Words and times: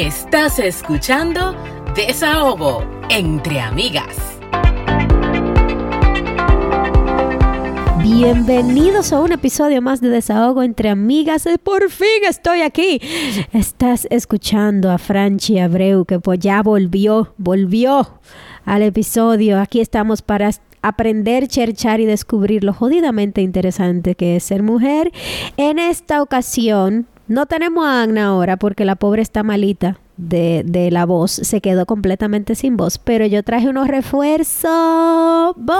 Estás 0.00 0.58
escuchando 0.58 1.54
Desahogo 1.94 2.82
entre 3.10 3.60
amigas. 3.60 4.16
Bienvenidos 8.02 9.12
a 9.12 9.20
un 9.20 9.32
episodio 9.32 9.82
más 9.82 10.00
de 10.00 10.08
Desahogo 10.08 10.62
entre 10.62 10.88
amigas. 10.88 11.46
Por 11.62 11.90
fin 11.90 12.24
estoy 12.26 12.62
aquí. 12.62 12.98
Estás 13.52 14.06
escuchando 14.08 14.90
a 14.90 14.96
Franchi 14.96 15.58
Abreu 15.58 16.06
que 16.06 16.18
pues 16.18 16.38
ya 16.38 16.62
volvió, 16.62 17.34
volvió 17.36 18.20
al 18.64 18.80
episodio. 18.80 19.60
Aquí 19.60 19.82
estamos 19.82 20.22
para 20.22 20.50
aprender, 20.80 21.46
cherchar 21.46 22.00
y 22.00 22.06
descubrir 22.06 22.64
lo 22.64 22.72
jodidamente 22.72 23.42
interesante 23.42 24.14
que 24.14 24.36
es 24.36 24.44
ser 24.44 24.62
mujer. 24.62 25.12
En 25.58 25.78
esta 25.78 26.22
ocasión 26.22 27.06
no 27.30 27.46
tenemos 27.46 27.86
a 27.86 28.02
Agna 28.02 28.26
ahora 28.26 28.56
porque 28.56 28.84
la 28.84 28.96
pobre 28.96 29.22
está 29.22 29.44
malita. 29.44 29.98
De, 30.16 30.62
de, 30.66 30.90
la 30.90 31.06
voz 31.06 31.30
se 31.30 31.62
quedó 31.62 31.86
completamente 31.86 32.54
sin 32.54 32.76
voz, 32.76 32.98
pero 32.98 33.24
yo 33.24 33.42
traje 33.42 33.68
unos 33.68 33.88
refuerzos. 33.88 35.54
¡Bomba! 35.56 35.78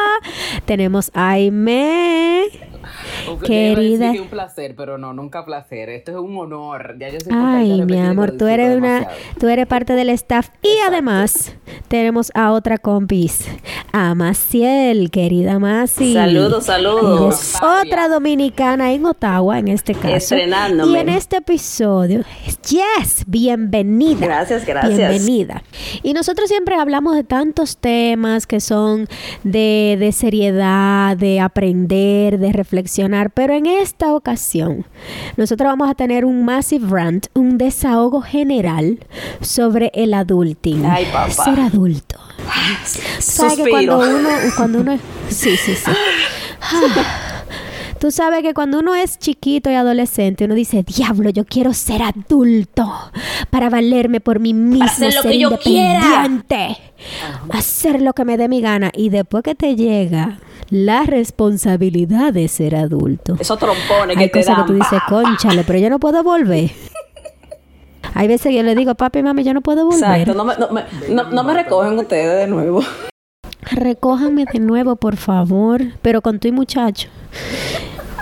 Tenemos 0.64 1.12
a 1.14 1.30
Aime. 1.30 2.46
Querida. 3.44 4.10
un 4.12 4.28
placer, 4.28 4.74
pero 4.76 4.98
no, 4.98 5.12
nunca 5.12 5.44
placer. 5.44 5.90
Esto 5.90 6.12
es 6.12 6.18
un 6.18 6.36
honor. 6.36 6.96
Ya 6.98 7.08
yo 7.08 7.20
soy 7.20 7.32
Ay, 7.34 7.82
mi 7.82 7.98
amor, 7.98 8.32
tú 8.32 8.46
eres 8.46 8.76
una, 8.76 9.08
tú 9.38 9.48
eres 9.48 9.66
parte 9.66 9.94
del 9.94 10.10
staff 10.10 10.48
y 10.62 10.78
además 10.86 11.54
tenemos 11.88 12.30
a 12.34 12.52
otra 12.52 12.78
compis, 12.78 13.46
a 13.92 14.14
Maciel, 14.14 15.10
querida 15.10 15.58
Masi. 15.58 16.14
Saludos, 16.14 16.64
saludos. 16.64 17.54
otra 17.62 18.08
dominicana 18.08 18.92
en 18.92 19.06
Ottawa, 19.06 19.58
en 19.58 19.68
este 19.68 19.94
caso. 19.94 20.08
Estrenándome. 20.08 20.92
Y 20.92 20.96
en 20.96 21.08
este 21.08 21.36
episodio, 21.38 22.24
yes, 22.68 23.24
bienvenida. 23.26 24.26
Gracias, 24.26 24.64
gracias. 24.64 24.96
Bienvenida. 24.96 25.62
Y 26.02 26.12
nosotros 26.12 26.48
siempre 26.48 26.76
hablamos 26.76 27.14
de 27.14 27.24
tantos 27.24 27.76
temas 27.78 28.46
que 28.46 28.60
son 28.60 29.08
de, 29.44 29.96
de 29.98 30.12
seriedad, 30.12 31.16
de 31.16 31.40
aprender, 31.40 32.38
de 32.38 32.52
reflexionar, 32.76 33.30
pero 33.30 33.54
en 33.54 33.66
esta 33.66 34.14
ocasión 34.14 34.86
nosotros 35.36 35.66
vamos 35.66 35.90
a 35.90 35.94
tener 35.94 36.24
un 36.24 36.44
massive 36.44 36.86
rant, 36.88 37.26
un 37.34 37.56
desahogo 37.56 38.20
general 38.20 38.98
sobre 39.40 39.90
el 39.94 40.12
adulting. 40.12 40.84
Ay, 40.84 41.06
papá. 41.06 41.30
Ser 41.30 41.60
adulto. 41.60 42.18
¿Sabes 43.18 43.56
que 43.56 43.70
cuando 43.70 43.98
uno, 43.98 44.28
cuando 44.56 44.80
uno, 44.80 44.98
sí, 45.28 45.56
sí, 45.56 45.74
sí. 45.74 45.90
Tú 47.98 48.10
sabes 48.10 48.42
que 48.42 48.52
cuando 48.52 48.80
uno 48.80 48.94
es 48.94 49.18
chiquito 49.18 49.70
y 49.70 49.74
adolescente, 49.74 50.44
uno 50.44 50.54
dice, 50.54 50.82
diablo, 50.82 51.30
yo 51.30 51.46
quiero 51.46 51.72
ser 51.72 52.02
adulto 52.02 52.92
para 53.48 53.70
valerme 53.70 54.20
por 54.20 54.38
mí 54.38 54.52
mismo, 54.52 54.84
hacer 54.84 55.14
lo 55.14 55.22
ser 55.22 55.32
que 55.32 55.38
yo 55.38 55.48
independiente, 55.50 56.76
hacer 57.50 58.02
lo 58.02 58.12
que 58.12 58.26
me 58.26 58.36
dé 58.36 58.48
mi 58.48 58.60
gana. 58.60 58.92
Y 58.94 59.08
después 59.08 59.42
que 59.42 59.54
te 59.54 59.76
llega 59.76 60.38
la 60.70 61.02
responsabilidad 61.04 62.32
de 62.32 62.48
ser 62.48 62.74
adulto, 62.76 63.36
Esos 63.38 63.58
trompones 63.58 64.16
que 64.16 64.24
hay 64.24 64.30
te 64.30 64.40
cosas 64.40 64.54
que 64.54 64.60
dan. 64.60 64.66
tú 64.66 64.74
dices, 64.74 65.00
conchale, 65.08 65.64
pero 65.64 65.78
yo 65.78 65.90
no 65.90 65.98
puedo 65.98 66.22
volver. 66.22 66.70
Hay 68.14 68.28
veces 68.28 68.46
que 68.50 68.54
yo 68.54 68.62
le 68.62 68.74
digo, 68.74 68.94
papi, 68.94 69.22
mami, 69.22 69.44
yo 69.44 69.52
no 69.52 69.60
puedo 69.60 69.84
volver. 69.84 70.20
Exacto, 70.20 70.34
no 70.34 70.44
me, 70.44 70.56
no, 70.56 70.70
me, 70.70 70.84
no, 71.10 71.24
no 71.24 71.44
me 71.44 71.52
recogen 71.54 71.98
ustedes 71.98 72.38
de 72.38 72.46
nuevo. 72.46 72.80
Recójanme 73.72 74.46
de 74.50 74.58
nuevo, 74.60 74.96
por 74.96 75.16
favor, 75.16 75.82
pero 76.00 76.22
con 76.22 76.38
tu 76.38 76.50
muchacho. 76.52 77.08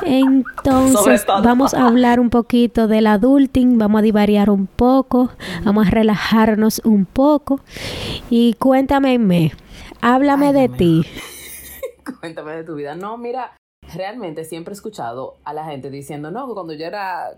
Entonces, 0.05 1.25
vamos 1.27 1.75
a 1.75 1.87
hablar 1.87 2.19
un 2.21 2.31
poquito 2.31 2.89
del 2.89 3.07
adulting, 3.07 3.79
vamos 3.79 4.01
a 4.01 4.03
divariar 4.03 4.51
un 4.51 4.67
poco, 4.67 5.31
vamos 5.65 5.87
a 5.87 5.91
relajarnos 5.91 6.81
un 6.85 7.05
poco. 7.07 7.61
Y 8.31 8.55
cuéntame, 8.55 9.19
me, 9.19 9.53
háblame 10.01 10.49
Ay, 10.49 10.53
de 10.55 10.69
ti. 10.71 11.07
Cuéntame 12.21 12.53
de 12.53 12.65
tu 12.65 12.75
vida. 12.75 12.95
No, 12.95 13.17
mira, 13.17 13.57
realmente 13.95 14.45
siempre 14.45 14.73
he 14.73 14.77
escuchado 14.77 15.37
a 15.45 15.53
la 15.53 15.65
gente 15.65 15.91
diciendo, 15.91 16.31
no, 16.31 16.53
cuando 16.55 16.73
yo 16.73 16.87
era, 16.87 17.33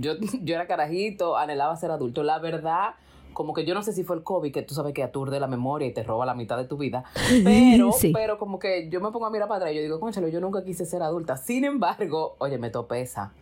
yo, 0.00 0.14
yo 0.42 0.54
era 0.54 0.66
carajito, 0.66 1.36
anhelaba 1.36 1.76
ser 1.76 1.90
adulto. 1.90 2.22
La 2.22 2.38
verdad, 2.38 2.94
como 3.32 3.54
que 3.54 3.64
yo 3.64 3.74
no 3.74 3.82
sé 3.82 3.92
si 3.92 4.02
fue 4.04 4.16
el 4.16 4.22
COVID, 4.22 4.52
que 4.52 4.62
tú 4.62 4.74
sabes 4.74 4.92
que 4.92 5.02
aturde 5.02 5.38
la 5.40 5.46
memoria 5.46 5.86
y 5.88 5.92
te 5.92 6.02
roba 6.02 6.26
la 6.26 6.34
mitad 6.34 6.56
de 6.56 6.64
tu 6.64 6.76
vida, 6.76 7.04
pero, 7.44 7.92
Sí. 7.92 8.12
pero 8.12 8.38
como 8.38 8.58
que 8.58 8.88
yo 8.90 9.00
me 9.00 9.10
pongo 9.10 9.26
a 9.26 9.30
mirar 9.30 9.48
para 9.48 9.58
atrás 9.58 9.72
y 9.72 9.76
yo 9.76 9.82
digo, 9.82 10.00
conchalo, 10.00 10.28
yo 10.28 10.40
nunca 10.40 10.64
quise 10.64 10.84
ser 10.84 11.02
adulta. 11.02 11.36
Sin 11.36 11.64
embargo, 11.64 12.34
oye, 12.38 12.58
me 12.58 12.70
topesa. 12.70 13.32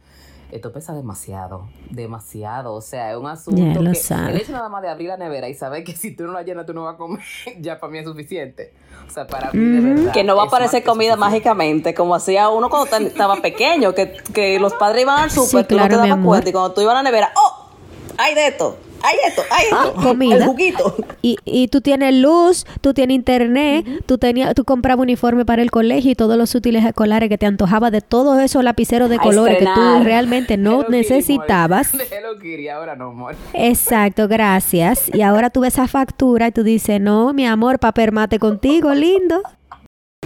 Esto 0.50 0.72
pesa 0.72 0.94
demasiado, 0.94 1.68
demasiado. 1.90 2.74
O 2.74 2.80
sea, 2.80 3.10
es 3.12 3.18
un 3.18 3.26
asunto 3.26 3.60
Ya 3.60 3.80
lo 3.80 3.90
que 3.90 3.96
sabes. 3.98 4.34
el 4.34 4.40
hecho 4.40 4.52
nada 4.52 4.68
más 4.70 4.80
de 4.82 4.88
abrir 4.88 5.08
la 5.08 5.16
nevera 5.18 5.48
y 5.48 5.54
saber 5.54 5.84
que 5.84 5.94
si 5.94 6.16
tú 6.16 6.24
no 6.24 6.32
la 6.32 6.42
llenas 6.42 6.64
tú 6.64 6.72
no 6.72 6.84
vas 6.84 6.94
a 6.94 6.96
comer, 6.96 7.22
ya 7.60 7.78
para 7.78 7.90
mí 7.92 7.98
es 7.98 8.04
suficiente. 8.06 8.72
O 9.06 9.10
sea, 9.10 9.26
para 9.26 9.52
mí 9.52 9.58
de 9.58 9.80
verdad. 9.80 10.12
Que 10.12 10.24
no 10.24 10.36
va 10.36 10.44
a 10.44 10.46
aparecer 10.46 10.82
comida 10.84 11.12
suficiente. 11.14 11.18
mágicamente, 11.20 11.94
como 11.94 12.14
hacía 12.14 12.48
uno 12.48 12.70
cuando 12.70 12.96
estaba 12.96 13.36
pequeño, 13.36 13.94
que, 13.94 14.12
que 14.32 14.58
los 14.58 14.72
padres 14.74 15.02
iban 15.02 15.18
al 15.20 15.30
súper, 15.30 15.62
Sí, 15.64 15.68
tú 15.68 15.74
claro, 15.76 15.96
no 15.96 16.02
te 16.02 16.08
dabas 16.08 16.24
cuenta, 16.24 16.48
y 16.48 16.52
cuando 16.52 16.72
tú 16.72 16.80
ibas 16.80 16.92
a 16.92 16.96
la 16.96 17.02
nevera, 17.02 17.30
¡oh! 17.36 17.68
Hay 18.16 18.34
de 18.34 18.48
esto, 18.48 18.76
hay 19.02 19.16
esto, 19.26 19.42
hay 19.50 19.64
esto. 19.64 19.94
Ah, 19.96 20.02
comida. 20.02 20.36
El 20.36 20.44
juguito. 20.44 20.94
Y, 21.22 21.36
y 21.44 21.68
tú 21.68 21.80
tienes 21.80 22.14
luz, 22.14 22.66
tú 22.80 22.94
tienes 22.94 23.14
internet, 23.14 23.86
tú 24.06 24.18
tenías, 24.18 24.54
tú 24.54 24.64
comprabas 24.64 25.02
uniforme 25.02 25.44
para 25.44 25.62
el 25.62 25.70
colegio 25.70 26.10
y 26.12 26.14
todos 26.14 26.36
los 26.36 26.54
útiles 26.54 26.84
escolares 26.84 27.28
que 27.28 27.38
te 27.38 27.46
antojaba 27.46 27.90
de 27.90 28.00
todos 28.00 28.40
esos 28.40 28.62
lapiceros 28.64 29.08
de 29.10 29.16
A 29.16 29.20
colores 29.20 29.58
que 29.58 29.64
tú 29.64 30.04
realmente 30.04 30.56
no 30.56 30.70
Hello 30.80 30.86
Kitty, 30.86 30.92
necesitabas. 30.96 31.94
amor. 31.94 32.06
Hello 32.10 32.38
Kitty, 32.38 32.68
ahora 32.68 32.96
no, 32.96 33.08
amor. 33.08 33.36
Exacto, 33.52 34.28
gracias. 34.28 35.10
Y 35.12 35.22
ahora 35.22 35.50
tú 35.50 35.60
ves 35.60 35.74
esa 35.74 35.86
factura 35.88 36.48
y 36.48 36.52
tú 36.52 36.62
dices, 36.62 37.00
no, 37.00 37.32
mi 37.32 37.46
amor, 37.46 37.78
papel 37.78 38.12
mate 38.12 38.38
contigo, 38.38 38.92
lindo. 38.94 39.42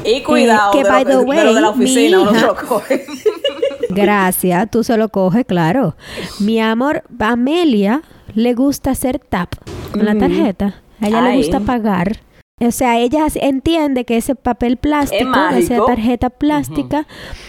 Y 0.04 0.22
cuidado, 0.22 0.72
que, 0.72 0.78
de, 0.78 0.84
lo 0.84 0.90
by 0.90 1.04
the 1.04 1.10
de 1.10 1.44
lo 1.44 1.54
de 1.54 1.60
la 1.60 1.70
way, 1.70 1.78
mi 1.78 1.84
oficina, 1.84 2.20
uno 2.20 2.30
se 2.32 2.36
hija- 2.38 2.46
lo 2.46 2.56
coge. 2.56 3.06
Gracias, 3.90 4.70
tú 4.70 4.82
se 4.84 4.96
lo 4.96 5.08
coges, 5.08 5.44
claro. 5.46 5.96
Mi 6.40 6.60
amor, 6.60 7.02
a 7.18 7.30
Amelia 7.32 8.02
le 8.34 8.54
gusta 8.54 8.90
hacer 8.90 9.18
tap 9.18 9.54
con 9.92 10.04
la 10.04 10.16
tarjeta. 10.16 10.82
A 11.00 11.08
ella 11.08 11.20
le 11.22 11.36
gusta 11.36 11.60
pagar. 11.60 12.20
O 12.60 12.70
sea, 12.70 12.98
ella 13.00 13.26
entiende 13.34 14.04
que 14.04 14.16
ese 14.16 14.34
papel 14.36 14.76
plástico, 14.76 15.32
esa 15.56 15.84
tarjeta 15.84 16.30
plástica, 16.30 17.06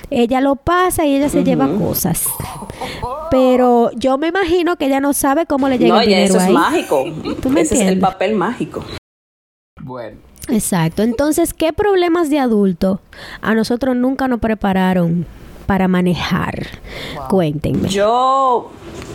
ella 0.10 0.42
lo 0.42 0.56
pasa 0.56 1.06
y 1.06 1.16
ella 1.16 1.30
se 1.30 1.44
lleva 1.44 1.70
cosas. 1.78 2.26
Pero 3.30 3.92
yo 3.96 4.18
me 4.18 4.28
imagino 4.28 4.76
que 4.76 4.86
ella 4.88 5.00
no 5.00 5.14
sabe 5.14 5.46
cómo 5.46 5.70
le 5.70 5.78
llega 5.78 5.94
No, 5.96 6.02
el 6.02 6.10
ya 6.10 6.18
dinero 6.18 6.34
eso 6.36 6.38
es 6.38 6.44
ahí. 6.48 6.54
mágico. 6.54 7.06
¿Tú 7.42 7.50
me 7.50 7.62
Ese 7.62 7.76
es 7.76 7.82
el 7.82 8.00
papel 8.00 8.36
mágico. 8.36 8.84
Bueno, 9.82 10.18
Exacto. 10.50 11.04
Entonces, 11.04 11.54
¿qué 11.54 11.74
problemas 11.74 12.30
de 12.30 12.40
adulto 12.40 13.00
a 13.42 13.54
nosotros 13.56 13.96
nunca 13.96 14.28
nos 14.28 14.40
prepararon 14.40 15.26
para 15.66 15.88
manejar? 15.88 16.68
Cuéntenme. 17.30 17.90
Yo, 17.90 18.72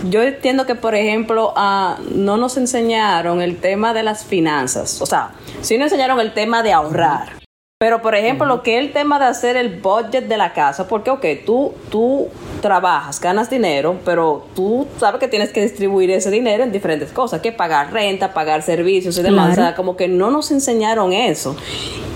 yo 0.09 0.23
entiendo 0.23 0.67
que, 0.67 0.75
por 0.75 0.95
ejemplo, 0.95 1.53
ah, 1.57 1.99
no 2.15 2.37
nos 2.37 2.57
enseñaron 2.57 3.43
el 3.43 3.59
tema 3.59 3.93
de 3.93 4.03
las 4.03 4.25
finanzas. 4.25 5.01
O 5.03 5.07
sea, 5.07 5.33
sí 5.61 5.77
nos 5.77 5.87
enseñaron 5.87 6.21
el 6.21 6.33
tema 6.33 6.63
de 6.63 6.73
ahorrar. 6.73 7.38
Pero, 7.81 8.03
por 8.03 8.17
ejemplo, 8.17 8.45
lo 8.45 8.65
que 8.65 8.77
es 8.77 8.85
el 8.85 8.93
tema 8.93 9.21
de 9.21 9.27
hacer 9.27 9.57
el 9.57 9.79
budget 9.79 10.27
de 10.27 10.37
la 10.37 10.53
casa, 10.53 10.89
porque, 10.89 11.11
ok, 11.11 11.25
tú, 11.47 11.75
tú 11.93 12.27
trabajas, 12.61 13.21
ganas 13.21 13.51
dinero, 13.51 14.01
pero 14.05 14.47
tú 14.57 14.89
sabes 14.99 15.21
que 15.21 15.29
tienes 15.29 15.53
que 15.53 15.63
distribuir 15.63 16.11
ese 16.11 16.29
dinero 16.33 16.65
en 16.65 16.73
diferentes 16.73 17.13
cosas, 17.13 17.41
que 17.41 17.53
pagar 17.53 17.93
renta, 17.93 18.35
pagar 18.35 18.63
servicios 18.63 19.17
y 19.17 19.23
demás. 19.23 19.55
Claro. 19.55 19.63
O 19.63 19.65
sea, 19.65 19.77
como 19.77 19.97
que 19.97 20.09
no 20.09 20.33
nos 20.33 20.51
enseñaron 20.51 21.13
eso. 21.13 21.55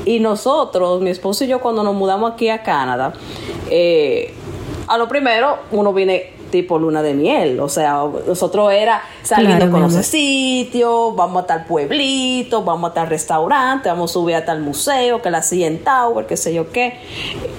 Y 0.04 0.18
nosotros, 0.18 1.00
mi 1.00 1.10
esposo 1.10 1.44
y 1.44 1.46
yo, 1.46 1.60
cuando 1.60 1.84
nos 1.84 1.94
mudamos 1.94 2.32
aquí 2.32 2.48
a 2.48 2.64
Canadá, 2.64 3.12
eh, 3.70 4.34
a 4.88 4.98
lo 4.98 5.06
primero, 5.06 5.60
uno 5.70 5.92
viene 5.92 6.32
tipo 6.52 6.78
luna 6.78 7.02
de 7.02 7.14
miel. 7.14 7.58
O 7.58 7.68
sea, 7.68 8.04
nosotros 8.28 8.72
era 8.72 9.02
saliendo 9.24 9.56
Claro, 9.56 9.72
con 9.72 9.80
los 9.82 9.92
amor. 9.94 10.04
sitios, 10.04 11.16
vamos 11.16 11.42
a 11.42 11.46
tal 11.48 11.64
pueblito, 11.64 12.62
vamos 12.62 12.92
a 12.92 12.94
tal 12.94 13.08
restaurante, 13.08 13.88
vamos 13.88 14.12
a 14.12 14.14
subir 14.14 14.36
a 14.36 14.44
tal 14.44 14.60
museo, 14.60 15.20
que 15.20 15.30
la 15.30 15.42
CN 15.42 15.78
Tower, 15.78 16.26
qué 16.26 16.36
sé 16.36 16.54
yo 16.54 16.70
qué. 16.70 16.98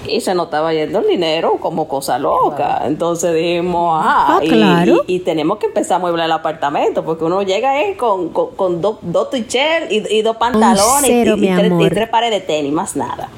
Y 0.08 0.22
se 0.22 0.34
nos 0.36 0.46
estaba 0.46 0.74
yendo 0.74 1.00
el 1.00 1.08
dinero 1.08 1.58
como 1.60 1.90
cosa 1.90 2.18
loca. 2.20 2.84
Entonces 2.86 3.34
dijimos, 3.34 4.00
ajá, 4.00 4.38
Ah, 4.38 4.40
y, 4.42 4.48
claro. 4.48 5.04
y- 5.08 5.16
y 5.16 5.20
tenemos 5.20 5.58
que 5.58 5.66
empezar 5.66 5.98
a 5.98 6.00
mueblar 6.00 6.28
el 6.28 6.32
apartamento, 6.32 7.04
porque 7.04 7.26
uno 7.26 7.42
llega 7.42 7.72
ahí 7.72 7.96
con, 7.96 8.30
con, 8.30 8.52
con 8.56 8.80
dos 8.82 8.98
dos 9.02 9.30
t-shirts 9.32 9.92
y, 9.92 10.04
y 10.18 10.22
dos 10.22 10.38
pantalones 10.38 11.04
y- 11.10 11.14
cero, 11.14 11.34
y, 11.36 11.42
mi 11.42 11.48
tres, 11.56 11.72
y 11.80 11.90
tres 11.90 12.10
pares 12.10 12.30
de 12.32 12.40
tenis, 12.40 12.72
más 12.72 12.96
nada. 12.96 13.30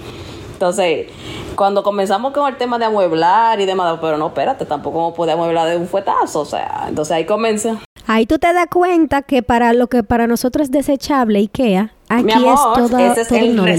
Entonces, 0.54 1.08
cuando 1.56 1.84
comenzamos 1.84 2.34
con 2.34 2.48
el 2.48 2.57
tema 2.57 2.78
de 2.80 2.86
amueblar 2.86 3.60
y 3.60 3.66
demás, 3.66 3.98
pero 4.02 4.18
no, 4.18 4.28
espérate, 4.28 4.66
tampoco 4.66 5.13
puede 5.13 5.31
amueblar 5.31 5.69
de 5.69 5.78
un 5.78 5.88
fuetazo, 5.88 6.42
o 6.42 6.46
sea, 6.46 6.86
entonces 6.88 7.12
ahí 7.13 7.25
comienza. 7.25 7.78
Ahí 8.07 8.25
tú 8.25 8.38
te 8.38 8.54
das 8.54 8.68
cuenta 8.72 9.24
que 9.24 9.42
para 9.42 9.74
lo 9.74 9.88
que 9.88 10.04
para 10.04 10.28
nosotros 10.28 10.66
es 10.66 10.72
desechable 10.72 11.40
IKEA, 11.40 11.92
aquí 12.07 12.24
Mi 12.25 12.31
amor, 12.34 12.54
es 12.54 12.60
todo, 12.90 13.00
ese 13.00 13.22
es 13.22 13.28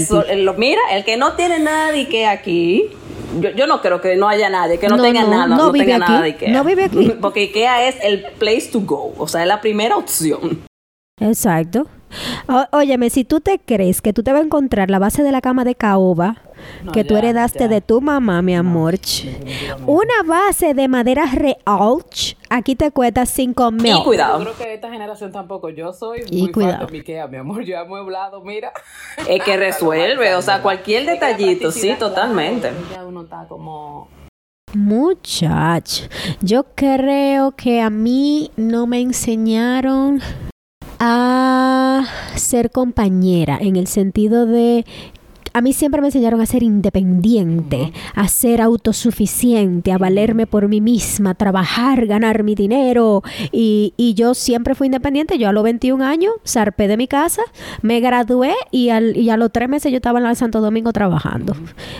todo 0.07 0.21
el, 0.21 0.29
el- 0.29 0.45
lo- 0.45 0.53
Mira, 0.55 0.81
el 0.91 1.05
que 1.05 1.15
no 1.17 1.33
tiene 1.33 1.59
nada 1.59 1.91
de 1.93 2.07
que 2.09 2.27
aquí, 2.27 2.89
yo, 3.39 3.51
yo 3.51 3.67
no 3.67 3.81
creo 3.81 4.01
que 4.01 4.15
no 4.17 4.27
haya 4.27 4.49
nadie, 4.49 4.79
que 4.79 4.89
no, 4.89 4.97
No, 4.97 5.03
tenga 5.03 5.21
no, 5.23 5.29
nada, 5.29 5.47
no 5.47 5.55
no, 5.57 5.71
vive 5.71 5.85
tenga 5.85 5.97
aquí, 6.05 6.11
nada 6.11 6.23
de 6.23 6.29
Ikea. 6.31 6.49
no 6.53 6.63
vive 6.65 6.83
aquí. 6.85 7.09
Porque 7.21 7.41
Ikea 7.43 7.87
es 7.87 7.95
el 8.03 8.23
place 8.37 8.69
to 8.71 8.81
go, 8.81 9.13
o 9.17 9.27
sea, 9.27 9.43
es 9.43 9.47
la 9.47 9.61
primera 9.61 9.95
opción. 9.95 10.61
Exacto. 11.21 11.87
O- 12.47 12.77
óyeme, 12.77 13.09
si 13.09 13.23
tú 13.23 13.39
te 13.41 13.59
crees 13.59 14.01
que 14.01 14.13
tú 14.13 14.23
te 14.23 14.31
vas 14.31 14.41
a 14.41 14.45
encontrar 14.45 14.89
la 14.89 14.99
base 14.99 15.23
de 15.23 15.31
la 15.31 15.41
cama 15.41 15.63
de 15.65 15.75
caoba 15.75 16.37
No, 16.83 16.91
que 16.91 17.03
tú 17.03 17.15
heredaste 17.17 17.59
ya. 17.59 17.67
de 17.67 17.81
tu 17.81 18.01
mamá, 18.01 18.41
mi 18.41 18.55
amor, 18.55 18.95
una 19.85 20.23
base 20.25 20.73
de 20.73 20.87
madera 20.87 21.25
real, 21.33 22.03
aquí 22.49 22.75
te 22.75 22.91
cuesta 22.91 23.25
5 23.25 23.71
mil. 23.71 23.95
Y 23.95 24.03
cuidado. 24.03 24.39
Yo 24.39 24.43
creo 24.45 24.57
que 24.57 24.73
esta 24.75 24.89
generación 24.89 25.31
tampoco. 25.31 25.69
Yo 25.69 25.93
soy 25.93 26.23
Y 26.29 26.43
muy 26.43 26.51
cuidado. 26.51 26.77
fan 26.79 26.85
de 26.87 26.91
mi 26.91 26.97
Ikea, 26.99 27.27
mi 27.27 27.37
amor. 27.37 27.63
Yo 27.63 27.75
he 27.75 27.77
amueblado, 27.77 28.41
mira. 28.41 28.71
Es 29.27 29.43
que 29.43 29.57
resuelve, 29.57 30.35
o 30.35 30.41
sea, 30.41 30.61
cualquier 30.61 31.05
detallito, 31.05 31.71
sí, 31.71 31.95
totalmente. 31.97 32.71
Ya 32.93 33.05
uno 33.05 33.21
está 33.23 33.45
como... 33.47 34.07
Muchacho, 34.73 36.05
yo 36.41 36.63
creo 36.75 37.53
que 37.53 37.81
a 37.81 37.89
mí 37.89 38.51
no 38.57 38.85
me 38.85 38.99
enseñaron 38.99 40.21
a 40.99 42.03
ser 42.35 42.71
compañera 42.71 43.57
en 43.61 43.75
el 43.75 43.87
sentido 43.87 44.45
de 44.45 44.85
a 45.53 45.61
mí 45.61 45.73
siempre 45.73 46.01
me 46.01 46.07
enseñaron 46.07 46.41
a 46.41 46.45
ser 46.45 46.63
independiente, 46.63 47.91
a 48.15 48.27
ser 48.27 48.61
autosuficiente, 48.61 49.91
a 49.91 49.97
valerme 49.97 50.47
por 50.47 50.67
mí 50.67 50.81
misma, 50.81 51.33
trabajar, 51.35 52.05
ganar 52.05 52.43
mi 52.43 52.55
dinero. 52.55 53.23
Y, 53.51 53.93
y 53.97 54.13
yo 54.13 54.33
siempre 54.33 54.75
fui 54.75 54.87
independiente. 54.87 55.37
Yo 55.37 55.49
a 55.49 55.51
los 55.53 55.63
21 55.63 56.03
años 56.03 56.33
zarpé 56.45 56.87
de 56.87 56.97
mi 56.97 57.07
casa, 57.07 57.41
me 57.81 57.99
gradué 57.99 58.53
y, 58.71 58.89
al- 58.89 59.15
y 59.17 59.29
a 59.29 59.37
los 59.37 59.51
tres 59.51 59.69
meses 59.69 59.91
yo 59.91 59.97
estaba 59.97 60.19
en 60.19 60.25
la 60.25 60.35
Santo 60.35 60.61
Domingo 60.61 60.91
trabajando. 60.93 61.55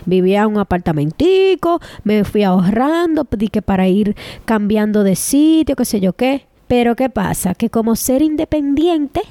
Vivía 0.06 0.42
en 0.44 0.48
un 0.48 0.58
apartamentico, 0.60 1.80
me 2.04 2.24
fui 2.24 2.44
ahorrando, 2.44 3.26
pedí 3.26 3.48
que 3.50 3.62
para 3.62 3.88
ir 3.88 4.16
cambiando 4.46 5.04
de 5.04 5.16
sitio, 5.16 5.76
qué 5.76 5.86
sé 5.86 6.00
yo 6.00 6.14
qué. 6.14 6.46
Pero 6.68 6.96
¿qué 6.98 7.10
pasa? 7.10 7.54
Que 7.56 7.70
como 7.70 7.96
ser 7.96 8.22
independiente, 8.22 9.22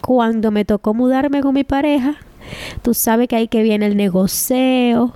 cuando 0.00 0.50
me 0.50 0.64
tocó 0.64 0.94
mudarme 0.94 1.40
con 1.42 1.54
mi 1.54 1.64
pareja, 1.64 2.16
tú 2.82 2.94
sabes 2.94 3.28
que 3.28 3.36
ahí 3.36 3.48
que 3.48 3.62
viene 3.62 3.86
el 3.86 3.96
negocio. 3.96 5.12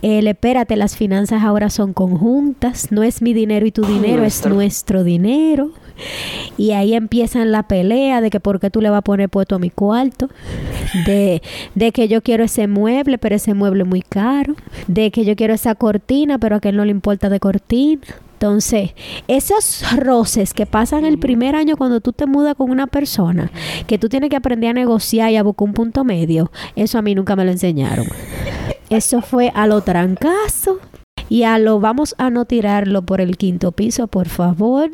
El 0.00 0.26
espérate, 0.26 0.76
las 0.76 0.96
finanzas 0.96 1.42
ahora 1.42 1.68
son 1.68 1.92
conjuntas, 1.92 2.90
no 2.90 3.02
es 3.02 3.20
mi 3.20 3.34
dinero 3.34 3.66
y 3.66 3.70
tu 3.70 3.84
dinero, 3.84 4.24
es 4.24 4.44
Nuestro. 4.46 5.04
dinero. 5.04 5.70
Y 6.56 6.72
ahí 6.72 6.94
empiezan 6.94 7.52
la 7.52 7.64
pelea 7.64 8.20
de 8.20 8.30
que 8.30 8.40
por 8.40 8.60
qué 8.60 8.70
tú 8.70 8.80
le 8.80 8.90
vas 8.90 8.98
a 8.98 9.02
poner 9.02 9.28
puesto 9.28 9.56
a 9.56 9.58
mi 9.58 9.70
cuarto, 9.70 10.28
de, 11.06 11.42
de 11.74 11.92
que 11.92 12.08
yo 12.08 12.22
quiero 12.22 12.44
ese 12.44 12.66
mueble, 12.66 13.18
pero 13.18 13.36
ese 13.36 13.54
mueble 13.54 13.82
es 13.82 13.88
muy 13.88 14.02
caro, 14.02 14.54
de 14.86 15.10
que 15.10 15.24
yo 15.24 15.36
quiero 15.36 15.54
esa 15.54 15.74
cortina, 15.74 16.38
pero 16.38 16.56
a 16.56 16.60
quien 16.60 16.76
no 16.76 16.84
le 16.84 16.90
importa 16.90 17.28
de 17.28 17.40
cortina. 17.40 18.02
Entonces, 18.42 18.90
esos 19.28 19.84
roces 19.94 20.52
que 20.52 20.66
pasan 20.66 21.04
el 21.04 21.16
primer 21.20 21.54
año 21.54 21.76
cuando 21.76 22.00
tú 22.00 22.12
te 22.12 22.26
mudas 22.26 22.56
con 22.56 22.72
una 22.72 22.88
persona, 22.88 23.52
que 23.86 23.98
tú 23.98 24.08
tienes 24.08 24.30
que 24.30 24.36
aprender 24.36 24.70
a 24.70 24.72
negociar 24.72 25.30
y 25.30 25.36
a 25.36 25.44
buscar 25.44 25.68
un 25.68 25.74
punto 25.74 26.02
medio, 26.02 26.50
eso 26.74 26.98
a 26.98 27.02
mí 27.02 27.14
nunca 27.14 27.36
me 27.36 27.44
lo 27.44 27.52
enseñaron. 27.52 28.04
Eso 28.90 29.22
fue 29.22 29.52
a 29.54 29.68
lo 29.68 29.82
trancazo 29.82 30.80
y 31.32 31.44
a 31.44 31.58
lo 31.58 31.80
vamos 31.80 32.14
a 32.18 32.28
no 32.28 32.44
tirarlo 32.44 33.00
por 33.00 33.22
el 33.22 33.38
quinto 33.38 33.72
piso, 33.72 34.06
por 34.06 34.28
favor, 34.28 34.90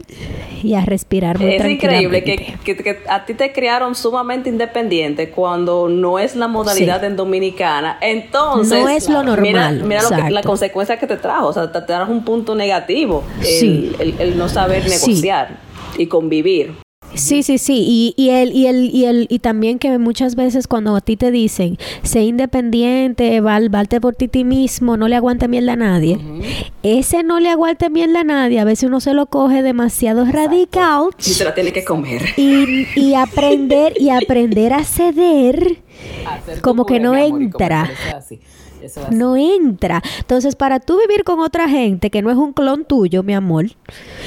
y 0.62 0.74
a 0.74 0.84
respirar 0.84 1.36
muy 1.40 1.54
Es 1.54 1.64
increíble 1.64 2.22
que, 2.22 2.54
que- 2.64 2.76
que 2.76 2.98
a 3.08 3.24
ti 3.26 3.34
te 3.34 3.52
criaron 3.52 3.96
sumamente 3.96 4.48
independiente 4.48 5.30
cuando 5.30 5.88
no 5.88 6.20
es 6.20 6.36
la 6.36 6.46
modalidad 6.46 7.00
Sí. 7.00 7.06
en 7.06 7.16
Dominicana. 7.16 7.98
Entonces, 8.00 8.80
No 8.84 8.88
es 8.88 9.08
lo 9.08 9.18
mira- 9.36 9.70
normal, 9.72 9.82
Mira, 9.84 10.02
lo 10.02 10.10
que- 10.10 10.30
la 10.30 10.42
consecuencia 10.44 10.96
que 10.96 11.08
te 11.08 11.16
trajo. 11.16 11.48
O 11.48 11.52
sea, 11.52 11.72
te, 11.72 11.80
te 11.80 11.86
trajo 11.88 12.12
un 12.12 12.24
punto 12.24 12.54
negativo. 12.54 13.24
El, 13.40 13.44
Sí. 13.46 13.92
el- 13.98 14.14
el 14.20 14.38
no 14.38 14.48
saber 14.48 14.84
Sí. 14.88 14.90
negociar 14.90 15.56
y 15.96 16.06
convivir. 16.06 16.74
Sí, 17.14 17.42
sí, 17.42 17.58
sí. 17.58 17.84
Y, 17.86 18.14
y, 18.16 18.30
el, 18.30 18.52
y, 18.52 18.66
el, 18.66 18.94
y, 18.94 19.04
el, 19.06 19.26
y 19.28 19.38
también 19.40 19.78
que 19.78 19.98
muchas 19.98 20.34
veces 20.36 20.68
cuando 20.68 20.94
a 20.94 21.00
ti 21.00 21.16
te 21.16 21.30
dicen, 21.30 21.78
sé 22.02 22.22
independiente, 22.22 23.40
val, 23.40 23.70
valte 23.70 24.00
por 24.00 24.14
ti, 24.14 24.28
ti 24.28 24.44
mismo, 24.44 24.96
no 24.96 25.08
le 25.08 25.16
aguante 25.16 25.48
mierda 25.48 25.72
a 25.72 25.76
nadie. 25.76 26.18
Ese 26.82 27.22
no 27.22 27.40
le 27.40 27.50
aguante 27.50 27.90
mierda 27.90 28.20
a 28.20 28.24
nadie, 28.24 28.60
a 28.60 28.64
veces 28.64 28.88
uno 28.88 29.00
se 29.00 29.14
lo 29.14 29.26
coge 29.26 29.62
demasiado 29.62 30.24
radical 30.24 31.08
Y 31.24 31.34
te 31.34 31.44
la 31.44 31.54
tienes 31.54 31.72
que 31.72 31.84
comer. 31.84 32.22
y, 32.36 32.86
y 32.94 33.14
aprender 33.14 33.94
y 33.98 34.10
aprender 34.10 34.72
a 34.72 34.84
ceder 34.84 35.82
como 36.62 36.86
que 36.86 37.00
no 37.00 37.14
amor, 37.14 37.42
entra. 37.42 37.90
Eso 38.82 39.00
no 39.10 39.36
entra. 39.36 40.02
Entonces, 40.20 40.54
para 40.54 40.78
tú 40.78 40.98
vivir 41.00 41.24
con 41.24 41.40
otra 41.40 41.68
gente 41.68 42.10
que 42.10 42.22
no 42.22 42.30
es 42.30 42.36
un 42.36 42.52
clon 42.52 42.84
tuyo, 42.84 43.22
mi 43.24 43.34
amor, 43.34 43.66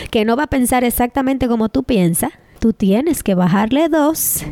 que 0.10 0.25
no 0.25 0.36
va 0.36 0.44
a 0.44 0.48
pensar 0.48 0.83
exactamente 0.83 1.48
como 1.48 1.69
tú 1.69 1.83
piensas, 1.83 2.31
tú 2.62 2.74
tienes 2.74 3.24
que 3.24 3.34
bajarle 3.36 3.90
dos 3.90 4.44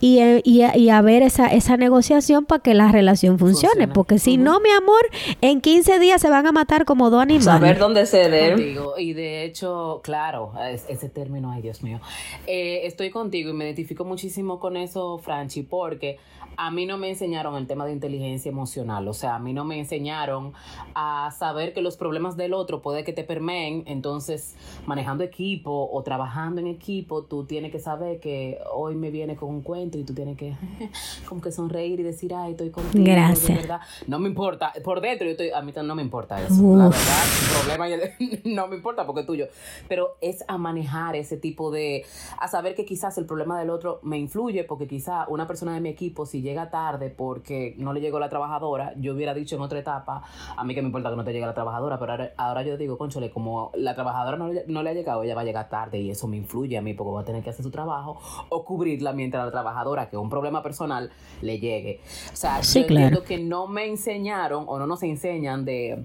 y, 0.00 0.18
eh, 0.20 0.42
y, 0.44 0.60
a- 0.62 0.76
y 0.76 0.90
a 0.90 1.00
ver 1.00 1.22
esa, 1.22 1.46
esa 1.48 1.76
negociación 1.76 2.44
para 2.44 2.62
que 2.62 2.74
la 2.74 2.92
relación 2.92 3.38
funcione. 3.38 3.72
Funcione. 3.72 3.94
Porque 3.94 4.18
si 4.20 4.36
no, 4.36 4.60
mi 4.60 4.70
amor, 4.70 5.00
en 5.40 5.60
15 5.60 5.98
días 5.98 6.20
se 6.20 6.28
van 6.30 6.46
a 6.46 6.52
matar 6.52 6.84
como 6.84 7.10
dos 7.10 7.22
animales. 7.22 7.44
Saber 7.46 7.78
dónde 7.78 8.06
ceder. 8.06 8.52
Contigo. 8.54 8.94
Y 8.98 9.14
de 9.14 9.44
hecho, 9.44 10.00
claro, 10.04 10.52
es- 10.70 10.84
ese 10.88 11.08
término, 11.08 11.50
ay 11.50 11.62
Dios 11.62 11.82
mío, 11.82 12.00
Eh, 12.46 12.82
estoy 12.84 13.10
contigo 13.10 13.50
y 13.50 13.54
me 13.54 13.64
identifico 13.64 14.04
muchísimo 14.04 14.60
con 14.60 14.76
eso, 14.76 15.18
Franchi, 15.18 15.62
porque 15.62 16.18
a 16.60 16.72
mí 16.72 16.86
no 16.86 16.98
me 16.98 17.08
enseñaron 17.08 17.54
el 17.54 17.68
tema 17.68 17.86
de 17.86 17.92
inteligencia 17.92 18.50
emocional, 18.50 19.06
o 19.06 19.14
sea, 19.14 19.36
a 19.36 19.38
mí 19.38 19.52
no 19.52 19.64
me 19.64 19.78
enseñaron 19.78 20.52
a 20.94 21.30
saber 21.38 21.72
que 21.72 21.80
los 21.82 21.96
problemas 21.96 22.36
del 22.36 22.52
otro 22.52 22.82
puede 22.82 23.04
que 23.04 23.12
te 23.12 23.22
permeen, 23.22 23.84
entonces 23.86 24.56
manejando 24.84 25.22
equipo 25.22 25.88
o 25.92 26.02
trabajando 26.02 26.60
en 26.60 26.66
equipo, 26.66 27.22
tú 27.22 27.44
tienes 27.44 27.70
que 27.70 27.78
saber 27.78 28.18
que 28.18 28.58
hoy 28.74 28.96
me 28.96 29.10
viene 29.12 29.36
con 29.36 29.50
un 29.50 29.62
cuento 29.62 29.98
y 29.98 30.04
tú 30.04 30.14
tienes 30.14 30.36
que 30.36 30.56
como 31.28 31.40
que 31.40 31.52
sonreír 31.52 32.00
y 32.00 32.02
decir, 32.02 32.34
ay, 32.34 32.50
estoy 32.52 32.70
contigo, 32.70 33.04
Gracias. 33.04 33.56
verdad. 33.56 33.80
No 34.08 34.18
me 34.18 34.28
importa, 34.28 34.72
por 34.82 35.00
dentro 35.00 35.26
yo 35.26 35.32
estoy, 35.32 35.50
a 35.50 35.62
mí 35.62 35.72
no 35.84 35.94
me 35.94 36.02
importa 36.02 36.42
eso, 36.42 36.54
Uf. 36.60 36.76
la 36.76 36.88
verdad, 36.88 37.24
el 37.40 37.56
problema 37.60 37.88
y 37.88 37.92
el- 37.92 38.42
no 38.56 38.66
me 38.66 38.74
importa 38.74 39.06
porque 39.06 39.20
es 39.20 39.26
tuyo, 39.28 39.46
pero 39.88 40.16
es 40.20 40.44
a 40.48 40.58
manejar 40.58 41.14
ese 41.14 41.36
tipo 41.36 41.70
de, 41.70 42.04
a 42.40 42.48
saber 42.48 42.74
que 42.74 42.84
quizás 42.84 43.16
el 43.16 43.26
problema 43.26 43.58
del 43.60 43.70
otro 43.70 44.00
me 44.02 44.18
influye 44.18 44.64
porque 44.64 44.88
quizá 44.88 45.26
una 45.28 45.46
persona 45.46 45.72
de 45.74 45.80
mi 45.80 45.88
equipo 45.88 46.26
si 46.26 46.42
llega 46.48 46.70
tarde 46.70 47.10
porque 47.10 47.74
no 47.78 47.92
le 47.92 48.00
llegó 48.00 48.18
la 48.18 48.28
trabajadora, 48.28 48.92
yo 48.96 49.14
hubiera 49.14 49.34
dicho 49.34 49.56
en 49.56 49.62
otra 49.62 49.78
etapa, 49.78 50.22
a 50.56 50.64
mí 50.64 50.74
que 50.74 50.82
me 50.82 50.86
importa 50.88 51.10
que 51.10 51.16
no 51.16 51.24
te 51.24 51.32
llegue 51.32 51.46
la 51.46 51.54
trabajadora, 51.54 51.98
pero 51.98 52.12
ahora, 52.12 52.32
ahora 52.36 52.62
yo 52.62 52.76
digo, 52.76 52.98
conchole, 52.98 53.30
como 53.30 53.70
la 53.74 53.94
trabajadora 53.94 54.36
no, 54.36 54.48
le- 54.48 54.64
no 54.66 54.82
le 54.82 54.90
ha 54.90 54.94
llegado, 54.94 55.22
ella 55.22 55.34
va 55.34 55.42
a 55.42 55.44
llegar 55.44 55.68
tarde 55.68 55.98
y 56.00 56.10
eso 56.10 56.26
me 56.26 56.36
influye 56.36 56.76
a 56.78 56.82
mí 56.82 56.94
porque 56.94 57.12
va 57.12 57.20
a 57.20 57.24
tener 57.24 57.42
que 57.44 57.50
hacer 57.50 57.62
su 57.64 57.70
trabajo 57.70 58.18
o 58.48 58.64
cubrirla 58.64 59.12
mientras 59.12 59.44
la 59.44 59.50
trabajadora, 59.50 60.08
que 60.10 60.16
es 60.16 60.22
un 60.22 60.30
problema 60.30 60.62
personal, 60.62 61.10
le 61.42 61.58
llegue. 61.60 62.00
O 62.32 62.36
sea, 62.36 62.62
Sí, 62.62 62.80
yo 62.80 62.86
claro. 62.86 63.06
entiendo 63.06 63.26
que 63.26 63.38
no 63.38 63.66
me 63.68 63.86
enseñaron 63.86 64.64
o 64.66 64.78
no 64.78 64.86
nos 64.86 65.02
enseñan 65.02 65.64
de, 65.64 66.04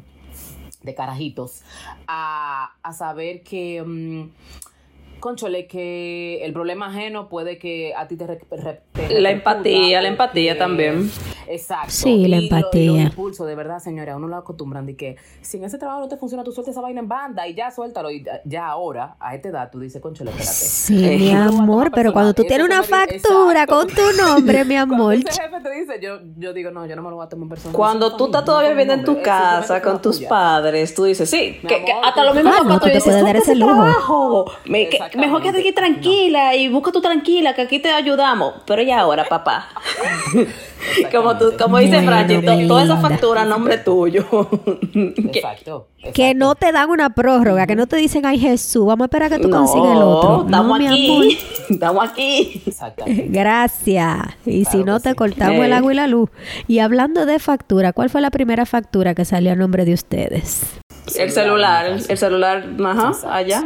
de 0.82 0.96
carajitos 0.96 1.64
a, 2.08 2.74
a 2.84 2.94
saber 2.94 3.44
que, 3.44 3.82
mm, 3.82 4.30
conchole, 5.24 5.68
que 5.68 6.44
el 6.44 6.52
problema 6.52 6.88
ajeno 6.88 7.30
puede 7.30 7.58
que 7.58 7.94
a 7.96 8.08
ti 8.10 8.18
te... 8.18 8.28
re- 8.28 8.42
re- 8.52 8.82
te 8.92 9.22
La 9.22 9.32
empatía, 9.32 10.02
la 10.02 10.10
empatía 10.10 10.58
también. 10.58 11.10
Sí, 11.10 11.22
Exacto. 11.48 11.94
la 12.06 12.10
Y 12.12 12.28
lo- 12.28 12.36
y 12.36 12.44
empatía. 12.44 12.92
los 12.92 13.00
impulsos, 13.00 13.48
de 13.48 13.56
verdad, 13.56 13.80
señora, 13.80 14.14
a 14.14 14.18
uno 14.18 14.28
lo 14.28 14.36
acostumbran 14.36 14.86
de 14.86 14.98
que 14.98 15.16
si 15.42 15.58
en 15.58 15.64
ese 15.64 15.78
trabajo 15.78 16.02
no 16.02 16.08
te 16.10 16.18
funciona, 16.18 16.44
tú 16.44 16.52
sueltas 16.52 16.74
esa 16.74 16.82
vaina 16.82 17.00
en 17.00 17.08
banda 17.08 17.48
y 17.48 17.56
ya 17.56 17.72
suéltalo. 17.72 18.12
Y 18.12 18.22
ya- 18.24 18.42
ya 18.44 18.68
ahora, 18.68 19.16
a 19.20 19.34
esta 19.34 19.48
edad, 19.48 19.70
tú 19.72 19.80
dices, 19.80 20.02
conchole, 20.02 20.32
espérate. 20.32 20.54
Sí, 20.54 21.06
Eh, 21.06 21.18
mi 21.18 21.32
lo 21.34 21.40
amor, 21.62 21.90
pero 21.96 22.12
cuando 22.12 22.34
tú 22.34 22.44
tienes 22.44 22.66
una 22.68 22.84
factura 22.84 23.64
Exacto. 23.64 23.76
con 23.76 23.88
tu 23.88 24.02
nombre, 24.22 24.66
mi 24.66 24.76
Cuando 24.76 24.96
amor. 24.96 25.14
ese 25.14 25.42
jefe 25.42 25.60
te 25.62 25.72
dice, 25.72 26.00
yo, 26.02 26.20
yo 26.38 26.52
digo, 26.52 26.70
no, 26.72 26.86
yo 26.86 26.98
no 26.98 27.02
me 27.02 27.10
lo 27.12 27.16
voy 27.16 27.26
a 27.26 27.30
tomar 27.30 27.48
personal. 27.48 27.76
Cuando 27.78 28.08
Eso 28.08 28.18
tú 28.18 28.24
es 28.26 28.28
estás 28.30 28.44
todavía 28.46 28.70
no 28.72 28.76
viviendo 28.76 28.94
en 28.96 29.04
tu 29.06 29.12
es 29.20 29.24
casa 29.24 29.82
con 29.82 30.02
tus 30.02 30.18
tuya. 30.18 30.28
padres, 30.28 30.94
tú 30.94 31.06
dices, 31.06 31.30
sí, 31.30 31.60
Mi 31.64 31.70
que, 31.70 31.76
amor, 31.76 31.86
que 31.86 31.92
hasta 31.94 32.22
tú- 32.22 32.26
los 32.28 32.36
mismos 32.36 32.54
Ah, 32.54 32.64
no, 32.64 32.70
papás 32.74 32.80
tú 32.80 32.86
te 32.86 33.00
puedes 33.02 33.06
dar 33.24 33.32
"Suelta 33.42 33.52
ese 33.52 33.56
lujo". 33.56 34.52
Me- 34.66 34.90
que-. 34.90 34.98
Mejor 35.18 35.42
quédate 35.42 35.60
aquí 35.60 35.72
tranquila 35.72 36.56
y 36.56 36.68
busca 36.70 36.92
tú 36.92 37.02
tranquila, 37.02 37.54
que 37.56 37.62
aquí 37.64 37.80
te 37.80 37.92
ayudamos. 37.92 38.54
Pero 38.66 38.82
ya 38.82 39.00
ahora, 39.02 39.26
papá. 39.26 39.68
como 41.12 41.38
tú, 41.38 41.54
como 41.58 41.78
dice 41.78 41.96
Bueno, 41.96 42.12
Franchi, 42.12 42.36
to- 42.46 42.68
toda 42.68 42.84
esa 42.84 42.98
factura 42.98 43.42
a 43.44 43.46
nombre 43.46 43.78
tuyo. 43.78 44.26
Que- 44.94 45.14
Exacto. 45.40 45.88
Que 46.14 46.34
no 46.36 46.56
te 46.56 46.72
dan 46.74 46.90
una 46.90 47.12
prórroga, 47.12 47.66
que 47.66 47.76
no 47.78 47.88
te 47.88 47.96
dicen, 47.96 48.26
ay 48.26 48.38
Jesús, 48.38 48.86
vamos 48.86 49.04
a 49.04 49.06
esperar 49.06 49.32
a 49.32 49.38
que 49.38 49.42
tú 49.42 49.48
no, 49.48 49.60
consigas 49.60 49.96
el 49.96 50.02
otro. 50.04 50.44
estamos 50.46 50.80
no, 50.80 50.86
aquí. 50.88 51.38
Estamos 51.70 52.10
aquí. 52.10 52.62
Exactamente. 52.68 53.28
Gracias. 53.30 54.18
Y 54.46 54.66
si 54.66 54.84
no, 54.84 55.00
te 55.00 55.12
sí. 55.12 55.16
cortamos 55.16 55.64
el 55.66 55.72
Eh. 55.72 55.76
agua 55.76 55.94
y 55.94 55.96
la 55.96 56.08
luz. 56.08 56.30
Y 56.68 56.80
hablando 56.80 57.26
de 57.26 57.40
factura, 57.40 57.94
¿cuál 57.94 58.10
fue 58.10 58.20
la 58.20 58.32
primera 58.32 58.66
factura 58.66 59.16
que 59.16 59.24
salió 59.24 59.54
a 59.54 59.56
nombre 59.56 59.86
de 59.86 59.94
ustedes? 59.94 60.64
El 61.18 61.32
celular, 61.32 61.86
el 61.86 62.18
celular, 62.18 62.66
ajá, 62.86 63.14
allá. 63.30 63.64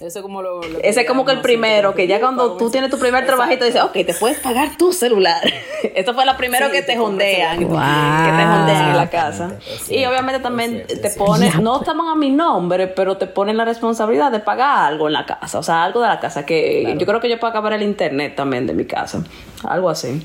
Eso 0.00 0.20
es 0.20 0.22
como 0.22 0.42
lo, 0.42 0.62
lo 0.62 0.78
Ese 0.80 1.00
es 1.00 1.06
como 1.08 1.24
que 1.24 1.32
el 1.32 1.40
primero, 1.40 1.92
que 1.94 2.06
ya 2.06 2.20
cuando 2.20 2.56
tú 2.56 2.70
tienes 2.70 2.88
tu 2.90 2.98
primer 3.00 3.26
trabajito, 3.26 3.64
dices, 3.64 3.82
ok, 3.82 3.92
te 3.94 4.14
puedes 4.14 4.38
pagar 4.38 4.76
tu 4.78 4.92
celular. 4.92 5.42
Esto 5.94 6.14
fue 6.14 6.24
lo 6.24 6.36
primero 6.36 6.66
Sí, 6.66 6.72
que 6.72 6.82
te 6.82 6.96
jondean, 6.96 7.58
que 7.58 7.64
tú 7.64 7.72
Wow. 7.72 7.80
que 7.80 8.32
te 8.32 8.44
jondean 8.46 8.88
en 8.90 8.96
la 8.96 9.10
casa. 9.10 9.58
Y 9.88 10.04
obviamente 10.06 10.40
también 10.40 10.84
cierto, 10.86 11.08
te 11.08 11.10
ponen, 11.16 11.52
no 11.64 11.80
estaban 11.80 12.06
a 12.06 12.14
mi 12.14 12.30
nombre, 12.30 12.86
pero 12.86 13.16
te 13.16 13.26
ponen 13.26 13.56
la 13.56 13.64
responsabilidad 13.64 14.30
de 14.30 14.38
pagar 14.40 14.86
algo 14.86 15.08
en 15.08 15.14
la 15.14 15.26
casa, 15.26 15.58
o 15.58 15.62
sea, 15.64 15.82
algo 15.84 16.00
de 16.00 16.08
la 16.08 16.20
casa, 16.20 16.46
que 16.46 16.82
Claro. 16.84 16.98
yo 17.00 17.06
creo 17.06 17.20
que 17.20 17.28
yo 17.28 17.38
puedo 17.40 17.50
acabar 17.50 17.72
el 17.72 17.82
internet 17.82 18.36
también 18.36 18.66
de 18.68 18.74
mi 18.74 18.84
casa, 18.84 19.24
algo 19.64 19.90
así. 19.90 20.22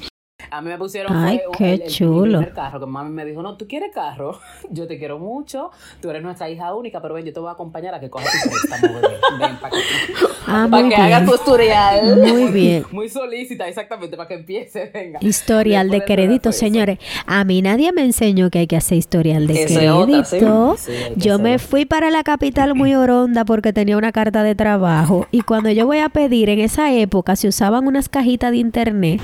A 0.54 0.62
mí 0.62 0.70
me 0.70 0.78
pusieron 0.78 1.16
Ay, 1.16 1.40
fue 1.48 1.58
qué 1.58 1.74
el- 1.74 1.82
el- 1.84 1.88
chulo. 1.90 2.38
primer 2.40 2.54
carro, 2.54 2.80
que 2.80 2.86
mami 2.86 3.10
me 3.10 3.26
dijo, 3.26 3.42
no, 3.42 3.58
tú 3.58 3.68
quieres 3.68 3.92
carro, 3.94 4.40
yo 4.70 4.88
te 4.88 4.98
quiero 5.00 5.18
mucho, 5.20 5.72
tú 6.02 6.10
eres 6.10 6.22
nuestra 6.22 6.50
hija 6.50 6.74
única, 6.76 7.02
pero 7.02 7.16
ven, 7.16 7.26
yo 7.26 7.34
te 7.34 7.40
voy 7.40 7.50
a 7.50 7.54
acompañar 7.54 7.94
a 7.96 8.00
que 8.00 8.10
cojas 8.10 8.30
tu 8.44 8.50
préstamo, 8.50 8.94
bebé. 9.02 9.16
Ven, 9.40 9.58
para 9.60 9.70
que, 9.72 9.78
Ah, 10.46 10.68
Para 10.70 10.90
que 10.90 10.96
hagas 10.96 11.26
tu 11.26 11.36
historial. 11.36 12.18
Muy 12.18 12.52
bien. 12.52 12.86
muy 12.92 13.08
solícita, 13.10 13.68
exactamente, 13.68 14.16
para 14.18 14.28
que 14.28 14.36
empiece, 14.36 14.92
venga. 14.94 15.20
Historial 15.22 15.90
de 15.90 16.04
crédito, 16.04 16.52
señores. 16.52 17.00
A 17.26 17.44
mí 17.46 17.62
nadie 17.62 17.92
me 17.94 18.04
enseñó 18.04 18.50
que 18.50 18.60
hay 18.60 18.68
que 18.68 18.76
hacer 18.76 18.98
historial 18.98 19.48
de 19.48 19.90
otra, 19.90 20.24
sí. 20.26 20.38
crédito. 20.38 20.76
Sí, 20.78 20.92
yo 21.16 21.40
me 21.40 21.60
fui 21.60 21.86
para 21.86 22.10
la 22.12 22.24
capital 22.24 22.76
muy 22.76 22.94
oronda 22.94 23.46
porque 23.46 23.72
tenía 23.74 23.98
una 23.98 24.12
carta 24.12 24.44
de 24.44 24.54
trabajo 24.54 25.28
y 25.32 25.42
cuando 25.42 25.72
yo 25.72 25.86
voy 25.86 26.00
a 26.00 26.10
pedir 26.10 26.50
en 26.50 26.60
esa 26.60 26.92
época 26.94 27.36
se 27.38 27.48
usaban 27.48 27.88
unas 27.88 28.10
cajitas 28.10 28.52
de 28.52 28.58
internet. 28.58 29.22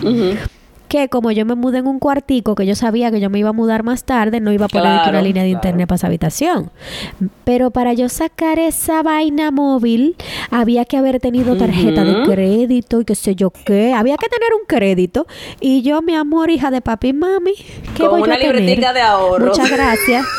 Que 0.90 1.08
como 1.08 1.32
yo 1.32 1.46
me 1.46 1.56
mudé 1.56 1.78
en 1.78 1.88
un 1.88 2.00
cuartico 2.00 2.56
que 2.56 2.66
yo 2.66 2.76
sabía 2.76 3.12
que 3.12 3.22
yo 3.22 3.30
me 3.30 3.40
iba 3.40 3.50
a 3.50 3.54
mudar 3.54 3.84
más 3.84 4.04
tarde, 4.04 4.42
no 4.42 4.52
iba 4.52 4.66
a 4.66 4.68
poner 4.68 4.88
aquí 4.88 5.10
una 5.10 5.22
línea 5.22 5.44
de 5.44 5.50
claro. 5.52 5.60
internet 5.68 5.88
para 5.88 5.96
esa 5.96 6.08
habitación. 6.08 6.72
Pero 7.46 7.72
para 7.72 7.94
yo 7.94 8.10
sacar 8.10 8.60
esa 8.60 9.02
vaina 9.04 9.52
móvil, 9.52 10.16
había 10.52 10.84
que 10.86 10.98
haber 10.98 11.20
tenido 11.20 11.56
tarjeta 11.56 12.04
de 12.04 12.24
crédito 12.24 13.00
y 13.02 13.06
qué 13.06 13.16
sé 13.16 13.36
yo 13.36 13.52
qué. 13.52 13.94
Había 13.94 14.18
que 14.18 14.28
tener 14.28 14.50
un 14.60 14.66
crédito. 14.68 15.28
Y 15.62 15.82
yo, 15.84 16.02
mi 16.02 16.16
amor, 16.16 16.50
hija 16.50 16.72
de 16.72 16.82
papi 16.82 17.10
y 17.10 17.14
mami, 17.14 17.54
¿qué 17.96 18.04
Con 18.04 18.10
voy 18.10 18.22
una 18.24 18.36
a 18.36 18.38
tener? 18.38 18.56
libretica 18.56 18.92
de 18.92 19.02
ahorro. 19.02 19.46
Muchas 19.48 19.70
gracias. 19.70 20.26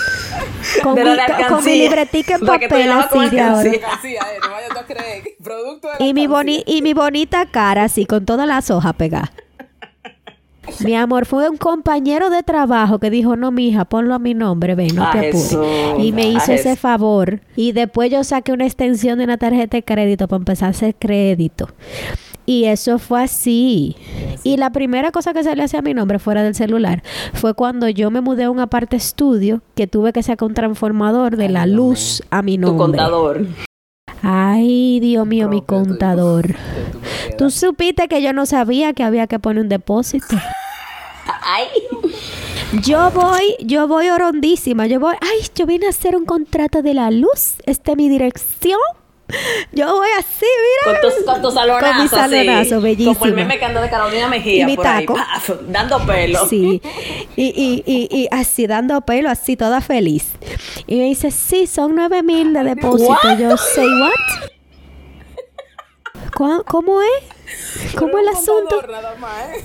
Con, 0.82 0.94
mi, 0.94 1.00
con 1.48 1.64
mi 1.64 1.78
libretica 1.78 2.34
en 2.36 2.40
papel 2.46 2.92
así 2.92 3.18
de 3.30 3.40
ahorro. 3.40 3.60
alcancía. 3.60 3.72
Alcancía, 3.72 4.20
no 4.44 4.50
vayas 4.52 4.70
tú 4.70 4.78
a 4.78 4.84
creer. 4.84 5.22
Producto 5.42 5.88
de 5.88 5.94
la 5.98 6.06
Y 6.06 6.14
mi, 6.14 6.26
boni 6.26 6.62
y 6.66 6.82
mi 6.82 6.92
bonita 6.92 7.46
cara 7.46 7.84
así, 7.84 8.04
con 8.06 8.24
todas 8.26 8.46
las 8.46 8.70
hojas 8.70 8.94
pegadas. 8.94 9.30
Mi 10.84 10.94
amor, 10.94 11.26
fue 11.26 11.48
un 11.48 11.56
compañero 11.56 12.30
de 12.30 12.42
trabajo 12.42 12.98
que 12.98 13.10
dijo, 13.10 13.36
no, 13.36 13.50
mija, 13.50 13.84
ponlo 13.84 14.14
a 14.14 14.18
mi 14.18 14.34
nombre, 14.34 14.74
ven, 14.74 14.94
no 14.94 15.10
te 15.10 15.28
apures. 15.28 15.58
Y 15.98 16.12
me 16.12 16.28
hizo 16.30 16.52
ese 16.52 16.76
favor. 16.76 17.40
Y 17.56 17.72
después 17.72 18.10
yo 18.10 18.22
saqué 18.24 18.52
una 18.52 18.66
extensión 18.66 19.18
de 19.18 19.24
una 19.24 19.36
tarjeta 19.38 19.76
de 19.76 19.82
crédito 19.82 20.28
para 20.28 20.38
empezar 20.38 20.68
a 20.68 20.70
hacer 20.70 20.94
crédito. 20.98 21.68
Y 22.46 22.64
eso 22.64 22.98
fue 22.98 23.22
así. 23.22 23.96
Y 24.42 24.56
la 24.56 24.70
primera 24.70 25.12
cosa 25.12 25.32
que 25.32 25.44
salió 25.44 25.64
hacia 25.64 25.82
mi 25.82 25.94
nombre 25.94 26.18
fuera 26.18 26.42
del 26.42 26.54
celular 26.54 27.02
fue 27.34 27.54
cuando 27.54 27.88
yo 27.88 28.10
me 28.10 28.20
mudé 28.20 28.44
a 28.44 28.50
un 28.50 28.58
aparte 28.58 28.96
estudio 28.96 29.62
que 29.76 29.86
tuve 29.86 30.12
que 30.12 30.22
sacar 30.22 30.48
un 30.48 30.54
transformador 30.54 31.36
de 31.36 31.48
la 31.48 31.66
luz 31.66 32.22
a 32.30 32.42
mi 32.42 32.56
Tu 32.56 32.62
nombre. 32.62 32.78
contador. 32.78 33.46
Ay, 34.22 35.00
Dios 35.00 35.26
mío, 35.26 35.48
mi 35.48 35.62
contador. 35.62 36.54
Tú 37.38 37.50
supiste 37.50 38.08
que 38.08 38.20
yo 38.20 38.32
no 38.32 38.44
sabía 38.46 38.92
que 38.92 39.02
había 39.02 39.26
que 39.26 39.38
poner 39.38 39.62
un 39.62 39.68
depósito. 39.68 40.36
Ay. 41.42 41.68
Yo 42.82 43.10
voy, 43.10 43.56
yo 43.60 43.88
voy 43.88 44.08
orondísima. 44.10 44.86
Yo 44.86 45.00
voy, 45.00 45.14
ay, 45.20 45.46
yo 45.54 45.66
vine 45.66 45.86
a 45.86 45.90
hacer 45.90 46.14
un 46.16 46.24
contrato 46.24 46.82
de 46.82 46.94
la 46.94 47.10
luz. 47.10 47.54
Esta 47.66 47.92
es 47.92 47.96
mi 47.96 48.08
dirección. 48.08 48.78
Yo 49.72 49.94
voy 49.94 50.08
así, 50.18 50.44
mira. 50.86 51.00
Con 51.00 51.10
tus, 51.10 51.24
con 51.24 51.42
tus 51.42 51.54
salonazo, 51.54 51.86
Con 51.92 52.02
mi 52.02 52.08
salonazo, 52.08 52.74
así. 52.76 52.82
bellísima. 52.84 53.14
Como 53.14 53.26
el 53.26 53.34
meme 53.34 53.58
que 53.60 53.64
anda 53.64 53.80
de 53.80 53.88
Carolina 53.88 54.26
Mejía 54.28 54.62
Y 54.62 54.66
mi 54.66 54.76
por 54.76 54.86
ahí, 54.88 55.06
taco. 55.06 55.14
paf, 55.18 55.50
dando 55.68 56.04
pelo. 56.04 56.46
Sí. 56.48 56.82
Y, 57.36 57.44
y, 57.44 57.82
y, 57.86 58.08
y 58.22 58.28
así 58.32 58.66
dando 58.66 59.00
pelo, 59.02 59.30
así 59.30 59.56
toda 59.56 59.80
feliz. 59.80 60.26
Y 60.88 60.96
me 60.96 61.04
dice, 61.04 61.30
sí, 61.30 61.68
son 61.68 61.94
nueve 61.94 62.22
mil 62.24 62.52
de 62.52 62.64
depósito. 62.64 63.10
What? 63.22 63.38
Yo, 63.38 63.56
say 63.56 63.86
what? 63.86 64.50
¿Cuá- 66.36 66.64
¿Cómo 66.66 67.00
es? 67.00 67.94
¿Cómo 67.96 68.18
el 68.18 68.24
un 68.28 68.36
asunto? 68.36 68.82
nada 68.90 69.14
más, 69.16 69.32
¿eh? 69.50 69.64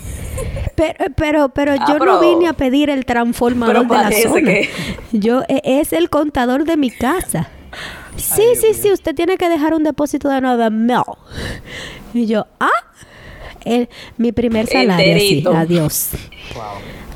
Pero, 0.75 1.05
pero, 1.15 1.49
pero 1.49 1.73
Ah, 1.79 1.85
yo 1.87 1.99
no 1.99 2.19
vine 2.19 2.47
a 2.47 2.53
pedir 2.53 2.89
el 2.89 3.05
transformador 3.05 3.87
pero 3.87 4.03
de 4.03 4.09
la 4.09 4.29
zona. 4.29 4.41
que- 4.41 4.69
Yo 5.13 5.41
e- 5.47 5.61
es 5.63 5.93
el 5.93 6.09
contador 6.09 6.65
de 6.65 6.75
mi 6.77 6.89
casa. 6.91 7.49
Sí, 8.15 8.41
Ay, 8.49 8.55
sí, 8.55 8.73
sí, 8.73 8.91
usted 8.91 9.13
tiene 9.15 9.37
que 9.37 9.49
dejar 9.49 9.73
un 9.73 9.83
depósito 9.83 10.29
de 10.29 10.41
nueve 10.41 10.69
mil. 10.69 10.97
Y 12.13 12.25
yo, 12.27 12.45
ah, 12.59 12.69
el- 13.65 13.89
mi 14.17 14.31
primer 14.31 14.67
salario, 14.67 15.19
sí, 15.19 15.43
adiós. 15.53 16.09
Wow. 16.53 16.63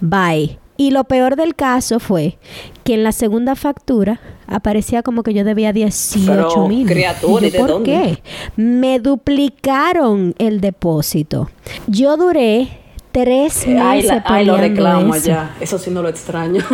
Bye. 0.02 0.60
Y 0.78 0.92
lo 0.92 1.04
peor 1.04 1.36
del 1.36 1.56
caso 1.56 2.00
fue 2.00 2.38
que 2.86 2.94
en 2.94 3.04
la 3.04 3.12
segunda 3.12 3.56
factura 3.56 4.22
aparecía 4.48 5.04
como 5.04 5.24
que 5.24 5.34
yo 5.34 5.44
debía 5.44 5.74
18 5.74 6.26
Pero, 6.54 6.68
mil. 6.70 6.88
criatura, 6.88 7.48
¿y 7.48 7.50
de 7.50 7.60
¿por 7.60 7.68
dónde? 7.70 7.92
qué? 7.92 8.62
Me 8.62 9.00
duplicaron 9.00 10.36
el 10.38 10.62
depósito. 10.62 11.50
Yo 11.88 12.16
duré 12.16 12.79
tres 13.12 13.66
meses 13.68 13.82
Ay, 13.82 14.02
la- 14.04 14.24
ay, 14.26 14.46
lo 14.46 14.58
reclamo 14.58 15.16
eso. 15.16 15.28
ya. 15.28 15.56
Eso 15.60 15.78
sí 15.80 15.90
no 15.92 16.02
lo 16.02 16.10
extraño. 16.10 16.64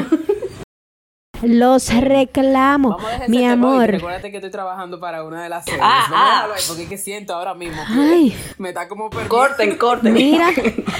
Los 1.41 1.93
reclamo. 1.93 2.91
Vamos 2.91 3.03
a 3.05 3.07
dejar 3.09 3.21
ese 3.23 3.31
Mi 3.31 3.37
tema, 3.39 3.51
amor. 3.53 3.87
Recuérdate 3.91 4.31
que 4.31 4.37
estoy 4.37 4.51
trabajando 4.51 4.99
para 4.99 5.23
una 5.23 5.43
de 5.43 5.49
las 5.49 5.65
series. 5.65 5.81
Ah, 5.83 6.05
a 6.09 6.13
ah. 6.13 6.53
ahí, 6.55 6.61
porque 6.67 6.83
es 6.83 6.89
que 6.89 6.97
siento 6.97 7.35
ahora 7.35 7.53
mismo 7.53 7.81
Ay. 7.87 8.33
me 8.57 8.69
está 8.69 8.87
como 8.87 9.09
perdiendo. 9.09 9.35
corten, 9.35 9.77
corten. 9.77 10.13
Mira, 10.13 10.47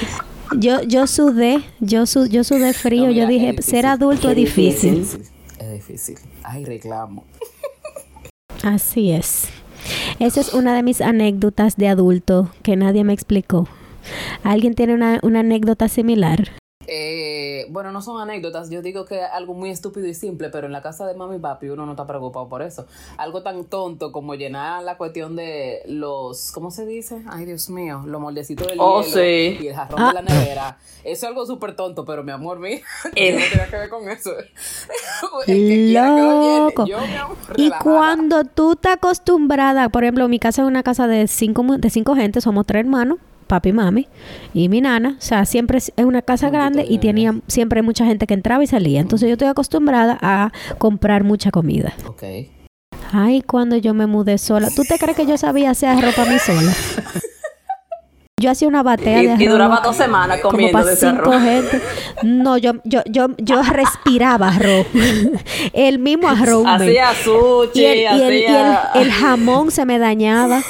yo, 0.58 0.82
yo 0.84 1.08
sudé, 1.08 1.62
yo, 1.80 2.06
su- 2.06 2.28
yo 2.28 2.44
sudé 2.44 2.74
frío. 2.74 3.04
No, 3.04 3.08
mira, 3.08 3.22
yo 3.24 3.28
dije, 3.30 3.50
es 3.50 3.56
difícil. 3.56 3.72
ser 3.76 3.86
adulto 3.86 4.28
es 4.30 4.32
Es 4.32 4.36
difícil. 4.36 4.96
difícil. 4.96 5.22
Es 5.58 5.72
difícil. 5.72 6.18
Ay, 6.44 6.66
reclamo. 6.66 7.24
Así 8.62 9.12
es. 9.12 9.48
Esa 10.20 10.42
es 10.42 10.54
una 10.54 10.76
de 10.76 10.84
mis 10.84 11.00
anécdotas 11.02 11.78
de 11.78 11.88
adulto 11.88 12.50
que 12.62 12.76
nadie 12.76 13.04
me 13.04 13.14
explicó. 13.14 13.68
¿Alguien 14.44 14.76
tiene 14.76 14.94
una, 14.94 15.20
una 15.24 15.40
anécdota 15.42 15.88
similar? 15.88 16.50
Eh, 16.88 17.66
bueno, 17.72 17.92
no 17.92 18.00
son 18.04 18.22
anécdotas, 18.22 18.70
yo 18.70 18.84
digo 18.84 19.06
que 19.06 19.16
es 19.16 19.28
algo 19.34 19.56
muy 19.56 19.72
estúpido 19.72 20.06
y 20.06 20.14
simple, 20.14 20.50
pero 20.52 20.68
en 20.68 20.72
la 20.72 20.84
casa 20.84 21.08
de 21.08 21.16
mami 21.16 21.38
y 21.38 21.40
papi 21.40 21.70
uno 21.70 21.84
no 21.88 21.94
está 21.94 22.06
preocupado 22.06 22.48
por 22.48 22.62
eso. 22.62 22.86
Algo 23.18 23.42
tan 23.42 23.66
tonto 23.66 24.12
como 24.12 24.36
llenar 24.36 24.84
la 24.84 24.96
cuestión 24.96 25.36
de 25.36 25.80
los, 25.88 26.52
¿cómo 26.52 26.70
se 26.70 26.86
dice? 26.86 27.24
Ay, 27.28 27.46
Dios 27.46 27.72
mío, 27.72 28.04
los 28.06 28.22
moldecitos 28.22 28.68
del 28.68 28.78
Oh, 28.80 29.02
hielo 29.02 29.14
sí. 29.16 29.58
y 29.64 29.68
el 29.70 29.74
jarrón 29.76 30.00
Ah. 30.00 30.08
de 30.10 30.14
la 30.14 30.22
nevera. 30.22 30.78
Eso 31.04 31.12
es 31.14 31.24
algo 31.24 31.48
súper 31.48 31.76
tonto, 31.76 32.06
pero 32.06 32.24
mi 32.24 32.32
amor, 32.32 32.60
mira, 32.60 32.82
El- 33.16 33.34
no 33.40 33.42
tenía 33.50 33.68
que 33.68 33.78
ver 33.78 33.90
con 33.90 34.08
eso. 34.08 34.30
El 35.48 35.68
que 35.68 35.86
quiera 35.88 36.16
que 36.16 36.22
lo 36.22 36.42
llene. 36.42 36.60
Loco. 36.66 36.86
Yo, 36.86 37.00
mi 37.00 37.16
amor, 37.16 37.38
Y 37.58 37.72
cuando 37.82 38.44
tú 38.44 38.74
estás 38.74 38.94
acostumbrada, 38.98 39.90
por 39.90 40.04
ejemplo, 40.04 40.28
mi 40.28 40.38
casa 40.38 40.62
es 40.62 40.68
una 40.68 40.84
casa 40.84 41.08
de 41.08 41.28
cinco, 41.28 41.64
mu- 41.64 41.78
de 41.80 41.90
cinco 41.90 42.16
gente, 42.16 42.42
somos 42.42 42.68
tres 42.68 42.82
hermanos, 42.86 43.18
papi, 43.48 43.72
mami 43.74 44.08
y 44.54 44.70
mi 44.70 44.82
nana. 44.82 45.16
O 45.18 45.22
sea, 45.22 45.46
siempre 45.46 45.78
es 45.78 45.92
una 45.98 46.22
casa 46.22 46.50
grande 46.50 46.86
y 46.88 46.98
tenía 47.00 47.36
siempre 47.48 47.82
mucha 47.82 48.06
gente 48.06 48.28
que 48.28 48.34
entraba 48.34 48.64
y 48.64 48.68
salía. 48.68 49.00
Entonces 49.02 49.28
yo 49.28 49.34
estoy 49.34 49.48
acostumbrada 49.48 50.18
a 50.22 50.52
comprar 50.78 51.24
mucha 51.24 51.52
comida. 51.52 51.94
Ok. 52.08 52.24
Ay, 53.12 53.42
cuando 53.42 53.78
yo 53.78 53.94
me 53.94 54.08
mudé 54.08 54.38
sola. 54.38 54.70
¿Tú 54.76 54.84
te 54.84 54.98
crees 54.98 55.16
que 55.16 55.26
yo 55.26 55.38
sabía 55.38 55.70
hacer 55.72 55.90
arroz 55.90 56.16
para 56.16 56.32
mí 56.32 56.40
sola? 56.40 56.72
Yo 58.38 58.52
hacía 58.52 58.68
una 58.68 58.84
batea 58.84 59.22
de 59.22 59.30
arroz. 59.32 59.42
y 59.42 59.48
duraba 59.48 59.80
dos 59.82 59.96
semanas 59.96 60.40
como 60.42 60.52
comiendo 60.52 60.74
para 60.74 60.86
de 60.88 60.94
ese 60.94 61.10
cinco 61.10 61.32
arroz. 61.32 61.42
gente. 61.42 61.82
No, 62.24 62.58
yo, 62.58 62.74
yo, 62.84 63.02
yo, 63.10 63.28
yo 63.38 63.64
respiraba 63.64 64.50
arroz. 64.50 64.86
el 65.74 66.00
mismo 66.00 66.28
arroz. 66.28 66.66
Hacía 66.68 67.14
sushi, 67.14 67.80
y 67.80 67.86
el, 67.86 67.98
y 67.98 68.04
el- 68.06 68.34
y 68.34 68.46
hacía... 68.46 68.90
el- 68.96 69.02
el 69.04 69.12
jamón 69.14 69.72
se 69.72 69.86
me 69.86 70.00
dañaba. 70.00 70.62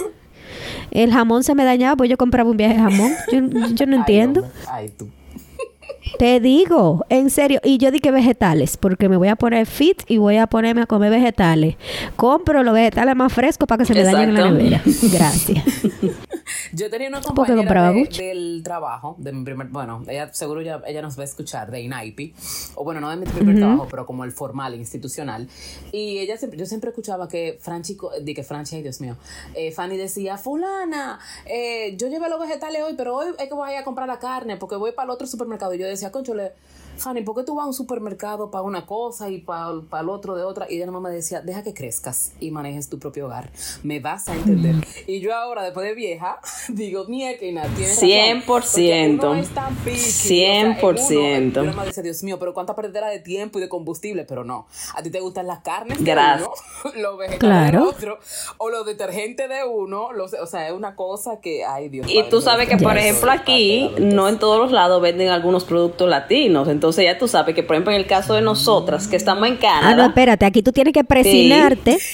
El 0.96 1.12
jamón 1.12 1.44
se 1.44 1.56
me 1.56 1.66
dañaba, 1.66 1.96
pues 1.96 2.10
yo 2.10 2.18
compraba 2.18 2.50
un 2.50 2.58
viaje 2.58 2.76
de 2.76 2.80
jamón. 2.80 3.12
Yo, 3.32 3.40
yo 3.74 3.86
no 3.86 3.98
entiendo. 3.98 4.46
Ay, 4.68 4.90
tú. 4.98 5.10
Te 6.18 6.40
digo, 6.40 7.06
en 7.10 7.30
serio. 7.30 7.60
Y 7.64 7.78
yo 7.78 7.92
dije 7.92 8.12
vegetales, 8.12 8.78
porque 8.78 9.10
me 9.10 9.18
voy 9.18 9.28
a 9.28 9.36
poner 9.36 9.66
fit 9.66 10.04
y 10.08 10.18
voy 10.18 10.38
a 10.38 10.48
ponerme 10.48 10.84
a 10.84 10.86
comer 10.86 11.12
vegetales. 11.12 11.76
Compro 12.16 12.64
los 12.64 12.74
vegetales 12.74 13.16
más 13.16 13.34
frescos 13.34 13.68
para 13.68 13.80
que 13.80 13.86
se 13.86 13.94
me 13.94 14.04
dañen 14.04 14.30
en 14.30 14.36
la 14.36 14.52
nevera. 14.52 14.82
Gracias. 15.12 15.64
Yo 16.74 16.90
tenía 16.90 17.08
una 17.10 17.22
¿Por 17.22 17.46
qué 17.46 17.54
compañera 17.54 17.92
de- 17.92 18.24
del 18.24 18.62
trabajo, 18.64 19.16
de 19.18 19.32
mi 19.34 19.44
primer, 19.44 19.68
bueno, 19.68 20.04
ella 20.08 20.34
seguro 20.34 20.62
ya, 20.62 20.82
ella 20.88 21.02
nos 21.02 21.18
va 21.18 21.22
a 21.22 21.26
escuchar, 21.26 21.72
de 21.72 21.82
INAIPI, 21.82 22.34
o 22.76 22.84
bueno, 22.84 23.00
no 23.02 23.10
de 23.10 23.18
mi 23.18 23.26
primer 23.26 23.56
trabajo, 23.58 23.88
pero 23.90 24.06
como 24.06 24.24
el 24.24 24.32
formal, 24.32 24.76
institucional. 24.76 25.48
Y 25.92 26.20
ella 26.20 26.38
siempre, 26.38 26.60
yo 26.60 26.66
siempre 26.66 26.90
escuchaba 26.90 27.28
que 27.28 27.58
Franchi, 27.62 27.98
di 28.22 28.34
que 28.34 28.44
Franchi, 28.44 28.76
ay 28.78 28.82
Dios 28.84 29.02
mío, 29.02 29.16
eh, 29.54 29.72
Fanny 29.72 29.98
decía, 29.98 30.38
fulana, 30.38 31.20
eh, 31.46 31.96
yo 31.98 32.08
llevé 32.08 32.30
los 32.30 32.40
vegetales 32.40 32.82
hoy, 32.84 32.94
pero 32.96 33.16
hoy 33.16 33.28
es 33.38 33.48
que 33.48 33.54
voy 33.54 33.70
a 33.70 33.74
ir 33.74 33.78
a 33.80 33.84
comprar 33.84 34.08
la 34.08 34.20
carne 34.20 34.58
porque 34.58 34.76
voy 34.76 34.92
para 34.92 35.06
el 35.06 35.10
otro 35.12 35.28
supermercado. 35.28 35.74
Y 35.74 35.80
yo 35.80 35.88
decía, 35.88 36.12
conchole, 36.12 36.52
Fanny, 36.98 37.22
¿por 37.22 37.36
qué 37.36 37.44
tú 37.44 37.56
vas 37.56 37.66
a 37.66 37.68
un 37.68 37.74
supermercado 37.74 38.52
para 38.52 38.64
una 38.64 38.86
cosa 38.86 39.30
y 39.30 39.40
para 39.40 39.72
el 40.02 40.10
otro 40.10 40.36
de 40.36 40.44
otra? 40.44 40.66
Y 40.70 40.78
ella 40.78 40.86
mamá 40.88 41.10
me 41.10 41.16
decía, 41.16 41.42
deja 41.42 41.64
que 41.64 41.74
crezcas 41.74 42.34
y 42.40 42.52
manejes 42.52 42.90
tu 42.90 43.00
propio 43.00 43.26
hogar. 43.26 43.52
Me 43.84 44.00
vas 44.00 44.28
a 44.30 44.36
entender. 44.36 44.76
Y 45.08 45.20
yo 45.20 45.36
ahora, 45.36 45.64
después 45.64 45.86
de 45.86 45.94
vieja, 45.94 46.40
digo, 46.70 47.06
mierda, 47.06 47.40
tienes 47.40 48.02
100%. 48.02 48.46
Razón, 48.48 49.18
no 49.18 49.36
es 49.36 49.50
tan 49.50 49.76
picky. 49.78 49.98
100%. 49.98 50.82
O 50.82 50.98
sea, 50.98 51.62
uno, 51.62 51.74
yo 51.74 51.86
dice, 51.86 52.02
Dios 52.02 52.24
mío, 52.24 52.40
pero 52.40 52.54
cuánta 52.54 52.76
perdera 52.76 53.10
de 53.10 53.20
tiempo 53.20 53.60
y 53.60 53.62
de 53.62 53.70
combustible. 53.70 54.26
Pero 54.26 54.44
no, 54.44 54.68
a 54.96 55.04
ti 55.04 55.10
te 55.10 55.20
gustan 55.20 55.48
las 55.48 55.60
carnes 55.60 56.04
de 56.04 56.12
uno, 56.14 56.52
los 56.96 57.18
vegetales 57.18 57.40
claro. 57.40 57.84
de 57.84 57.90
otro, 57.90 58.20
o 58.58 58.70
los 58.70 58.86
detergentes 58.86 59.50
de 59.50 59.64
uno. 59.64 60.12
Los, 60.14 60.34
o 60.34 60.48
sea, 60.48 60.68
es 60.68 60.74
una 60.74 60.96
cosa 60.96 61.40
que, 61.42 61.66
ay 61.66 61.90
Dios 61.90 62.08
Y 62.10 62.24
tú 62.30 62.42
sabes 62.42 62.70
que, 62.70 62.78
por 62.78 62.98
ejemplo, 62.98 63.32
aquí, 63.32 63.92
no 64.00 64.30
en 64.30 64.40
todos 64.40 64.60
los 64.60 64.72
lados 64.72 65.02
venden 65.02 65.30
algunos 65.30 65.66
productos 65.66 66.10
latinos. 66.10 66.68
Entonces 66.68 66.85
ya 66.92 67.18
tú 67.18 67.28
sabes 67.28 67.56
que, 67.56 67.64
por 67.64 67.76
ejemplo, 67.76 67.94
en 67.94 68.00
el 68.00 68.08
caso 68.08 68.34
de 68.34 68.42
nosotras, 68.42 69.08
que 69.08 69.16
estamos 69.16 69.48
en 69.48 69.58
Canadá. 69.58 69.90
Ah, 69.90 69.96
no, 69.96 70.06
espérate, 70.06 70.46
aquí 70.46 70.62
tú 70.62 70.72
tienes 70.72 70.94
que 70.94 71.04
presionarte. 71.04 72.00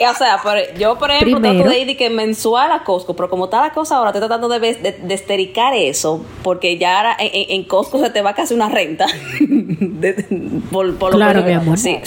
O 0.00 0.14
sea, 0.14 0.40
yo, 0.78 0.96
por 0.96 1.10
ejemplo, 1.10 1.40
trato 1.40 1.70
de 1.70 1.80
ir 1.80 1.96
que 1.96 2.08
mensual 2.08 2.70
a 2.70 2.84
Costco, 2.84 3.16
pero 3.16 3.28
como 3.28 3.46
está 3.46 3.60
la 3.60 3.72
cosa 3.72 3.96
ahora, 3.96 4.10
estoy 4.10 4.20
tratando 4.20 4.48
de, 4.48 4.60
de, 4.60 5.14
estericar 5.14 5.74
eso, 5.74 6.24
porque 6.44 6.78
ya 6.78 6.98
ahora 6.98 7.16
en, 7.18 7.64
Costco 7.64 7.98
se 7.98 8.08
te 8.10 8.22
va 8.22 8.32
casi 8.32 8.54
una 8.54 8.68
renta. 8.68 9.06
por, 10.70 10.94
por 10.98 11.10
claro, 11.16 11.42
mi 11.42 11.50
amor. 11.50 11.78
Sí. 11.78 11.98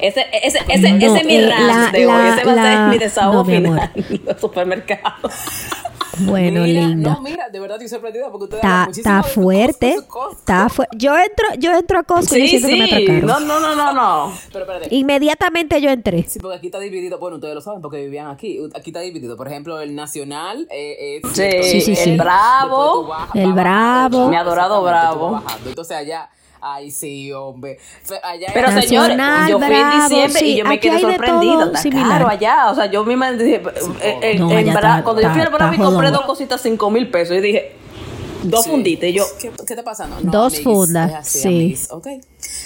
Ese, 0.00 0.26
ese, 0.42 0.58
ese, 0.68 0.88
ese 0.88 0.88
es 0.88 1.24
mi 1.24 1.36
eh, 1.36 1.48
de 1.92 2.06
hoy. 2.08 2.28
Ese 2.30 2.44
va 2.44 2.52
a 2.52 2.64
ser 2.64 2.78
mi 2.90 2.98
desahogo 2.98 3.44
final 3.44 3.92
en 3.94 4.22
los 4.24 4.40
supermercados. 4.40 5.32
Bueno, 6.20 6.64
linda. 6.64 7.14
No, 7.14 7.20
mira, 7.20 7.48
de 7.48 7.60
verdad 7.60 7.76
estoy 7.76 7.88
sorprendida 7.88 8.30
porque 8.30 8.44
ustedes 8.44 8.64
Está, 8.64 8.88
está 8.90 9.22
fuerte. 9.22 9.96
Está 10.32 10.68
fuerte. 10.68 10.96
Yo 10.96 11.16
entro, 11.16 11.46
yo 11.58 11.72
entro 11.74 11.98
a 11.98 12.02
Costco 12.02 12.34
sí, 12.34 12.42
y 12.42 12.48
siento 12.48 12.68
sí. 12.68 12.74
que 12.74 12.78
me 12.78 12.84
atracaron. 12.84 13.26
No, 13.26 13.40
no, 13.40 13.60
no, 13.60 13.74
no, 13.74 13.92
no. 13.92 14.32
Pero 14.52 14.64
espérate. 14.64 14.94
Inmediatamente 14.94 15.80
yo 15.80 15.90
entré. 15.90 16.24
Sí, 16.28 16.38
porque 16.38 16.56
aquí 16.56 16.66
está 16.66 16.80
dividido. 16.80 17.18
Bueno, 17.18 17.36
ustedes 17.36 17.54
lo 17.54 17.60
saben 17.60 17.82
porque 17.82 17.98
vivían 17.98 18.28
aquí. 18.28 18.58
Aquí 18.74 18.90
está 18.90 19.00
dividido. 19.00 19.36
Por 19.36 19.48
ejemplo, 19.48 19.80
el 19.80 19.94
Nacional 19.94 20.66
eh, 20.70 21.20
es. 21.22 21.32
Sí, 21.32 21.80
sí, 21.80 21.96
sí, 21.96 22.10
El 22.10 22.18
Bravo. 22.18 23.12
el 23.34 23.52
Bravo. 23.52 24.28
Mi 24.28 24.36
adorado 24.36 24.82
Bravo. 24.82 25.42
Entonces 25.66 25.96
allá 25.96 26.30
Ay, 26.60 26.90
sí, 26.90 27.32
hombre. 27.32 27.78
Allá 28.22 28.48
Pero 28.52 28.80
señores, 28.80 29.16
yo 29.48 29.58
fui 29.58 29.74
en 29.74 30.00
diciembre 30.00 30.40
y 30.42 30.56
yo 30.56 30.64
me 30.64 30.80
quedé 30.80 31.00
sorprendida. 31.00 31.70
Está 31.74 31.90
caro 31.90 32.28
allá. 32.28 32.70
O 32.70 32.74
sea, 32.74 32.86
yo 32.86 33.04
misma 33.04 33.32
dije, 33.32 33.62
eh, 34.02 34.18
eh, 34.22 34.36
en, 34.36 34.50
en 34.50 34.72
cuando 35.02 35.20
yo 35.20 35.30
fui 35.30 35.40
al 35.40 35.50
Bravo 35.50 35.74
y 35.74 35.78
compré 35.78 36.10
dos 36.10 36.22
cositas, 36.22 36.60
cinco 36.60 36.90
mil 36.90 37.10
pesos, 37.10 37.36
y 37.36 37.40
dije, 37.40 37.72
dos 38.42 38.64
sí. 38.64 38.70
funditas. 38.70 39.08
Y 39.08 39.12
yo, 39.14 39.24
¿Qué, 39.38 39.50
¿qué 39.50 39.72
está 39.72 39.84
pasando? 39.84 40.20
No, 40.20 40.30
dos 40.30 40.54
amiguis, 40.54 40.64
fundas, 40.64 41.14
así, 41.14 41.38
sí. 41.38 41.48
Amiguis, 41.48 41.90
okay. 41.90 42.20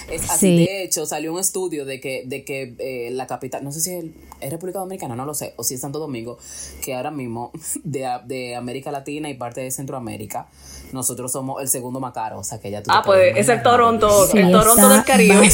Es 0.09 0.29
así, 0.29 0.57
sí. 0.57 0.65
de 0.65 0.83
hecho, 0.83 1.05
salió 1.05 1.33
un 1.33 1.39
estudio 1.39 1.85
de 1.85 1.99
que, 1.99 2.23
de 2.25 2.43
que 2.43 2.75
eh, 2.79 3.11
la 3.11 3.27
capital, 3.27 3.63
no 3.63 3.71
sé 3.71 3.79
si 3.81 3.93
es, 3.93 4.05
es, 4.39 4.51
República 4.51 4.79
Dominicana, 4.79 5.15
no 5.15 5.25
lo 5.25 5.33
sé, 5.33 5.53
o 5.57 5.63
si 5.63 5.75
es 5.75 5.81
Santo 5.81 5.99
Domingo, 5.99 6.37
que 6.83 6.93
ahora 6.93 7.11
mismo 7.11 7.51
de, 7.83 8.07
de 8.25 8.55
América 8.55 8.91
Latina 8.91 9.29
y 9.29 9.35
parte 9.35 9.61
de 9.61 9.71
Centroamérica, 9.71 10.47
nosotros 10.93 11.31
somos 11.31 11.61
el 11.61 11.67
segundo 11.67 11.99
más 11.99 12.13
caro, 12.13 12.39
o 12.39 12.43
sea 12.43 12.59
que 12.59 12.69
ya 12.71 12.81
tú 12.83 12.89
Ah, 12.93 13.01
pues 13.05 13.33
es 13.37 13.49
el 13.49 13.61
Toronto, 13.63 14.27
sí, 14.27 14.37
el 14.39 14.51
Toronto 14.51 14.89
del 14.89 15.03
Caribe. 15.03 15.49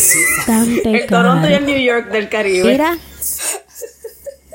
el 0.86 1.08
Toronto 1.08 1.50
y 1.50 1.54
el 1.54 1.66
New 1.66 1.80
York 1.80 2.10
del 2.12 2.30
Caribe. 2.30 2.72
Mira. 2.72 2.98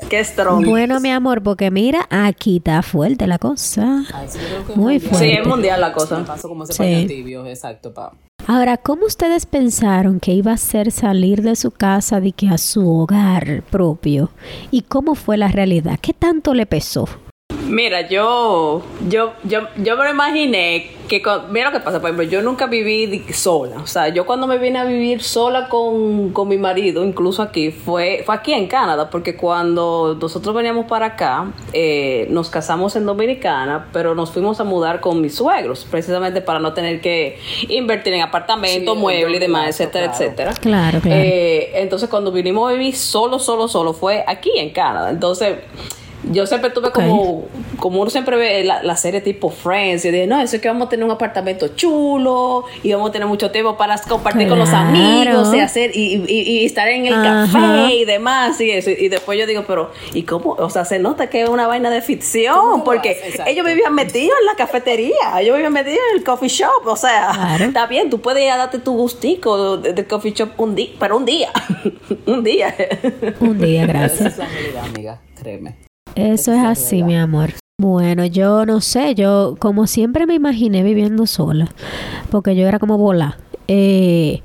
Qué 0.09 0.23
strong. 0.23 0.65
Bueno, 0.67 0.99
mi 0.99 1.09
amor, 1.09 1.41
porque 1.41 1.71
mira, 1.71 2.07
aquí 2.09 2.57
está 2.57 2.81
fuerte 2.81 3.25
la 3.25 3.39
cosa. 3.39 4.03
Ay, 4.13 4.27
sí, 4.29 4.37
yo 4.67 4.75
Muy 4.75 4.93
mundial. 4.95 5.01
fuerte. 5.09 5.25
Sí, 5.27 5.31
es 5.41 5.47
mundial 5.47 5.81
la 5.81 5.93
cosa. 5.93 6.25
Paso 6.25 6.49
como 6.49 6.65
ese 6.65 6.73
Sí. 6.73 7.05
tibio, 7.07 7.45
exacto, 7.47 7.93
pa. 7.93 8.11
Ahora, 8.45 8.75
¿cómo 8.77 9.05
ustedes 9.05 9.45
pensaron 9.45 10.19
que 10.19 10.33
iba 10.33 10.51
a 10.51 10.57
ser 10.57 10.91
salir 10.91 11.41
de 11.41 11.55
su 11.55 11.71
casa 11.71 12.19
de 12.19 12.33
que 12.33 12.49
a 12.49 12.57
su 12.57 12.87
hogar 12.99 13.63
propio? 13.71 14.31
¿Y 14.71 14.81
cómo 14.81 15.15
fue 15.15 15.37
la 15.37 15.47
realidad? 15.47 15.97
¿Qué 16.01 16.11
tanto 16.13 16.53
le 16.53 16.65
pesó? 16.65 17.07
Mira, 17.67 18.07
yo, 18.07 18.83
yo, 19.07 19.33
yo, 19.43 19.61
yo 19.77 19.97
me 19.97 20.03
lo 20.03 20.09
imaginé 20.11 20.91
que, 21.07 21.21
con, 21.21 21.51
mira 21.51 21.69
lo 21.69 21.77
que 21.77 21.83
pasa, 21.83 21.99
por 21.99 22.09
ejemplo, 22.09 22.23
yo 22.23 22.41
nunca 22.41 22.67
viví 22.67 23.23
sola, 23.33 23.77
o 23.77 23.87
sea, 23.87 24.09
yo 24.09 24.25
cuando 24.25 24.47
me 24.47 24.57
vine 24.57 24.79
a 24.79 24.85
vivir 24.85 25.21
sola 25.21 25.67
con, 25.69 26.31
con 26.31 26.47
mi 26.47 26.57
marido, 26.57 27.03
incluso 27.03 27.41
aquí, 27.41 27.71
fue, 27.71 28.23
fue 28.25 28.35
aquí 28.35 28.53
en 28.53 28.67
Canadá, 28.67 29.09
porque 29.09 29.35
cuando 29.35 30.17
nosotros 30.19 30.55
veníamos 30.55 30.85
para 30.85 31.07
acá, 31.07 31.51
eh, 31.73 32.27
nos 32.29 32.49
casamos 32.49 32.95
en 32.95 33.05
Dominicana, 33.05 33.89
pero 33.91 34.15
nos 34.15 34.31
fuimos 34.31 34.59
a 34.59 34.63
mudar 34.63 35.01
con 35.01 35.21
mis 35.21 35.35
suegros, 35.35 35.85
precisamente 35.89 36.41
para 36.41 36.59
no 36.59 36.73
tener 36.73 37.01
que 37.01 37.37
invertir 37.69 38.13
en 38.13 38.21
apartamentos, 38.21 38.95
Sí, 38.95 38.99
muebles 38.99 39.37
y 39.37 39.39
demás, 39.39 39.69
etcétera, 39.69 40.05
claro. 40.07 40.23
etcétera. 40.23 40.53
Claro, 40.53 40.99
claro. 41.01 41.21
Eh, 41.21 41.71
entonces, 41.75 42.09
cuando 42.09 42.31
vinimos 42.31 42.69
a 42.69 42.73
vivir 42.73 42.95
solo, 42.95 43.39
solo, 43.39 43.67
solo, 43.67 43.93
fue 43.93 44.23
aquí 44.25 44.51
en 44.55 44.69
Canadá. 44.71 45.09
Entonces, 45.09 45.57
yo 46.31 46.45
siempre 46.47 46.69
tuve 46.69 46.91
como, 46.91 47.45
como 47.77 48.01
uno 48.01 48.09
siempre 48.09 48.37
ve 48.37 48.63
la, 48.63 48.81
la 48.83 48.95
serie 48.95 49.21
tipo 49.21 49.49
Friends, 49.49 50.05
y 50.05 50.11
dije, 50.11 50.27
no, 50.27 50.39
eso 50.41 50.55
es 50.55 50.61
que 50.61 50.67
vamos 50.69 50.87
a 50.87 50.89
tener 50.89 51.05
un 51.05 51.11
apartamento 51.11 51.67
chulo 51.69 52.65
y 52.81 52.93
vamos 52.93 53.09
a 53.09 53.11
tener 53.11 53.27
mucho 53.27 53.51
tiempo 53.51 53.75
para 53.77 53.97
compartir 54.01 54.47
con 54.47 54.57
los 54.59 54.69
amigos 54.69 55.53
y 55.53 55.59
hacer 55.59 55.91
y, 55.95 56.23
y- 56.27 56.41
y 56.61 56.65
estar 56.65 56.87
en 56.87 57.05
el 57.07 57.13
Ajá. 57.13 57.47
café 57.51 57.93
y 57.95 58.05
demás 58.05 58.59
y 58.61 58.71
eso. 58.71 58.89
Y 58.89 59.09
después 59.09 59.37
yo 59.37 59.45
digo, 59.45 59.63
pero 59.67 59.91
¿y 60.13 60.23
cómo? 60.23 60.51
O 60.51 60.69
sea, 60.69 60.85
se 60.85 60.99
nota 60.99 61.29
que 61.29 61.41
es 61.43 61.49
una 61.49 61.67
vaina 61.67 61.89
de 61.89 61.97
¿Cómo 61.97 62.07
ficción 62.07 62.83
porque 62.83 63.17
ellos 63.45 63.65
vivían 63.65 63.93
metidos 63.93 64.37
en 64.39 64.45
la 64.45 64.55
cafetería, 64.55 65.13
ellos 65.39 65.55
vivían 65.55 65.73
metidos 65.73 65.99
en 66.11 66.17
el 66.19 66.23
coffee 66.23 66.49
shop, 66.49 66.85
o 66.85 66.95
sea, 66.95 67.31
Claro. 67.33 67.65
está 67.65 67.85
bien, 67.87 68.09
tú 68.09 68.21
puedes 68.21 68.43
ir 68.43 68.49
a 68.51 68.57
darte 68.57 68.79
tu 68.79 68.93
gustico 68.95 69.77
del 69.77 69.93
de 69.95 70.05
coffee 70.05 70.31
shop 70.33 70.49
un 70.57 70.75
día, 70.75 70.89
pero 70.99 71.17
un 71.17 71.25
día, 71.25 71.51
un 72.25 72.43
día. 72.43 72.73
Un 73.39 73.57
día, 73.59 73.83
Esa 73.83 73.93
gracias. 73.93 74.33
es 74.33 74.37
la 74.37 74.47
realidad, 74.47 74.83
amiga, 74.85 75.21
créeme. 75.41 75.82
Eso 76.15 76.53
es 76.53 76.63
así, 76.63 77.03
mi 77.03 77.15
amor. 77.17 77.53
Bueno, 77.81 78.25
yo 78.25 78.65
no 78.65 78.81
sé, 78.81 79.15
yo 79.15 79.55
como 79.59 79.87
siempre 79.87 80.27
me 80.27 80.35
imaginé 80.35 80.83
viviendo 80.83 81.25
sola, 81.25 81.69
porque 82.29 82.55
yo 82.55 82.67
era 82.67 82.77
como 82.79 82.97
bola. 82.97 83.37
Eh, 83.67 84.41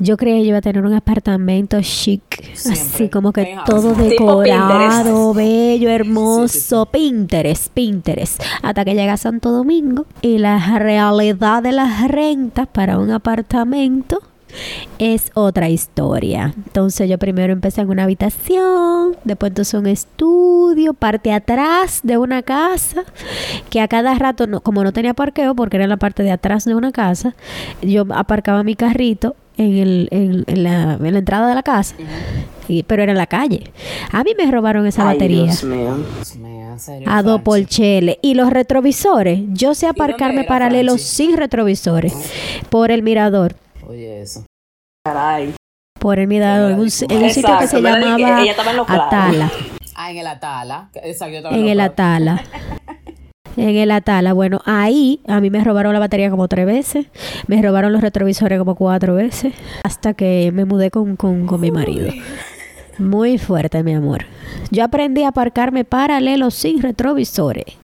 yo 0.00 0.16
creía 0.16 0.42
que 0.42 0.48
iba 0.48 0.58
a 0.58 0.60
tener 0.60 0.84
un 0.84 0.92
apartamento 0.92 1.80
chic, 1.80 2.22
así 2.52 3.08
como 3.08 3.32
que 3.32 3.56
todo 3.64 3.94
decorado, 3.94 5.32
bello, 5.32 5.88
hermoso, 5.88 6.48
Sí, 6.48 6.60
sí, 6.60 6.66
sí. 6.68 6.84
Pinterest, 6.92 7.72
Pinterest, 7.72 8.42
hasta 8.62 8.84
que 8.84 8.94
llega 8.94 9.16
Santo 9.16 9.52
Domingo 9.52 10.04
y 10.20 10.38
la 10.38 10.78
realidad 10.78 11.62
de 11.62 11.72
las 11.72 12.08
rentas 12.08 12.66
para 12.66 12.98
un 12.98 13.10
apartamento 13.10 14.20
es 14.98 15.30
otra 15.34 15.68
historia. 15.68 16.52
Entonces 16.56 17.08
yo 17.08 17.18
primero 17.18 17.52
empecé 17.52 17.80
en 17.82 17.88
una 17.90 18.04
habitación, 18.04 19.16
después 19.24 19.50
entonces 19.50 19.74
un 19.74 19.86
estudio, 19.86 20.94
parte 20.94 21.32
atrás 21.32 22.00
de 22.02 22.18
una 22.18 22.42
casa, 22.42 23.04
que 23.70 23.80
a 23.80 23.88
cada 23.88 24.14
rato, 24.14 24.46
no- 24.46 24.60
como 24.60 24.82
no 24.84 24.92
tenía 24.92 25.14
parqueo, 25.14 25.54
porque 25.54 25.76
era 25.76 25.84
en 25.84 25.90
la 25.90 25.96
parte 25.96 26.22
de 26.22 26.30
atrás 26.30 26.64
de 26.64 26.74
una 26.74 26.92
casa, 26.92 27.34
yo 27.82 28.04
aparcaba 28.14 28.62
mi 28.62 28.74
carrito 28.76 29.36
en, 29.58 29.76
el, 29.78 30.08
en, 30.10 30.44
en 30.46 30.62
la, 30.62 30.94
en 30.94 31.12
la 31.12 31.18
entrada 31.18 31.48
de 31.48 31.54
la 31.54 31.62
casa, 31.62 31.94
y- 32.68 32.82
pero 32.82 33.02
era 33.02 33.12
en 33.12 33.18
la 33.18 33.26
calle. 33.26 33.70
A 34.12 34.22
mí 34.24 34.32
me 34.36 34.50
robaron 34.50 34.86
esa 34.86 35.08
Ay, 35.08 35.14
batería. 35.16 35.44
Dios 35.44 35.64
mío. 35.64 35.96
Dios 36.16 36.36
mío, 36.36 36.72
en 36.72 36.80
serio, 36.80 37.08
A 37.10 37.22
dos 37.22 37.40
porcheles. 37.42 38.16
Y 38.22 38.34
los 38.34 38.50
retrovisores. 38.50 39.40
Yo 39.52 39.74
sé 39.74 39.86
aparcarme 39.86 40.44
paralelo 40.44 40.98
sin 40.98 41.36
retrovisores. 41.36 42.12
Por 42.70 42.90
el 42.90 43.02
mirador. 43.02 43.54
Oye, 43.88 44.20
eso. 44.22 44.44
Caray. 45.06 45.54
Por 46.00 46.18
el 46.18 46.26
mirador. 46.26 46.72
En 46.72 46.80
un, 46.80 46.88
en 47.08 47.22
un 47.22 47.30
sitio 47.30 47.58
que 47.58 47.68
se 47.68 47.80
llamaba. 47.80 48.42
Atala. 48.88 49.50
Ah, 49.94 50.10
en 50.10 50.18
el 50.18 50.26
Atala. 50.26 50.90
Exacto, 50.94 51.50
En 51.50 51.68
el. 51.68 51.80
Atala. 51.80 52.42
En 53.56 53.76
el 53.76 53.90
Atala. 53.92 54.32
Bueno, 54.32 54.60
ahí 54.64 55.20
a 55.28 55.40
mí 55.40 55.48
me 55.48 55.62
robaron 55.62 55.92
la 55.92 56.00
batería 56.00 56.28
como 56.28 56.48
tres 56.48 56.66
veces. 56.66 57.06
Me 57.46 57.62
robaron 57.62 57.92
los 57.92 58.02
retrovisores 58.02 58.58
como 58.58 58.74
cuatro 58.74 59.14
veces. 59.14 59.54
Hasta 59.84 60.14
que 60.14 60.50
me 60.52 60.64
mudé 60.64 60.90
con, 60.90 61.16
con, 61.16 61.46
con 61.46 61.60
mi 61.60 61.70
marido. 61.70 62.12
Muy 62.98 63.38
fuerte, 63.38 63.82
mi 63.82 63.94
amor. 63.94 64.26
Yo 64.70 64.84
aprendí 64.84 65.22
a 65.22 65.28
aparcarme 65.28 65.84
paralelo 65.84 66.50
sin 66.50 66.82
retrovisores. 66.82 67.78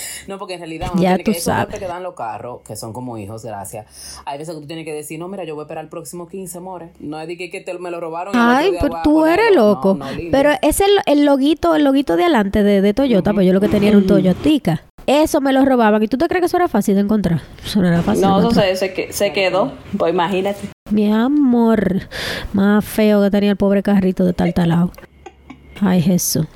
No, 0.26 0.38
porque 0.38 0.54
en 0.54 0.60
realidad 0.60 0.88
uno 0.92 1.02
Ya 1.02 1.10
tiene 1.16 1.24
tú 1.24 1.32
que, 1.32 1.40
sabes. 1.40 1.78
que 1.78 1.86
dan 1.86 2.02
los 2.02 2.14
carros, 2.14 2.60
que 2.66 2.74
son 2.76 2.92
como 2.92 3.16
hijos, 3.18 3.44
gracias. 3.44 3.86
Hay 4.24 4.38
veces 4.38 4.54
que 4.54 4.60
tú 4.60 4.66
tienes 4.66 4.84
que 4.84 4.92
decir, 4.92 5.18
no, 5.18 5.28
mira, 5.28 5.44
yo 5.44 5.54
voy 5.54 5.62
a 5.62 5.64
esperar 5.66 5.84
el 5.84 5.90
próximo 5.90 6.26
15, 6.28 6.60
more. 6.60 6.88
No 6.98 7.20
es 7.20 7.28
de 7.28 7.36
que, 7.36 7.50
que 7.50 7.60
te, 7.60 7.78
me 7.78 7.90
lo 7.90 8.00
robaron. 8.00 8.34
Ay, 8.36 8.72
día 8.72 8.80
pero 8.82 8.96
tú 9.04 9.24
eres 9.24 9.54
loco. 9.54 9.94
No, 9.94 10.10
no, 10.10 10.18
pero 10.30 10.50
es 10.62 10.80
el, 10.80 10.90
el 11.06 11.24
loguito, 11.24 11.74
el 11.74 11.84
loguito 11.84 12.16
de 12.16 12.24
adelante 12.24 12.62
de, 12.62 12.80
de 12.80 12.94
Toyota, 12.94 13.32
pues 13.32 13.46
yo 13.46 13.52
lo 13.52 13.60
que 13.60 13.68
tenía 13.68 13.90
era 13.90 13.98
un 13.98 14.06
Toyotica. 14.06 14.82
Eso 15.06 15.40
me 15.40 15.52
lo 15.52 15.64
robaban. 15.64 16.02
¿Y 16.02 16.08
tú 16.08 16.18
te 16.18 16.26
crees 16.26 16.40
que 16.40 16.46
eso 16.46 16.56
era 16.56 16.66
fácil 16.66 16.96
de 16.96 17.02
encontrar? 17.02 17.40
Eso 17.64 17.80
no 17.80 17.86
era 17.86 18.02
fácil. 18.02 18.22
de 18.22 18.26
No, 18.26 18.38
eso 18.40 18.50
se, 18.50 18.74
se, 18.74 19.12
se 19.12 19.32
quedó. 19.32 19.72
Pues 19.96 20.12
imagínate. 20.12 20.68
Mi 20.90 21.12
amor, 21.12 22.08
más 22.52 22.84
feo 22.84 23.22
que 23.22 23.30
tenía 23.30 23.50
el 23.52 23.56
pobre 23.56 23.84
carrito 23.84 24.24
de 24.24 24.32
tal 24.32 24.52
talado. 24.52 24.90
Ay, 25.80 26.02
Jesús. 26.02 26.46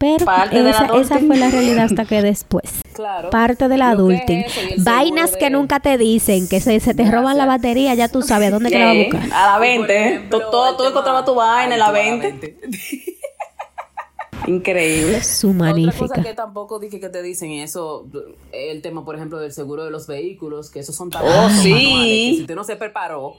Pero 0.00 0.24
Parte 0.24 0.66
esa, 0.70 1.18
fue 1.18 1.36
la 1.36 1.50
realidad 1.50 1.84
hasta 1.84 2.06
que 2.06 2.22
después. 2.22 2.64
Claro. 2.94 3.30
Parte 3.30 3.68
del 3.68 3.80
es 3.80 3.86
adulting. 3.86 4.44
el 4.70 4.82
Vainas 4.84 5.30
que 5.36 5.44
de- 5.46 5.50
nunca 5.50 5.80
te 5.80 5.96
dicen, 5.96 6.48
que 6.48 6.60
se, 6.60 6.78
se 6.80 6.92
te 6.92 7.10
roban 7.10 7.38
la 7.38 7.46
batería, 7.46 7.94
ya 7.94 8.08
tú 8.08 8.20
sabes 8.20 8.48
a 8.48 8.50
dónde 8.50 8.68
que 8.70 8.78
la 8.78 8.86
vas 8.86 8.94
a 8.94 8.98
Eh, 8.98 9.08
buscar. 9.10 9.32
a 9.32 9.46
la 9.46 9.52
Por 9.52 9.60
20. 9.62 10.06
ejemplo, 10.08 10.38
Tú, 10.40 10.50
todo, 10.50 10.70
tú 10.72 10.76
tema- 10.78 10.90
encontrabas 10.90 11.24
tu 11.24 11.34
vaina 11.34 11.74
en 11.74 11.78
la 11.80 11.86
tú 11.86 11.90
a 11.90 11.94
20. 11.94 12.56
Increíble. 14.46 15.22
Su 15.22 15.48
Otra 15.50 15.58
magnífica. 15.60 15.98
cosa 16.08 16.22
que 16.22 16.34
tampoco 16.34 16.78
dije 16.78 16.98
que 17.00 17.08
te 17.08 17.22
dicen 17.22 17.52
eso, 17.52 18.06
el 18.52 18.82
tema, 18.82 19.04
por 19.04 19.14
ejemplo, 19.16 19.38
del 19.38 19.52
seguro 19.52 19.84
de 19.84 19.90
los 19.90 20.06
vehículos, 20.06 20.70
que 20.70 20.80
esos 20.80 20.94
son 20.96 21.08
tablazos 21.10 21.58
Oh, 21.58 21.62
sí. 21.62 21.70
manuales, 21.72 22.06
que 22.08 22.32
si 22.36 22.40
usted 22.42 22.54
no 22.54 22.64
se 22.64 22.76
preparó, 22.76 23.34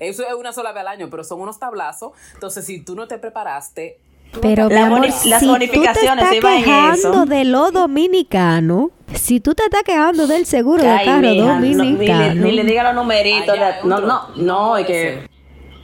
eso 0.00 0.22
es 0.26 0.34
una 0.34 0.52
sola 0.52 0.72
vez 0.72 0.80
al 0.82 0.88
año, 0.88 1.08
pero 1.10 1.24
son 1.24 1.40
unos 1.40 1.58
tablazos. 1.58 2.12
Entonces, 2.34 2.64
si 2.64 2.80
tú 2.80 2.94
no 2.94 3.08
te 3.08 3.18
preparaste, 3.18 3.98
Pero 4.40 4.68
mi 4.68 4.76
amor, 4.76 5.06
las 5.06 5.14
si 5.14 5.30
tú 5.30 5.38
te 5.40 5.46
bonificaciones 5.46 6.32
estás 6.32 6.54
quejando 6.54 7.26
de 7.26 7.44
lo 7.44 7.70
dominicano, 7.70 8.90
si 9.12 9.40
tú 9.40 9.54
te 9.54 9.64
estás 9.64 9.82
quejando 9.82 10.26
del 10.26 10.46
seguro 10.46 10.82
de 10.82 10.88
Ay, 10.88 11.06
carro 11.06 11.28
mija, 11.28 11.54
no, 11.54 11.60
ni, 11.60 11.68
le, 11.68 11.76
dominicano, 11.76 12.42
ni 12.42 12.52
le 12.52 12.64
diga 12.64 12.82
los 12.84 12.94
numeritos. 12.94 13.56
Ay, 13.58 13.74
no, 13.84 14.00
no, 14.00 14.28
No 14.36 14.78
y 14.78 14.84
que. 14.84 15.28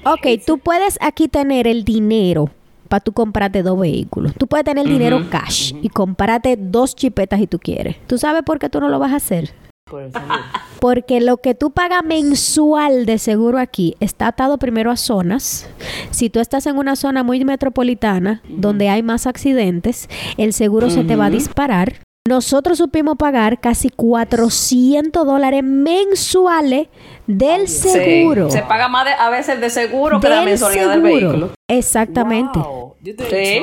ok, 0.05 0.43
tú 0.47 0.59
puedes 0.59 0.99
aquí 1.01 1.29
tener 1.29 1.67
el 1.67 1.85
dinero 1.85 2.51
para 2.89 3.01
tú 3.01 3.13
comprarte 3.13 3.63
dos 3.63 3.79
vehículos. 3.79 4.33
Tú 4.39 4.47
puedes 4.47 4.65
tener 4.65 4.87
el 4.87 4.93
dinero 4.93 5.27
cash 5.31 5.75
y 5.83 5.89
comprarte 5.91 6.57
dos 6.59 6.97
chipetas 6.97 7.39
si 7.39 7.47
tú 7.47 7.59
quieres. 7.59 7.97
¿Tú 8.07 8.17
sabes 8.17 8.43
por 8.43 8.59
qué 8.59 8.71
tú 8.71 8.81
no 8.81 8.89
lo 8.89 8.99
vas 8.99 9.13
a 9.13 9.17
hacer? 9.17 9.53
Por 9.91 10.03
el 10.03 10.13
seguro. 10.13 10.35
Porque 10.81 11.21
lo 11.21 11.39
que 11.39 11.55
tú 11.55 11.71
pagas 11.73 12.05
mensual 12.05 13.05
de 13.07 13.19
seguro 13.19 13.59
aquí 13.59 13.97
está 14.01 14.29
atado 14.29 14.59
primero 14.59 14.91
a 14.91 14.97
zonas. 14.97 15.69
Si 16.11 16.31
tú 16.31 16.39
estás 16.41 16.67
en 16.67 16.77
una 16.79 16.95
zona 16.97 17.23
muy 17.25 17.45
metropolitana 17.45 18.43
donde 18.49 18.89
hay 18.89 19.03
más 19.03 19.27
accidentes, 19.27 20.09
el 20.37 20.53
seguro 20.53 20.89
se 20.91 21.03
te 21.05 21.17
va 21.17 21.27
a 21.27 21.31
disparar. 21.31 21.95
Nosotros 22.29 22.77
supimos 22.79 23.17
pagar 23.17 23.59
casi 23.59 23.89
400 23.89 25.27
dólares 25.27 25.65
mensuales 25.65 26.89
del 27.27 27.69
Sí, 27.69 27.89
seguro. 27.89 28.51
Se 28.51 28.61
paga 28.63 28.89
más 28.89 29.07
de- 29.07 29.13
a 29.13 29.31
veces 29.31 29.61
de 29.61 29.71
seguro 29.71 30.21
que 30.21 30.29
la 30.29 30.43
mensualidad 30.43 30.91
del 30.91 31.03
seguro. 31.03 31.29
vehículo. 31.31 31.51
Exactamente. 31.69 32.59
Wow, 32.59 32.95
Sí. 33.31 33.61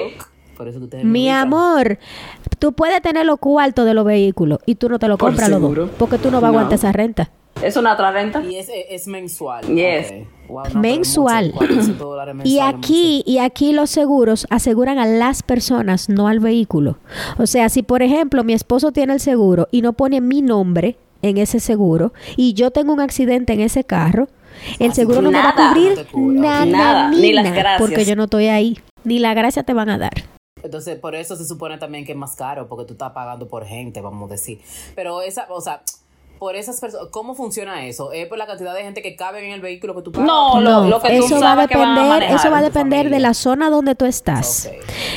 Por 0.57 0.69
eso 0.69 0.79
Mi 1.03 1.29
amor, 1.29 1.99
tú 2.59 2.73
puedes 2.73 3.01
tener 3.01 3.25
los 3.25 3.39
cuartos 3.39 3.85
de 3.85 3.93
los 3.93 4.05
vehículos 4.05 4.59
y 4.65 4.75
tú 4.75 4.89
no 4.89 4.99
te 4.99 5.07
lo 5.07 5.17
Por 5.17 5.29
compras 5.29 5.49
los 5.49 5.61
dos, 5.61 5.89
porque 5.97 6.17
tú 6.17 6.31
no 6.31 6.41
vas 6.41 6.49
a 6.49 6.51
No. 6.51 6.57
aguantar 6.59 6.75
esa 6.77 6.91
renta. 6.91 7.29
¿Es 7.63 7.77
una 7.77 7.93
otra 7.93 8.11
renta? 8.11 8.43
Y 8.43 8.57
es, 8.57 8.67
es 8.89 9.07
mensual. 9.07 9.65
Yes. 9.65 10.13
Wow, 10.49 10.63
no, 10.73 10.79
mensual. 10.81 11.45
mucho, 11.53 11.57
400 11.59 11.97
dólares 11.99 12.35
Y 12.43 12.59
aquí, 12.59 13.23
y 13.25 13.37
aquí 13.39 13.71
los 13.73 13.89
seguros 13.89 14.45
aseguran 14.49 14.99
a 14.99 15.05
las 15.05 15.41
personas, 15.41 16.09
no 16.09 16.27
al 16.27 16.39
vehículo. 16.41 16.97
O 17.37 17.47
sea, 17.47 17.69
si 17.69 17.81
por 17.81 18.03
ejemplo 18.03 18.43
mi 18.43 18.53
esposo 18.53 18.91
tiene 18.91 19.13
el 19.13 19.19
seguro 19.21 19.67
y 19.71 19.81
no 19.81 19.93
pone 19.93 20.19
mi 20.21 20.41
nombre 20.41 20.97
en 21.21 21.37
ese 21.37 21.59
seguro 21.61 22.13
y 22.35 22.53
yo 22.53 22.71
tengo 22.71 22.91
un 22.93 22.99
accidente 22.99 23.53
en 23.53 23.61
ese 23.61 23.85
carro, 23.85 24.27
el 24.79 24.93
seguro 24.93 25.21
no 25.21 25.31
me 25.31 25.37
va 25.39 25.49
a 25.49 25.69
cubrir 25.69 26.05
No 26.13 26.41
nada, 26.41 26.65
Nada, 26.65 27.09
ni 27.11 27.31
las 27.33 27.45
gracias. 27.53 27.79
porque 27.79 28.03
yo 28.05 28.15
no 28.17 28.25
estoy 28.25 28.47
ahí. 28.47 28.77
Ni 29.05 29.19
la 29.19 29.33
gracia 29.33 29.63
te 29.63 29.73
van 29.73 29.89
a 29.89 29.97
dar. 29.97 30.13
Entonces, 30.65 30.99
por 30.99 31.15
eso 31.15 31.35
se 31.35 31.45
supone 31.45 31.77
también 31.77 32.05
que 32.05 32.13
es 32.13 32.17
más 32.17 32.35
caro, 32.35 32.67
porque 32.67 32.85
tú 32.85 32.93
estás 32.93 33.11
pagando 33.11 33.47
por 33.47 33.65
gente, 33.65 34.01
vamos 34.01 34.29
a 34.29 34.33
decir. 34.33 34.59
Pero 34.95 35.21
esa, 35.21 35.47
o 35.49 35.61
sea, 35.61 35.83
por 36.45 36.55
esas 36.55 36.79
personas, 36.79 37.07
¿cómo 37.09 37.33
funciona 37.33 37.87
eso? 37.87 38.11
¿Es 38.11 38.27
por 38.27 38.37
la 38.37 38.45
cantidad 38.45 38.75
de 38.75 38.83
gente 38.83 39.01
que 39.01 39.15
cabe 39.15 39.43
en 39.43 39.51
el 39.51 39.61
vehículo 39.61 39.95
que 39.95 40.03
tú 40.03 40.11
pagas? 40.11 40.27
No, 40.27 40.61
lo, 40.61 40.83
No, 40.83 40.89
lo 40.89 41.01
que 41.01 41.17
tú 41.17 41.25
eso 41.25 41.39
va 41.39 41.53
a 41.53 41.55
sabes 41.55 41.67
que 41.69 41.75
van 41.75 41.87
a 41.87 41.93
depender, 41.93 42.19
manejar. 42.19 42.35
eso 42.39 42.51
va 42.51 42.57
a 42.59 42.61
depender 42.61 43.09
de 43.09 43.19
la 43.19 43.33
zona 43.33 43.71
donde 43.71 43.95
tú 43.95 44.05
estás. 44.05 44.69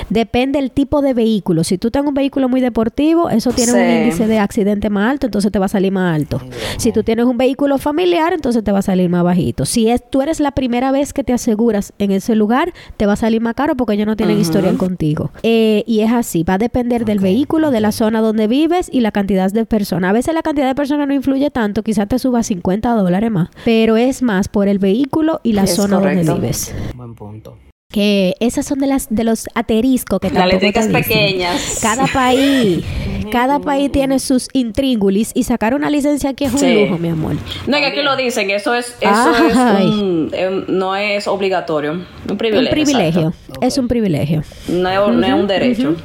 Depende 0.08 0.58
el 0.58 0.70
tipo 0.70 1.02
de 1.02 1.12
vehículo. 1.12 1.64
Si 1.64 1.76
tú 1.76 1.90
tienes 1.90 2.08
un 2.08 2.14
vehículo 2.14 2.48
muy 2.48 2.62
deportivo, 2.62 3.28
eso 3.28 3.52
tiene 3.52 3.72
un 3.74 4.04
índice 4.04 4.26
de 4.26 4.38
accidente 4.38 4.88
más 4.88 5.10
alto, 5.10 5.26
entonces 5.26 5.52
te 5.52 5.58
va 5.58 5.66
a 5.66 5.68
salir 5.68 5.92
más 5.92 6.14
alto. 6.14 6.40
Si 6.78 6.92
tú 6.92 7.02
tienes 7.02 7.26
un 7.26 7.36
vehículo 7.36 7.76
familiar, 7.76 8.32
entonces 8.32 8.64
te 8.64 8.72
va 8.72 8.78
a 8.78 8.82
salir 8.82 9.10
más 9.10 9.22
bajito. 9.22 9.66
Si 9.66 9.90
es, 9.90 10.02
tú 10.08 10.22
eres 10.22 10.40
la 10.40 10.52
primera 10.52 10.92
vez 10.92 11.12
que 11.12 11.24
te 11.24 11.34
aseguras 11.34 11.92
en 11.98 12.10
ese 12.10 12.36
lugar, 12.36 12.72
te 12.96 13.04
va 13.04 13.12
a 13.12 13.16
salir 13.16 13.42
más 13.42 13.52
caro 13.52 13.76
porque 13.76 13.92
ellos 13.92 14.06
no 14.06 14.16
tienen 14.16 14.40
historial 14.40 14.78
contigo. 14.78 15.30
Eh, 15.42 15.84
y 15.86 16.00
es 16.00 16.10
así, 16.10 16.42
va 16.42 16.54
a 16.54 16.58
depender 16.58 17.04
del 17.04 17.18
vehículo, 17.18 17.70
de 17.70 17.80
la 17.82 17.92
zona 17.92 18.22
donde 18.22 18.46
vives 18.46 18.88
y 18.90 19.02
la 19.02 19.12
cantidad 19.12 19.50
de 19.50 19.66
personas. 19.66 20.08
A 20.08 20.12
veces 20.14 20.32
la 20.32 20.42
cantidad 20.42 20.66
de 20.66 20.74
personas 20.74 21.06
no 21.06 21.17
influye 21.18 21.50
tanto, 21.50 21.82
quizás 21.82 22.08
te 22.08 22.18
suba 22.18 22.42
50 22.42 22.90
dólares 22.94 23.30
más, 23.30 23.50
pero 23.64 23.96
es 23.96 24.22
más 24.22 24.48
por 24.48 24.66
el 24.68 24.78
vehículo 24.78 25.40
y 25.44 25.52
la 25.52 25.64
Es 25.64 25.74
zona 25.76 25.98
correcto. 25.98 26.24
donde 26.32 26.40
vives. 26.40 26.74
Buen 26.94 27.14
punto. 27.14 27.58
Que 27.90 28.34
esas 28.40 28.66
son 28.66 28.80
de 28.80 28.86
las 28.86 29.06
de 29.08 29.24
los 29.24 29.46
ateriscos 29.54 30.20
que 30.20 30.30
Las 30.30 30.46
letricas 30.46 30.88
pequeñas. 30.88 31.78
Cada 31.80 32.06
país, 32.06 32.84
cada 33.30 33.58
país 33.58 33.90
tiene 33.92 34.18
sus 34.18 34.48
intríngulis 34.52 35.32
y 35.34 35.44
sacar 35.44 35.74
una 35.74 35.90
licencia 35.90 36.30
aquí 36.30 36.44
es 36.44 36.52
un 36.52 36.58
Sí. 36.60 36.84
lujo, 36.86 36.98
mi 36.98 37.08
amor. 37.08 37.36
No, 37.66 37.76
que 37.78 37.86
aquí 37.86 38.02
lo 38.02 38.16
dicen, 38.16 38.50
eso 38.50 38.74
es, 38.74 38.96
eso 39.00 39.32
es 39.48 39.54
un- 39.56 40.30
em, 40.32 40.64
no 40.68 40.96
es 40.96 41.26
obligatorio, 41.28 41.92
un 42.28 42.36
privilegio. 42.38 42.68
Un 42.68 42.84
privilegio, 42.84 43.32
es 43.60 43.78
un 43.78 43.88
privilegio. 43.88 44.42
No 44.68 44.88
es, 44.88 45.14
no 45.16 45.26
es 45.26 45.32
un 45.34 45.46
derecho. 45.46 45.96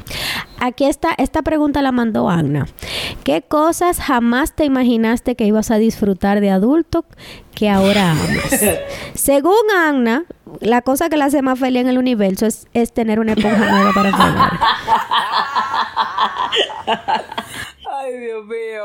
Aquí 0.60 0.84
está, 0.84 1.10
esta 1.18 1.42
pregunta 1.42 1.82
la 1.82 1.92
mandó 1.92 2.30
Agna. 2.30 2.66
¿Qué 3.24 3.42
cosas 3.42 3.98
jamás 4.00 4.54
te 4.54 4.64
imaginaste 4.64 5.34
que 5.34 5.44
ibas 5.44 5.70
a 5.70 5.76
disfrutar 5.76 6.40
de 6.40 6.50
adulto 6.50 7.04
que 7.54 7.68
ahora 7.68 8.12
amas? 8.12 8.60
Según 9.14 9.54
Agna, 9.76 10.24
la 10.60 10.80
cosa 10.82 11.08
que 11.10 11.16
la 11.16 11.26
hace 11.26 11.42
más 11.42 11.58
feliz 11.58 11.82
en 11.82 11.88
el 11.88 11.98
universo 11.98 12.46
es, 12.46 12.66
es 12.72 12.92
tener 12.94 13.18
una 13.20 13.32
esponja 13.32 13.70
nueva 13.70 13.92
para 13.92 14.12
fregar. 14.12 14.52
Ay, 16.86 18.18
Dios 18.18 18.44
mío. 18.46 18.82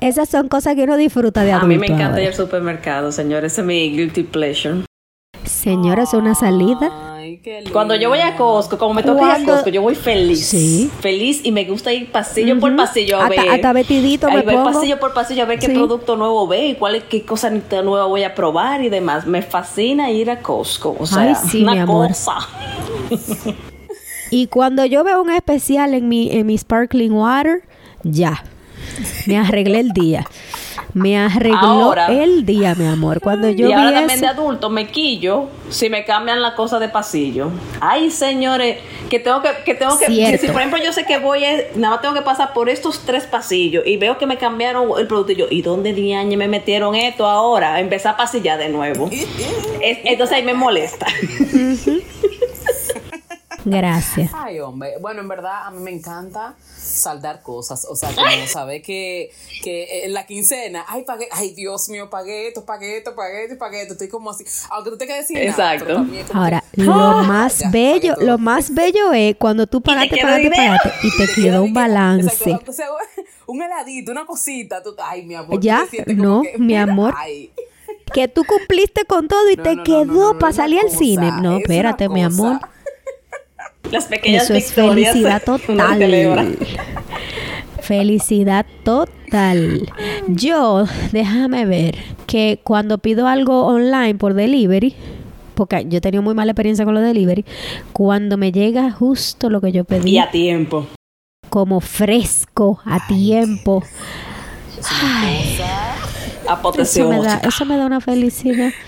Esas 0.00 0.28
son 0.28 0.48
cosas 0.48 0.74
que 0.74 0.82
uno 0.82 0.96
disfruta 0.96 1.42
de 1.44 1.52
A 1.52 1.56
adulto. 1.56 1.68
mí 1.68 1.78
me 1.78 1.86
encanta 1.86 2.06
ahora. 2.08 2.22
ir 2.22 2.28
al 2.28 2.34
supermercado, 2.34 3.12
señores, 3.12 3.52
ese 3.52 3.60
es 3.62 3.66
mi 3.66 3.90
guilty 3.96 4.24
pleasure. 4.24 4.84
Señora, 5.44 6.02
es 6.02 6.12
una 6.14 6.34
salida. 6.34 7.14
Ay, 7.16 7.38
qué 7.38 7.56
lindo. 7.60 7.72
Cuando 7.72 7.94
yo 7.94 8.08
voy 8.10 8.20
a 8.20 8.36
Costco, 8.36 8.76
como 8.76 8.92
me 8.94 9.02
toca 9.02 9.22
ir 9.38 9.42
a 9.42 9.44
Costco, 9.46 9.70
yo 9.70 9.80
voy 9.82 9.94
feliz. 9.94 10.46
Sí. 10.46 10.90
Feliz 11.00 11.40
y 11.44 11.52
me 11.52 11.64
gusta 11.64 11.92
ir 11.92 12.10
pasillo 12.12 12.58
por 12.60 12.74
pasillo 12.76 13.18
a 13.18 13.24
Hasta- 13.26 13.42
ver. 13.42 13.50
hasta 13.52 13.72
vestidito 13.72 14.30
me 14.30 14.42
pongo. 14.42 14.64
pasillo 14.64 14.98
por 14.98 15.14
pasillo 15.14 15.44
a 15.44 15.46
ver 15.46 15.58
qué 15.58 15.66
Sí. 15.66 15.72
producto 15.74 16.16
nuevo 16.16 16.46
ve 16.46 16.66
y 16.68 16.74
cuál 16.74 17.02
qué 17.04 17.24
cosa 17.24 17.50
nueva 17.50 18.04
voy 18.06 18.24
a 18.24 18.34
probar 18.34 18.82
y 18.82 18.88
demás. 18.90 19.26
Me 19.26 19.40
fascina 19.42 20.10
ir 20.10 20.30
a 20.30 20.40
Costco. 20.42 20.96
O 20.98 21.06
sea, 21.06 21.22
Ay, 21.22 21.34
sí, 21.50 21.62
una 21.62 21.72
mi 21.72 21.78
amor. 21.78 22.08
cosa. 22.08 22.34
Y 24.30 24.46
cuando 24.48 24.84
yo 24.84 25.04
veo 25.04 25.22
un 25.22 25.30
especial 25.30 25.94
en 25.94 26.08
mi, 26.08 26.30
en 26.30 26.46
mi 26.46 26.56
sparkling 26.58 27.12
water, 27.12 27.62
ya. 28.02 28.42
Me 29.26 29.36
arreglé 29.38 29.80
el 29.80 29.92
día. 29.92 30.24
Me 30.94 31.18
arregló 31.18 31.58
Ahora. 31.58 32.06
el 32.06 32.46
día, 32.46 32.74
mi 32.74 32.86
amor. 32.86 33.20
Cuando 33.20 33.50
yo 33.50 33.68
y 33.68 33.72
ahora 33.72 33.92
también 33.92 34.20
de 34.20 34.26
adulto 34.26 34.70
me 34.70 34.88
quillo 34.88 35.46
si 35.68 35.90
me 35.90 36.04
cambian 36.04 36.40
la 36.40 36.54
cosa 36.54 36.78
de 36.78 36.88
pasillo. 36.88 37.50
Ay, 37.80 38.10
señores, 38.10 38.78
que 39.10 39.18
tengo 39.18 39.42
que, 39.42 39.50
que 39.66 39.74
tengo 39.74 39.98
que, 39.98 40.06
que 40.06 40.38
si 40.38 40.46
por 40.48 40.56
ejemplo 40.56 40.82
yo 40.82 40.92
sé 40.94 41.04
que 41.04 41.18
voy, 41.18 41.44
a- 41.44 41.58
nada 41.76 41.94
más 41.96 42.00
tengo 42.00 42.14
que 42.14 42.22
pasar 42.22 42.54
por 42.54 42.70
estos 42.70 43.00
tres 43.04 43.24
pasillos 43.24 43.86
y 43.86 43.98
veo 43.98 44.16
que 44.16 44.26
me 44.26 44.38
cambiaron 44.38 44.88
el 44.98 45.06
producto 45.06 45.32
y 45.32 45.36
yo, 45.36 45.46
¿y 45.50 45.60
dónde 45.60 45.92
diañe 45.92 46.36
me 46.38 46.48
metieron 46.48 46.94
esto 46.94 47.26
ahora? 47.26 47.78
Empezar 47.80 48.14
a 48.14 48.16
pasillar 48.16 48.58
de 48.58 48.70
nuevo. 48.70 49.10
Es- 49.82 49.98
entonces 50.04 50.36
ahí 50.36 50.42
me 50.42 50.54
molesta. 50.54 51.06
Gracias. 53.70 54.30
Ay, 54.34 54.60
hombre. 54.60 54.94
Bueno, 55.00 55.20
en 55.20 55.28
verdad, 55.28 55.66
a 55.66 55.70
mí 55.70 55.80
me 55.80 55.90
encanta 55.90 56.54
saldar 56.76 57.42
cosas. 57.42 57.84
O 57.88 57.96
sea, 57.96 58.10
como 58.14 58.46
saber 58.46 58.82
que, 58.82 59.30
que 59.62 60.04
en 60.04 60.12
la 60.12 60.26
quincena, 60.26 60.84
ay, 60.88 61.02
pagué, 61.02 61.28
ay, 61.32 61.54
Dios 61.54 61.88
mío, 61.88 62.08
pagué 62.10 62.48
esto, 62.48 62.64
pagué 62.64 62.98
esto, 62.98 63.14
pagué 63.14 63.44
esto, 63.44 63.58
pagué 63.58 63.82
esto. 63.82 63.92
Estoy 63.94 64.08
como 64.08 64.30
así. 64.30 64.44
Aunque 64.70 64.90
tú 64.90 64.98
te 64.98 65.06
quedes 65.06 65.26
sin 65.26 65.36
nada, 65.36 65.48
Exacto. 65.50 65.84
pero 65.86 65.98
también 65.98 66.22
es 66.24 66.30
como 66.30 66.42
Ahora, 66.42 66.64
que, 66.72 66.82
lo 66.82 66.92
ah, 66.94 67.22
más 67.22 67.58
ya, 67.58 67.70
bello, 67.70 68.14
lo 68.20 68.38
más 68.38 68.72
bello 68.74 69.12
es 69.12 69.36
cuando 69.36 69.66
tú 69.66 69.80
pagaste, 69.80 70.16
pagaste, 70.20 70.50
pagaste 70.50 70.90
y 71.02 71.16
te 71.16 71.32
quedó 71.34 71.62
un 71.64 71.74
balance. 71.74 72.32
Exacto, 72.32 72.70
o 72.70 72.74
sea, 72.74 72.86
un 73.46 73.62
heladito, 73.62 74.12
una 74.12 74.26
cosita. 74.26 74.82
tú- 74.82 74.94
ay, 75.02 75.24
mi 75.24 75.34
amor. 75.34 75.60
Ya, 75.60 75.86
te 75.90 76.14
no, 76.14 76.42
que, 76.42 76.58
mi 76.58 76.66
mira, 76.68 76.82
amor. 76.84 77.14
ay. 77.16 77.50
Que 78.12 78.26
tú 78.26 78.42
cumpliste 78.44 79.04
con 79.04 79.28
todo 79.28 79.50
y 79.50 79.56
No, 79.56 79.62
te 79.62 79.76
no, 79.76 79.84
quedó 79.84 80.04
no, 80.06 80.12
no, 80.14 80.32
no, 80.32 80.38
para 80.38 80.52
salir 80.54 80.80
al 80.80 80.90
cine. 80.90 81.30
No, 81.42 81.56
es 81.56 81.62
espérate, 81.62 82.08
mi 82.08 82.22
amor. 82.22 82.58
Las 83.90 84.06
pequeñas 84.06 84.44
Eso 84.44 84.54
es 84.54 84.72
felicidad 84.72 85.42
total. 85.46 86.58
Felicidad 87.80 88.66
total. 88.84 89.90
Yo, 90.28 90.84
déjame 91.12 91.64
ver, 91.64 91.96
que 92.26 92.60
cuando 92.62 92.98
pido 92.98 93.26
algo 93.26 93.66
online 93.66 94.14
por 94.16 94.34
delivery, 94.34 94.94
porque 95.54 95.86
yo 95.88 95.98
he 95.98 96.00
tenido 96.00 96.22
muy 96.22 96.34
mala 96.34 96.52
experiencia 96.52 96.84
con 96.84 96.94
los 96.94 97.02
delivery, 97.02 97.44
cuando 97.92 98.36
me 98.36 98.52
llega 98.52 98.90
justo 98.90 99.48
lo 99.48 99.60
que 99.60 99.72
yo 99.72 99.84
pedí, 99.84 100.10
Y 100.10 100.18
a 100.18 100.30
tiempo. 100.30 100.86
como 101.48 101.80
fresco, 101.80 102.80
a 102.84 103.06
tiempo, 103.06 103.82
A 106.46 106.60
eso 106.78 107.08
me, 107.08 107.18
da, 107.20 107.40
eso 107.46 107.64
me 107.64 107.76
da 107.76 107.86
una 107.86 108.00
felicidad. 108.00 108.70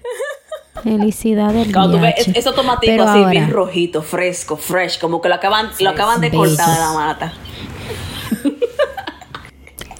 Felicidades, 0.82 1.72
Cuando 1.72 1.96
tú 1.96 2.02
ves 2.02 2.14
Liache. 2.16 2.30
es- 2.32 2.36
esos 2.38 2.54
tomaticos 2.54 2.92
Pero 2.92 3.02
así 3.04 3.18
ahora, 3.18 3.30
bien 3.30 3.50
rojitos, 3.50 4.06
fresco, 4.06 4.56
fresh, 4.56 4.98
como 5.00 5.20
que 5.20 5.28
lo 5.28 5.34
acaban, 5.36 5.70
lo 5.80 5.90
acaban 5.90 6.20
de 6.20 6.30
Besos. 6.30 6.48
cortar 6.48 6.74
de 6.74 6.78
la 6.80 6.92
mata. 6.92 7.32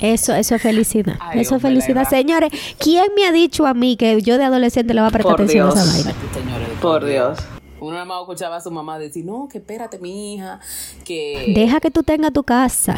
Eso, 0.01 0.35
eso 0.35 0.55
es 0.55 0.63
felicidad. 0.63 1.17
Ay, 1.21 1.41
eso 1.41 1.57
es 1.57 1.63
felicidad. 1.63 2.09
Señores, 2.09 2.51
¿quién 2.79 3.05
me 3.15 3.27
ha 3.27 3.33
dicho 3.33 3.67
a 3.67 3.75
mí 3.75 3.97
que 3.97 4.21
yo 4.23 4.39
de 4.39 4.45
adolescente 4.45 4.95
le 4.95 5.01
voy 5.03 5.09
a 5.09 5.11
prestar 5.13 5.33
Por 5.37 5.43
atención 5.43 5.69
a 5.69 5.73
esa 5.83 5.93
vaina? 5.93 6.15
Por 6.81 7.05
Dios. 7.05 7.39
Uno 7.81 7.93
nada 7.93 8.05
más 8.07 8.21
escuchaba 8.23 8.57
a 8.57 8.61
su 8.63 8.71
mamá 8.71 8.99
decir, 8.99 9.25
no, 9.27 9.47
que 9.51 9.59
espérate, 9.59 9.99
mi 9.99 10.35
hija, 10.35 10.59
que... 11.05 11.53
Deja 11.55 11.81
que 11.81 11.91
tú 11.91 12.03
tengas 12.03 12.33
tu 12.33 12.43
casa. 12.45 12.97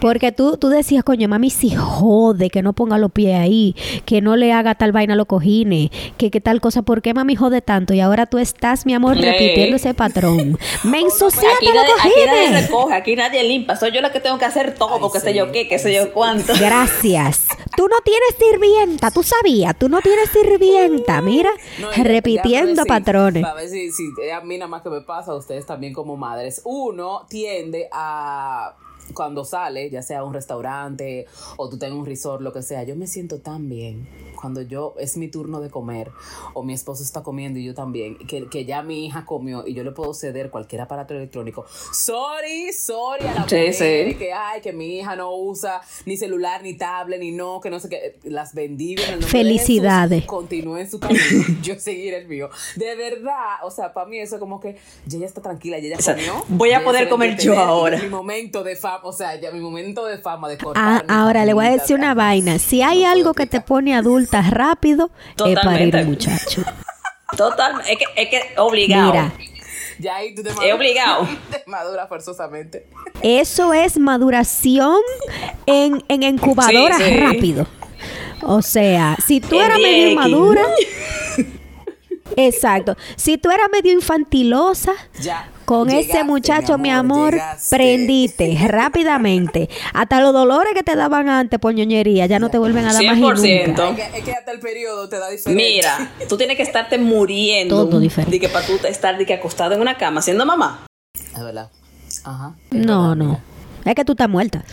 Porque 0.00 0.32
tú, 0.32 0.56
tú 0.56 0.68
decías, 0.68 1.04
coño, 1.04 1.28
mami, 1.28 1.50
si 1.50 1.70
jode 1.74 2.50
que 2.50 2.62
no 2.62 2.72
ponga 2.72 2.98
los 2.98 3.10
pies 3.12 3.38
ahí, 3.38 3.74
que 4.04 4.20
no 4.20 4.36
le 4.36 4.52
haga 4.52 4.74
tal 4.74 4.92
vaina 4.92 5.14
a 5.14 5.16
los 5.16 5.26
cojines, 5.26 5.90
que, 6.16 6.30
que 6.30 6.40
tal 6.40 6.60
cosa. 6.60 6.82
¿Por 6.82 7.02
qué 7.02 7.14
mami 7.14 7.34
jode 7.36 7.62
tanto? 7.62 7.94
Y 7.94 8.00
ahora 8.00 8.26
tú 8.26 8.38
estás, 8.38 8.86
mi 8.86 8.94
amor, 8.94 9.16
repitiendo 9.16 9.76
ese 9.76 9.94
patrón. 9.94 10.58
Me 10.84 11.00
ensuciaste 11.00 11.48
Aquí 11.56 11.66
los 11.66 11.74
nadie, 11.74 11.92
aquí 11.98 12.10
nadie 12.26 12.40
cojines. 12.42 12.66
recoge, 12.68 12.94
aquí 12.94 13.16
nadie 13.16 13.42
limpia. 13.44 13.76
Soy 13.76 13.92
yo 13.92 14.00
la 14.00 14.12
que 14.12 14.20
tengo 14.20 14.38
que 14.38 14.44
hacer 14.44 14.74
todo, 14.74 15.10
qué 15.10 15.20
sé 15.20 15.34
yo 15.34 15.50
qué, 15.52 15.68
qué 15.68 15.78
sé 15.78 15.94
yo 15.94 16.12
cuánto. 16.12 16.52
Gracias. 16.60 17.46
Tú 17.76 17.88
no 17.88 17.96
tienes 18.04 18.34
sirvienta, 18.38 19.10
tú 19.10 19.22
sabías, 19.22 19.76
tú 19.78 19.88
no 19.88 20.00
tienes 20.00 20.30
sirvienta, 20.30 21.20
mira, 21.20 21.50
No, 21.80 21.88
y 21.94 22.02
repitiendo 22.04 22.82
si- 22.82 22.88
patrones. 22.88 23.44
A 23.44 23.54
ver 23.54 23.68
si, 23.68 23.90
si 23.92 24.04
a 24.34 24.40
mí 24.40 24.56
nada 24.56 24.68
más 24.68 24.82
que 24.82 24.88
me 24.90 25.00
pasa, 25.02 25.32
a 25.32 25.34
ustedes 25.36 25.66
también 25.66 25.92
como 25.92 26.16
madres. 26.16 26.62
Uno 26.64 27.26
tiende 27.28 27.88
a 27.92 28.74
cuando 29.16 29.44
sale, 29.44 29.90
ya 29.90 30.02
sea 30.02 30.20
a 30.20 30.24
un 30.24 30.34
restaurante 30.34 31.26
o 31.56 31.68
tú 31.68 31.78
tengas 31.78 31.98
un 31.98 32.06
resort, 32.06 32.42
lo 32.42 32.52
que 32.52 32.62
sea, 32.62 32.84
yo 32.84 32.94
me 32.94 33.06
siento 33.06 33.40
tan 33.40 33.68
bien 33.68 34.06
cuando 34.36 34.60
yo 34.62 34.94
es 34.98 35.16
mi 35.16 35.28
turno 35.28 35.60
de 35.60 35.70
comer 35.70 36.10
o 36.54 36.62
mi 36.62 36.74
esposo 36.74 37.02
está 37.02 37.22
comiendo 37.22 37.58
y 37.58 37.64
yo 37.64 37.74
también, 37.74 38.18
que, 38.18 38.46
que 38.48 38.64
ya 38.64 38.82
mi 38.82 39.06
hija 39.06 39.24
comió 39.24 39.66
y 39.66 39.74
yo 39.74 39.82
le 39.82 39.92
puedo 39.92 40.12
ceder 40.14 40.50
cualquier 40.50 40.82
aparato 40.82 41.14
electrónico. 41.14 41.64
Sorry, 41.92 42.72
sorry 42.72 43.26
a 43.26 43.34
la 43.34 43.48
Sí, 43.48 43.72
sí. 43.72 44.14
que 44.16 44.32
ay, 44.34 44.60
que 44.60 44.72
mi 44.72 44.98
hija 44.98 45.16
no 45.16 45.34
usa 45.34 45.80
ni 46.04 46.16
celular, 46.16 46.62
ni 46.62 46.74
tablet, 46.74 47.18
ni 47.18 47.32
no, 47.32 47.60
que 47.60 47.70
no 47.70 47.80
sé 47.80 47.88
qué, 47.88 48.18
las 48.24 48.54
bendigo 48.54 49.02
en 49.02 49.14
el 49.14 49.20
nombre 49.20 49.26
de 49.26 49.44
Felicidades. 49.44 50.24
Continúen 50.26 50.90
su 50.90 51.00
camino, 51.00 51.20
yo 51.62 51.78
seguir 51.78 52.14
el 52.14 52.28
mío. 52.28 52.50
De 52.76 52.94
verdad, 52.94 53.64
o 53.64 53.70
sea, 53.70 53.92
para 53.94 54.06
mí 54.06 54.18
eso 54.18 54.38
como 54.38 54.60
que 54.60 54.76
ya 55.06 55.16
ella 55.16 55.26
está 55.26 55.40
tranquila, 55.40 55.78
ya 55.78 55.98
sea, 55.98 56.14
comió. 56.14 56.44
voy 56.48 56.70
a 56.70 56.80
ya 56.80 56.84
poder 56.84 57.08
comer 57.08 57.38
yo 57.38 57.58
ahora. 57.58 57.98
Mi 58.00 58.08
momento 58.08 58.62
de 58.62 58.76
fama, 58.76 59.00
o 59.06 59.12
sea, 59.12 59.34
ya 59.40 59.50
mi 59.50 59.60
momento 59.60 60.04
de 60.06 60.18
fama 60.18 60.48
de 60.48 60.54
Ah, 60.54 60.64
cortar. 60.64 61.04
mi 61.06 61.14
ahora 61.14 61.44
le 61.44 61.52
voy 61.54 61.66
a 61.66 61.70
decir 61.70 61.96
una 61.96 62.14
vaina. 62.14 62.58
Si 62.58 62.82
hay 62.82 63.02
No 63.04 63.10
algo 63.10 63.34
que 63.34 63.46
te 63.46 63.60
pone 63.60 63.94
adulta 63.96 64.42
rápido, 64.42 65.10
es 65.30 65.34
para 65.36 65.48
ir 65.48 65.54
Totalmente. 65.90 66.04
muchacho. 66.04 66.62
Total, 67.36 67.80
es 67.88 67.98
que, 67.98 68.04
es 68.16 68.28
que 68.28 68.40
obligado. 68.60 69.12
Mira, 69.12 69.32
Ya 69.98 70.16
ahí 70.16 70.34
tú 70.34 70.42
te 70.42 70.50
Es 70.50 70.74
obligado. 70.74 71.26
Te 71.50 71.62
madura 71.66 72.06
forzosamente. 72.06 72.86
eso 73.22 73.72
es 73.72 73.98
maduración 73.98 75.00
en, 75.66 76.04
en 76.08 76.22
incubadora 76.22 76.96
Sí, 76.98 77.04
sí. 77.04 77.16
rápido. 77.16 77.66
O 78.42 78.60
sea, 78.62 79.16
si 79.26 79.40
tú 79.40 79.60
eras 79.60 79.78
medio 79.78 80.08
10X. 80.08 80.12
inmadura, 80.12 80.62
exacto. 82.36 82.96
Si 83.16 83.38
tú 83.38 83.50
eras 83.50 83.68
medio 83.72 83.92
infantilosa, 83.92 84.92
Ya. 85.20 85.48
Con 85.66 85.90
ese 85.90 86.24
muchacho, 86.24 86.78
mi 86.78 86.90
amor, 86.90 87.34
llegaste. 87.34 87.76
prendiste 87.76 88.56
rápidamente. 88.68 89.68
Hasta 89.92 90.20
los 90.20 90.32
dolores 90.32 90.72
que 90.74 90.82
te 90.82 90.96
daban 90.96 91.28
antes 91.28 91.58
por 91.58 91.74
ñoñería 91.74 92.24
ya 92.26 92.38
no 92.38 92.48
te 92.48 92.56
vuelven 92.56 92.86
a 92.86 92.92
dar 92.94 93.04
más 93.04 93.18
y 93.18 93.20
100%. 93.20 93.66
nunca. 93.66 93.88
Es 93.88 94.10
que, 94.10 94.18
es 94.18 94.24
que 94.24 94.32
hasta 94.32 94.52
el 94.52 94.60
periodo 94.60 95.08
te 95.08 95.18
da 95.18 95.28
diferente. 95.28 95.62
Mira, 95.62 96.12
tú 96.28 96.36
tienes 96.38 96.56
que 96.56 96.62
estarte 96.62 96.96
muriendo. 96.98 97.86
Todo 97.86 98.00
diferente. 98.00 98.30
De 98.30 98.40
que 98.40 98.48
para 98.48 98.64
tú 98.64 98.78
estar 98.86 99.18
de 99.18 99.26
que 99.26 99.34
acostado 99.34 99.74
en 99.74 99.80
una 99.80 99.98
cama 99.98 100.22
siendo 100.22 100.46
mamá. 100.46 100.86
Es 101.14 101.42
verdad. 101.42 101.70
Ajá. 102.24 102.54
No, 102.70 103.14
no. 103.14 103.40
Es 103.84 103.94
que 103.94 104.04
tú 104.04 104.12
estás 104.12 104.28
muerta. 104.28 104.64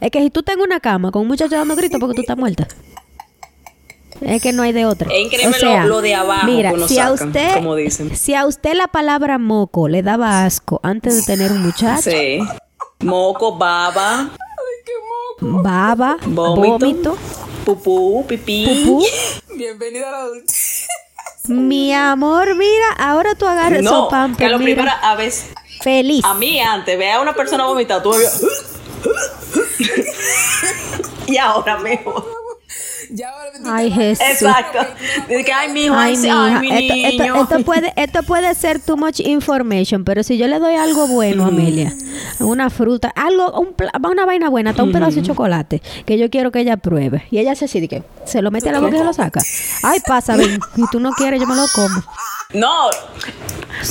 Es 0.00 0.10
que 0.10 0.20
si 0.20 0.30
tú 0.30 0.40
estás 0.40 0.56
en 0.56 0.62
una 0.62 0.80
cama 0.80 1.10
con 1.10 1.22
un 1.22 1.28
muchacho 1.28 1.56
dando 1.56 1.76
gritos 1.76 2.00
porque 2.00 2.14
tú 2.14 2.20
estás 2.22 2.36
muerta. 2.38 2.66
Es 4.20 4.42
que 4.42 4.52
no 4.52 4.62
hay 4.62 4.72
de 4.72 4.86
otra. 4.86 5.10
Es 5.12 5.26
increíble 5.26 5.56
O 5.56 5.60
sea, 5.60 5.84
lo- 5.84 5.88
lo 5.96 6.00
de 6.02 6.14
abajo 6.14 6.46
Mira, 6.46 6.72
que 6.72 6.88
si 6.88 6.98
a 6.98 7.12
usted, 7.12 7.54
como 7.54 7.74
dicen. 7.76 8.16
si 8.16 8.34
a 8.34 8.46
usted 8.46 8.74
la 8.74 8.88
palabra 8.88 9.38
moco 9.38 9.88
le 9.88 10.02
daba 10.02 10.44
asco 10.44 10.80
antes 10.82 11.16
de 11.16 11.22
tener 11.34 11.52
un 11.52 11.62
muchacho, 11.62 12.10
Sí. 12.10 12.40
Moco, 13.00 13.56
baba, 13.56 14.30
baba, 15.40 16.16
Vómito. 16.26 16.78
vómito, 16.78 17.16
pupú, 17.64 18.26
pipí. 18.26 18.66
pupú, 18.84 19.06
Bienvenido 19.56 20.06
a 20.08 20.10
la 20.10 20.18
mi 21.48 21.94
amor, 21.94 22.54
mira, 22.56 22.92
ahora 22.98 23.34
tú 23.34 23.46
agarras 23.46 23.82
No, 23.82 23.90
esos 23.90 24.08
pampers, 24.10 24.38
que 24.38 24.48
lo 24.52 24.58
mira, 24.58 24.82
primero, 24.82 24.92
a 25.00 25.14
veces, 25.14 25.46
feliz. 25.80 26.22
a 26.24 26.34
mí 26.34 26.60
antes, 26.60 26.98
ve 26.98 27.10
a 27.10 27.20
una 27.20 27.34
persona 27.34 27.64
vomitar, 27.64 28.02
tú 28.02 28.10
me 28.10 28.18
veías- 28.18 28.42
y 31.26 31.36
ahora 31.38 31.78
mejor. 31.78 32.37
Ya 33.10 33.30
ahora 33.30 33.50
Ay, 33.64 33.90
Jesús. 33.90 34.26
Exacto. 34.30 34.78
Dice 35.28 35.44
que, 35.44 35.52
ay, 35.52 35.72
mi 35.72 35.84
hijo, 35.84 35.94
ay, 35.94 36.16
mi 36.16 36.28
esto, 36.70 37.22
niño. 37.22 37.42
esto 37.42 37.60
puede, 37.64 37.92
esto 37.96 38.22
puede 38.22 38.54
ser 38.54 38.80
too 38.80 38.96
much 38.96 39.20
information, 39.20 40.04
pero 40.04 40.22
si 40.22 40.36
yo 40.36 40.46
le 40.46 40.58
doy 40.58 40.74
algo 40.74 41.06
bueno 41.06 41.44
a 41.44 41.48
Amelia, 41.48 41.94
una 42.40 42.70
fruta, 42.70 43.12
algo, 43.16 43.58
un 43.58 43.74
una 44.10 44.24
vaina 44.26 44.48
buena, 44.48 44.70
hasta 44.70 44.82
un 44.82 44.92
pedazo 44.92 45.16
de 45.16 45.22
chocolate, 45.22 45.82
que 46.04 46.18
yo 46.18 46.30
quiero 46.30 46.50
que 46.50 46.60
ella 46.60 46.76
pruebe, 46.76 47.26
y 47.30 47.38
ella 47.38 47.54
se 47.54 47.66
así, 47.66 47.86
que 47.88 48.02
se 48.24 48.42
lo 48.42 48.50
mete 48.50 48.68
a 48.68 48.72
la 48.72 48.80
boca 48.80 48.96
y 48.96 48.98
se 48.98 49.04
lo 49.04 49.12
saca. 49.12 49.40
Ay, 49.82 50.00
pasa, 50.06 50.36
ven, 50.36 50.58
y 50.76 50.82
tú 50.90 51.00
no 51.00 51.12
quieres, 51.12 51.40
yo 51.40 51.46
me 51.46 51.54
lo 51.54 51.66
como. 51.74 52.02
No, 52.54 52.88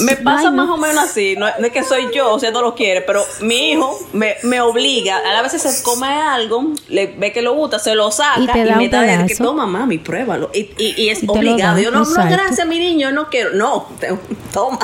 me 0.02 0.16
pasa 0.18 0.50
Ay, 0.50 0.56
no. 0.56 0.66
más 0.66 0.70
o 0.70 0.78
menos 0.78 1.04
así. 1.04 1.36
No, 1.38 1.48
no 1.60 1.66
es 1.66 1.72
que 1.72 1.84
soy 1.84 2.08
yo, 2.14 2.34
o 2.34 2.40
sea, 2.40 2.52
no 2.52 2.62
lo 2.62 2.76
quiere, 2.76 3.02
pero 3.02 3.24
mi 3.42 3.72
hijo 3.72 4.00
me, 4.14 4.36
me 4.44 4.62
obliga. 4.62 5.18
A 5.38 5.42
veces 5.42 5.62
se 5.62 5.84
come 5.84 6.08
algo, 6.08 6.64
le 6.90 7.08
ve 7.08 7.32
que 7.32 7.42
lo 7.42 7.54
gusta, 7.54 7.80
se 7.80 7.96
lo 7.96 8.12
saca 8.12 8.40
Y 8.40 8.44
y, 8.44 8.48
te 8.48 8.66
da 8.66 8.76
me 8.78 8.86
un 8.86 8.92
da 8.92 9.02
de 9.02 9.26
que 9.28 9.36
toma, 9.36 9.66
mami, 9.66 9.98
pruébalo. 9.98 10.50
Y, 10.54 10.70
y, 10.78 10.94
y 11.04 11.10
es 11.10 11.24
Y 11.24 11.28
obligado. 11.28 11.76
da, 11.78 11.82
yo 11.82 11.92
no, 11.92 12.00
no, 12.00 12.06
exacto. 12.06 12.34
gracias, 12.34 12.68
mi 12.68 12.80
niño, 12.80 13.12
no 13.12 13.30
quiero. 13.30 13.52
No, 13.54 13.88
te- 14.00 14.18
toma. 14.54 14.80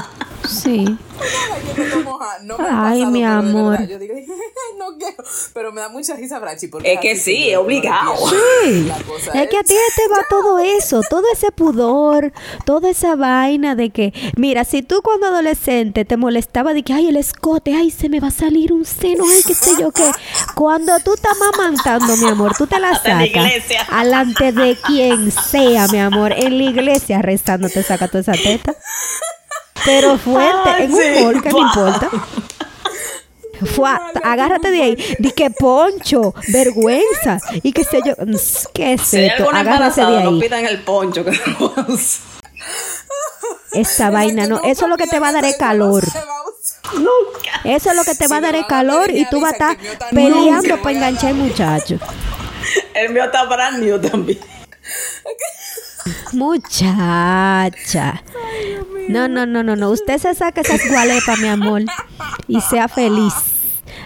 Sí. 0.48 0.98
Ah, 2.26 2.38
no 2.44 2.58
me 2.58 2.64
ha 2.66 2.90
Ay, 2.90 3.00
pasado, 3.00 3.12
mi 3.12 3.24
amor. 3.24 3.72
verdad, 3.72 3.88
Yo 3.90 4.00
digo, 4.00 4.14
no 4.80 4.98
quiero. 4.98 5.24
Pero 5.54 5.72
me 5.74 5.82
da 5.82 5.90
mucha 5.90 6.16
risa, 6.16 6.40
Brachi. 6.40 6.68
Porque 6.68 6.94
Es 6.94 7.00
que 7.02 7.16
sí, 7.18 7.50
es 7.50 7.58
obligado. 7.58 8.16
Sí. 8.30 8.90
Es 9.34 9.50
que 9.50 9.58
a 9.58 9.64
ti 9.64 9.74
te 9.96 10.08
va 10.10 10.20
todo 10.30 10.60
eso, 10.60 11.02
todo 11.10 11.24
ese 11.34 11.52
pudor, 11.52 12.32
toda 12.66 12.90
esa 12.90 13.16
vaina 13.16 13.76
de 13.76 13.90
que, 13.90 14.14
mira, 14.38 14.64
si 14.64 14.84
tú 14.84 15.02
cuando 15.04 15.28
adolescente 15.28 16.06
te 16.06 16.16
molestaba 16.18 16.74
de 16.74 16.84
que, 16.84 16.94
ay, 16.94 17.08
el 17.10 17.18
escote, 17.18 17.76
ay, 17.76 17.92
se 17.92 18.08
me 18.10 18.20
va 18.20 18.30
a 18.30 18.32
salir 18.32 18.72
un 18.72 18.86
seno, 18.86 19.26
ay, 19.30 19.42
qué 19.46 19.54
sé 19.54 19.72
yo 19.80 19.92
qué. 19.92 20.10
Cuando 20.56 20.98
tú 21.00 21.14
estás 21.16 21.38
mamantando, 21.38 22.16
mi 22.18 22.30
amor, 22.30 22.56
tú 22.58 22.68
te 22.68 22.80
la 22.80 22.92
Hasta 22.92 23.12
en 23.12 23.18
la 23.20 23.26
sacas. 23.26 23.46
iglesia. 23.48 23.82
Alante 23.90 24.52
de 24.54 24.78
quien 24.86 25.32
sea, 25.32 25.88
mi 25.90 26.00
amor, 26.00 26.32
en 26.32 26.58
la 26.58 26.64
iglesia 26.64 27.22
rezando 27.22 27.68
te 27.70 27.84
saca 27.84 28.08
toda 28.08 28.22
esa 28.22 28.32
teta. 28.34 28.76
Pero 29.86 30.18
fuerte, 30.24 30.70
Ah, 30.70 30.78
en 30.80 30.92
sí. 30.96 31.02
un 31.18 31.24
mall, 31.26 31.42
¿qué 31.42 31.52
me 31.54 31.60
importa? 31.60 32.10
Fua, 33.76 34.12
agárrate 34.24 34.72
de 34.72 34.82
ahí. 34.82 35.16
Di 35.20 35.32
que 35.32 35.50
poncho, 35.50 36.34
vergüenza. 36.50 37.38
Y 37.62 37.72
qué 37.72 37.84
sé 37.86 38.02
yo. 38.06 38.14
¿Qué 38.74 38.94
es 38.94 39.14
esto? 39.14 39.44
Agárrate 39.50 40.02
de 40.02 40.08
embarazada, 40.08 40.24
no 40.24 40.30
ahí. 40.32 40.40
pidan 40.42 40.66
el 40.66 40.82
poncho. 40.82 41.24
Que 41.24 41.32
no. 41.32 41.74
Esa 43.74 44.10
vaina, 44.10 44.48
no. 44.48 44.60
Eso 44.64 44.86
es 44.86 44.90
lo 44.90 44.98
que 44.98 45.08
te 45.08 45.20
va 45.20 45.30
a 45.30 45.32
dar 45.32 45.46
es 45.46 45.56
calor. 45.56 46.04
Nunca. 46.94 47.62
Eso 47.64 47.90
es 47.92 47.96
lo 47.96 48.04
que 48.04 48.16
te 48.16 48.28
va 48.28 48.38
a 48.38 48.42
dar 48.42 48.56
a 48.56 48.68
calor 48.68 49.10
y 49.12 49.26
tú 49.30 49.40
vas 49.40 49.52
a 49.52 49.72
estar 49.72 49.78
peleando 50.12 50.82
para 50.82 50.96
enganchar 50.96 51.30
al 51.30 51.36
muchacho. 51.36 51.98
El 52.94 53.14
mío 53.14 53.24
está 53.24 53.46
brand 53.46 53.80
new 53.82 54.00
también. 54.00 54.40
Muchacha. 56.34 58.24
No, 59.10 59.28
no, 59.28 59.46
no, 59.46 59.64
no, 59.64 59.76
no. 59.76 59.90
Usted 59.90 60.18
se 60.18 60.34
saca 60.34 60.62
esas 60.62 60.88
gualepas, 60.90 61.40
mi 61.40 61.48
amor, 61.48 61.82
y 62.48 62.62
sea 62.62 62.88
feliz. 62.88 63.34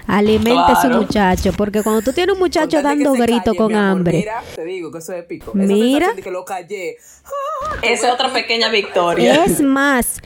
Alimente 0.05 0.71
a 0.71 0.81
su 0.81 0.87
muchacho, 0.89 1.51
porque 1.53 1.83
cuando 1.83 2.01
tú 2.01 2.13
tienes 2.13 2.33
un 2.33 2.39
muchacho 2.39 2.81
dando 2.81 3.11
grito 3.13 3.43
calle, 3.45 3.57
con 3.57 3.67
mi 3.67 3.73
amor. 3.73 3.91
hambre, 3.97 4.17
Mira, 4.19 4.41
te 4.55 4.63
digo 4.63 4.89
que 4.91 4.99
eso 4.99 5.13
es 5.13 5.19
épico. 5.19 5.51
Esa 5.51 5.57
Mira. 5.59 5.83
sensación 5.83 6.15
de 6.15 6.21
que 6.23 6.31
lo 6.31 6.45
callé. 6.45 6.97
Esa 7.81 8.07
es 8.07 8.13
otra 8.13 8.31
pequeña 8.31 8.69
victoria. 8.69 9.43
Es 9.45 9.61
más, 9.61 10.21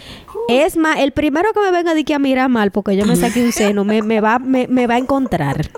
es 0.47 0.77
más, 0.77 0.99
el 0.99 1.11
primero 1.13 1.51
que 1.53 1.59
me 1.61 1.71
venga 1.71 1.93
de 1.95 2.03
que 2.03 2.13
a 2.13 2.19
mirar 2.19 2.49
mal 2.49 2.71
porque 2.71 2.95
yo 2.95 3.05
me 3.05 3.15
saqué 3.15 3.43
un 3.43 3.51
seno, 3.51 3.83
me, 3.83 4.01
me 4.03 4.21
va, 4.21 4.37
me, 4.39 4.67
me 4.67 4.85
va 4.87 4.95
a 4.95 4.99
encontrar. 4.99 5.71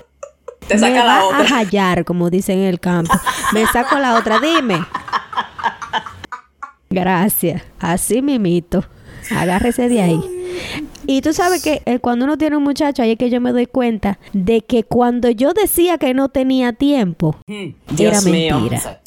Te 0.67 0.75
me 0.75 0.79
saca 0.81 0.99
va 0.99 1.05
la 1.05 1.19
a 1.19 1.25
otra. 1.25 1.57
hallar, 1.57 2.03
como 2.05 2.29
dicen 2.29 2.59
en 2.59 2.65
el 2.65 2.79
campo. 2.81 3.13
Me 3.53 3.65
saco 3.67 3.97
la 3.99 4.15
otra, 4.15 4.39
dime. 4.39 4.85
Gracias. 6.93 7.61
Así 7.79 8.21
mimito. 8.21 8.83
Agárrese 9.35 9.89
de 9.89 10.01
ahí. 10.01 10.21
Y 11.07 11.21
tú 11.21 11.33
sabes 11.33 11.63
que 11.63 11.81
eh, 11.85 11.99
cuando 11.99 12.25
uno 12.25 12.37
tiene 12.37 12.57
un 12.57 12.63
muchacho, 12.63 13.01
ahí 13.03 13.11
es 13.11 13.17
que 13.17 13.29
yo 13.29 13.41
me 13.41 13.51
doy 13.51 13.65
cuenta 13.65 14.19
de 14.33 14.61
que 14.61 14.83
cuando 14.83 15.29
yo 15.29 15.53
decía 15.53 15.97
que 15.97 16.13
no 16.13 16.29
tenía 16.29 16.73
tiempo, 16.73 17.37
Dios 17.47 17.73
era 17.99 18.21
mentira. 18.21 19.01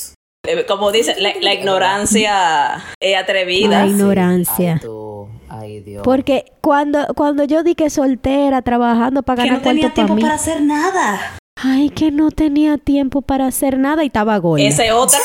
Eh, 0.46 0.64
Como 0.66 0.92
dice, 0.92 1.14
la, 1.18 1.32
la 1.40 1.54
ignorancia 1.54 2.84
es 3.00 3.16
atrevida. 3.16 3.84
La 3.84 3.86
ignorancia. 3.86 4.74
Ay, 4.74 4.80
tú. 4.80 5.28
Ay, 5.48 5.80
Dios. 5.80 6.02
Porque 6.04 6.52
cuando, 6.60 7.06
cuando 7.14 7.44
yo 7.44 7.62
di 7.62 7.74
que 7.74 7.90
soltera, 7.90 8.62
trabajando 8.62 9.22
para 9.22 9.42
que 9.42 9.48
ganar 9.48 9.62
no 9.62 9.68
tenía 9.68 9.82
para 9.84 9.94
tiempo 9.94 10.14
mí. 10.14 10.22
para 10.22 10.34
hacer 10.34 10.62
nada. 10.62 11.36
Ay, 11.58 11.90
que 11.90 12.10
no 12.10 12.30
tenía 12.30 12.76
tiempo 12.78 13.22
para 13.22 13.46
hacer 13.46 13.78
nada 13.78 14.02
y 14.04 14.08
estaba 14.08 14.36
gorda. 14.38 14.62
Esa 14.64 14.84
es 14.84 14.92
otra. 14.92 15.18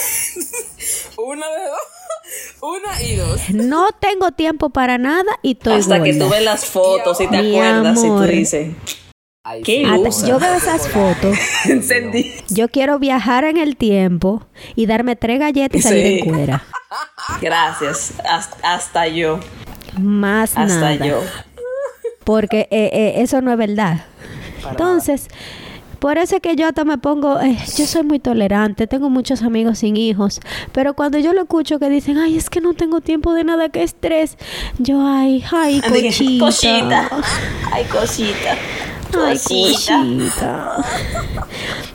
Una 1.18 1.46
de 1.48 1.66
dos. 1.66 1.80
Una 2.62 3.02
y 3.02 3.16
dos. 3.16 3.50
No 3.50 3.90
tengo 4.00 4.32
tiempo 4.32 4.70
para 4.70 4.98
nada 4.98 5.32
y 5.42 5.54
estoy 5.54 5.74
Hasta 5.80 6.02
que 6.04 6.14
tú 6.14 6.30
ves 6.30 6.44
las 6.44 6.66
fotos 6.66 7.20
y 7.22 7.28
te 7.28 7.42
Mi 7.42 7.56
acuerdas 7.60 7.98
y 8.00 8.08
tú 8.08 8.22
dices, 8.22 8.76
Ay, 9.44 9.64
¿Qué. 9.64 9.86
Hasta- 9.86 10.28
yo 10.28 10.40
veo 10.40 10.54
esas 10.54 10.88
fotos. 10.88 11.36
encendí. 11.66 12.32
Yo 12.50 12.70
quiero 12.70 13.00
viajar 13.00 13.44
en 13.44 13.58
el 13.58 13.76
tiempo 13.76 14.46
y 14.76 14.86
darme 14.86 15.16
tres 15.16 15.40
galletas 15.40 15.80
y 15.80 15.82
salir 15.82 16.06
Sí. 16.06 16.20
en 16.20 16.26
cuera. 16.30 16.64
Gracias. 17.42 18.14
Hasta, 18.30 18.74
hasta 18.74 19.08
yo. 19.08 19.40
Más 20.00 20.52
Hasta 20.56 20.66
nada. 20.96 21.06
yo. 21.06 21.22
Porque 22.24 22.68
eh, 22.72 22.90
eh, 22.94 23.14
eso 23.18 23.42
no 23.42 23.52
es 23.52 23.58
verdad. 23.58 24.06
Entonces, 24.70 25.28
por 26.02 26.18
eso 26.18 26.38
es 26.38 26.42
que 26.42 26.56
yo 26.56 26.68
hasta 26.68 26.84
me 26.84 26.98
pongo, 26.98 27.40
eh, 27.40 27.56
yo 27.78 27.86
soy 27.86 28.02
muy 28.02 28.18
tolerante, 28.18 28.88
tengo 28.88 29.12
muchos 29.12 29.44
amigos 29.44 29.78
sin 29.78 29.98
hijos, 29.98 30.40
pero 30.72 30.96
cuando 30.96 31.20
yo 31.20 31.32
lo 31.32 31.44
escucho 31.44 31.78
que 31.78 31.90
dicen, 31.90 32.18
ay, 32.18 32.38
es 32.38 32.50
que 32.50 32.60
no 32.60 32.74
tengo 32.74 33.02
tiempo 33.02 33.36
de 33.36 33.44
nada, 33.44 33.70
qué 33.70 33.84
estrés, 33.84 34.36
yo, 34.80 35.06
ay, 35.06 35.44
ay, 35.52 35.80
cochita. 36.40 36.40
Cosita. 36.46 37.10
Ay, 37.72 37.86
cosita. 37.86 38.58
Ay, 39.14 39.38
Cosita. 39.38 40.78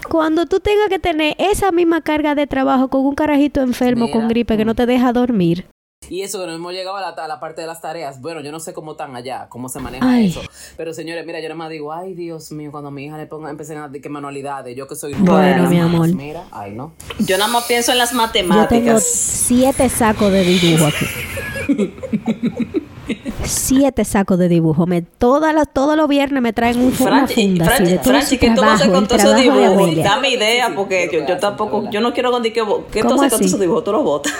Cuando 0.08 0.46
tú 0.46 0.60
tengas 0.60 0.88
que 0.88 1.00
tener 1.00 1.34
esa 1.38 1.72
misma 1.72 2.00
carga 2.00 2.36
de 2.36 2.46
trabajo 2.46 2.86
con 2.86 3.04
un 3.04 3.16
carajito 3.16 3.60
enfermo 3.60 4.12
con 4.12 4.28
gripe 4.28 4.56
que 4.56 4.64
no 4.64 4.76
te 4.76 4.86
deja 4.86 5.12
dormir. 5.12 5.66
Y 6.08 6.22
eso 6.22 6.38
que 6.38 6.46
no 6.46 6.52
hemos 6.52 6.72
llegado 6.72 6.96
a 6.96 7.00
la, 7.00 7.08
a 7.08 7.26
la 7.26 7.40
parte 7.40 7.62
de 7.62 7.66
las 7.66 7.80
tareas. 7.80 8.20
Bueno, 8.20 8.40
yo 8.40 8.52
no 8.52 8.60
sé 8.60 8.72
cómo 8.72 8.92
están 8.92 9.16
allá, 9.16 9.48
cómo 9.48 9.68
se 9.68 9.80
maneja 9.80 10.08
Ay. 10.08 10.28
eso. 10.28 10.40
Pero 10.76 10.92
señores, 10.94 11.26
mira, 11.26 11.40
yo 11.40 11.48
nada 11.48 11.56
más 11.56 11.70
digo, 11.70 11.92
ay 11.92 12.14
Dios 12.14 12.52
mío, 12.52 12.70
cuando 12.70 12.88
a 12.88 12.90
mi 12.92 13.06
hija 13.06 13.16
le 13.16 13.26
pongan, 13.26 13.50
empecen 13.50 13.78
a 13.78 13.88
decir 13.88 14.02
que 14.02 14.08
manualidades, 14.08 14.76
yo 14.76 14.86
que 14.86 14.94
soy 14.94 15.14
Bueno, 15.14 15.68
mi 15.68 15.76
más, 15.78 15.84
amor. 15.86 16.14
Mira, 16.14 16.44
ay 16.52 16.72
no. 16.74 16.92
Yo 17.18 17.36
nada 17.38 17.50
más 17.50 17.64
pienso 17.64 17.90
en 17.90 17.98
las 17.98 18.12
Yo 18.12 18.18
tengo 18.32 18.48
matemáticas. 18.50 19.02
siete 19.04 19.88
sacos 19.88 20.30
de 20.30 20.42
dibujo 20.44 20.86
aquí. 20.86 21.94
siete 23.44 24.04
sacos 24.04 24.38
de 24.38 24.48
dibujo. 24.48 24.86
Me, 24.86 25.02
todas 25.02 25.52
las, 25.54 25.72
todos 25.72 25.96
los 25.96 26.08
viernes 26.08 26.40
me 26.40 26.52
traen 26.52 26.78
un, 26.78 26.92
Franchi, 26.92 27.46
funda 27.48 27.66
así 27.66 27.84
de 27.84 27.88
Franchi, 27.88 27.94
todo 27.96 28.04
Franchi, 28.04 28.34
su 28.36 28.38
¿qué 28.40 28.48
tú 28.50 28.54
trabajo, 28.60 28.92
con 28.92 29.08
todos 29.08 29.22
esos 29.24 29.34
trabajo 29.42 29.60
dibujos? 29.70 29.96
Dame 30.04 30.30
idea, 30.30 30.72
porque 30.72 31.08
yo, 31.12 31.26
yo 31.26 31.36
tampoco, 31.38 31.90
yo 31.90 32.00
no 32.00 32.12
quiero 32.12 32.30
con 32.30 32.44
que 32.44 32.52
¿qué 32.52 32.62
tú 33.02 33.08
¿Cómo 33.08 33.22
haces 33.22 33.38
con 33.38 33.44
esos 33.44 33.58
dibujos? 33.58 33.82
Tú 33.82 33.90
los 33.92 34.04
botas. 34.04 34.32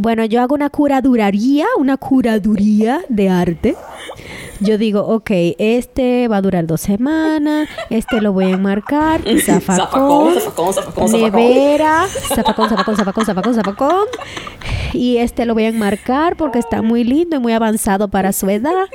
Bueno, 0.00 0.24
yo 0.24 0.40
hago 0.40 0.54
una 0.54 0.70
curaduría, 0.70 1.66
una 1.76 1.96
curaduría 1.96 3.00
de 3.08 3.28
arte. 3.28 3.76
Yo 4.60 4.78
digo, 4.78 5.00
ok, 5.00 5.30
este 5.58 6.28
va 6.28 6.36
a 6.36 6.40
durar 6.40 6.68
dos 6.68 6.82
semanas, 6.82 7.68
este 7.90 8.20
lo 8.20 8.32
voy 8.32 8.44
a 8.44 8.50
enmarcar, 8.50 9.22
zafacón, 9.44 10.34
Zafacón, 10.34 10.72
zafacón, 10.72 11.10
nevera, 11.10 12.06
zafacón, 12.06 12.68
zafacón, 12.68 12.96
zafacón, 12.96 13.26
zafacón, 13.26 13.54
zafacón. 13.54 14.06
Y 14.92 15.16
este 15.16 15.44
lo 15.46 15.54
voy 15.54 15.64
a 15.64 15.68
enmarcar 15.68 16.36
porque 16.36 16.60
está 16.60 16.80
muy 16.80 17.02
lindo 17.02 17.34
y 17.34 17.40
muy 17.40 17.52
avanzado 17.52 18.06
para 18.06 18.32
su 18.32 18.48
edad. 18.48 18.86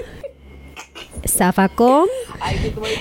Zafacón. 1.27 2.07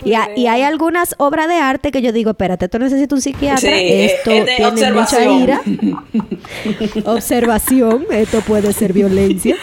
Y, 0.05 0.47
hay 0.47 0.63
algunas 0.63 1.15
obras 1.19 1.49
de 1.49 1.57
arte 1.57 1.91
que 1.91 2.03
yo 2.03 2.13
digo, 2.13 2.31
espérate, 2.31 2.67
esto 2.67 2.79
necesita 2.79 3.15
un 3.15 3.21
psiquiatra, 3.21 3.61
Sí, 3.61 3.69
esto 3.69 4.31
es 4.31 4.75
tiene 4.75 4.93
mucha 4.93 5.25
ira. 5.25 5.61
Observación, 7.05 8.07
esto 8.11 8.41
puede 8.41 8.73
ser 8.73 8.93
violencia. 8.93 9.57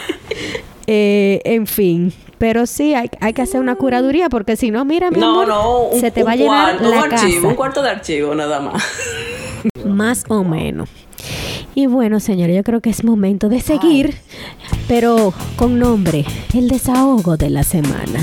Eh, 0.86 1.40
en 1.44 1.66
fin, 1.66 2.12
pero 2.38 2.66
sí, 2.66 2.94
hay, 2.94 3.10
hay 3.20 3.32
que 3.32 3.42
hacer 3.42 3.60
una 3.60 3.76
curaduría 3.76 4.28
porque 4.28 4.56
si 4.56 4.70
no, 4.70 4.84
mira, 4.84 5.10
mi 5.10 5.20
No, 5.20 5.42
amor, 5.42 5.48
no, 5.48 5.80
un, 5.88 6.00
se 6.00 6.10
te 6.10 6.24
va 6.24 6.32
a 6.32 6.36
llenar 6.36 6.78
cuarto, 6.78 6.90
la 6.90 6.96
un 6.96 7.12
archivo, 7.12 7.34
casa, 7.36 7.48
un 7.48 7.54
cuarto 7.54 7.82
de 7.82 7.90
archivo 7.90 8.34
nada 8.34 8.60
más. 8.60 8.82
más 9.84 10.24
o 10.28 10.42
menos. 10.42 10.88
Y 11.74 11.86
bueno, 11.86 12.18
señores, 12.18 12.56
yo 12.56 12.64
creo 12.64 12.80
que 12.80 12.90
es 12.90 13.04
momento 13.04 13.48
de 13.48 13.60
seguir, 13.60 14.16
pero 14.88 15.32
con 15.56 15.78
nombre, 15.78 16.24
el 16.54 16.68
desahogo 16.68 17.36
de 17.36 17.50
la 17.50 17.62
semana. 17.62 18.20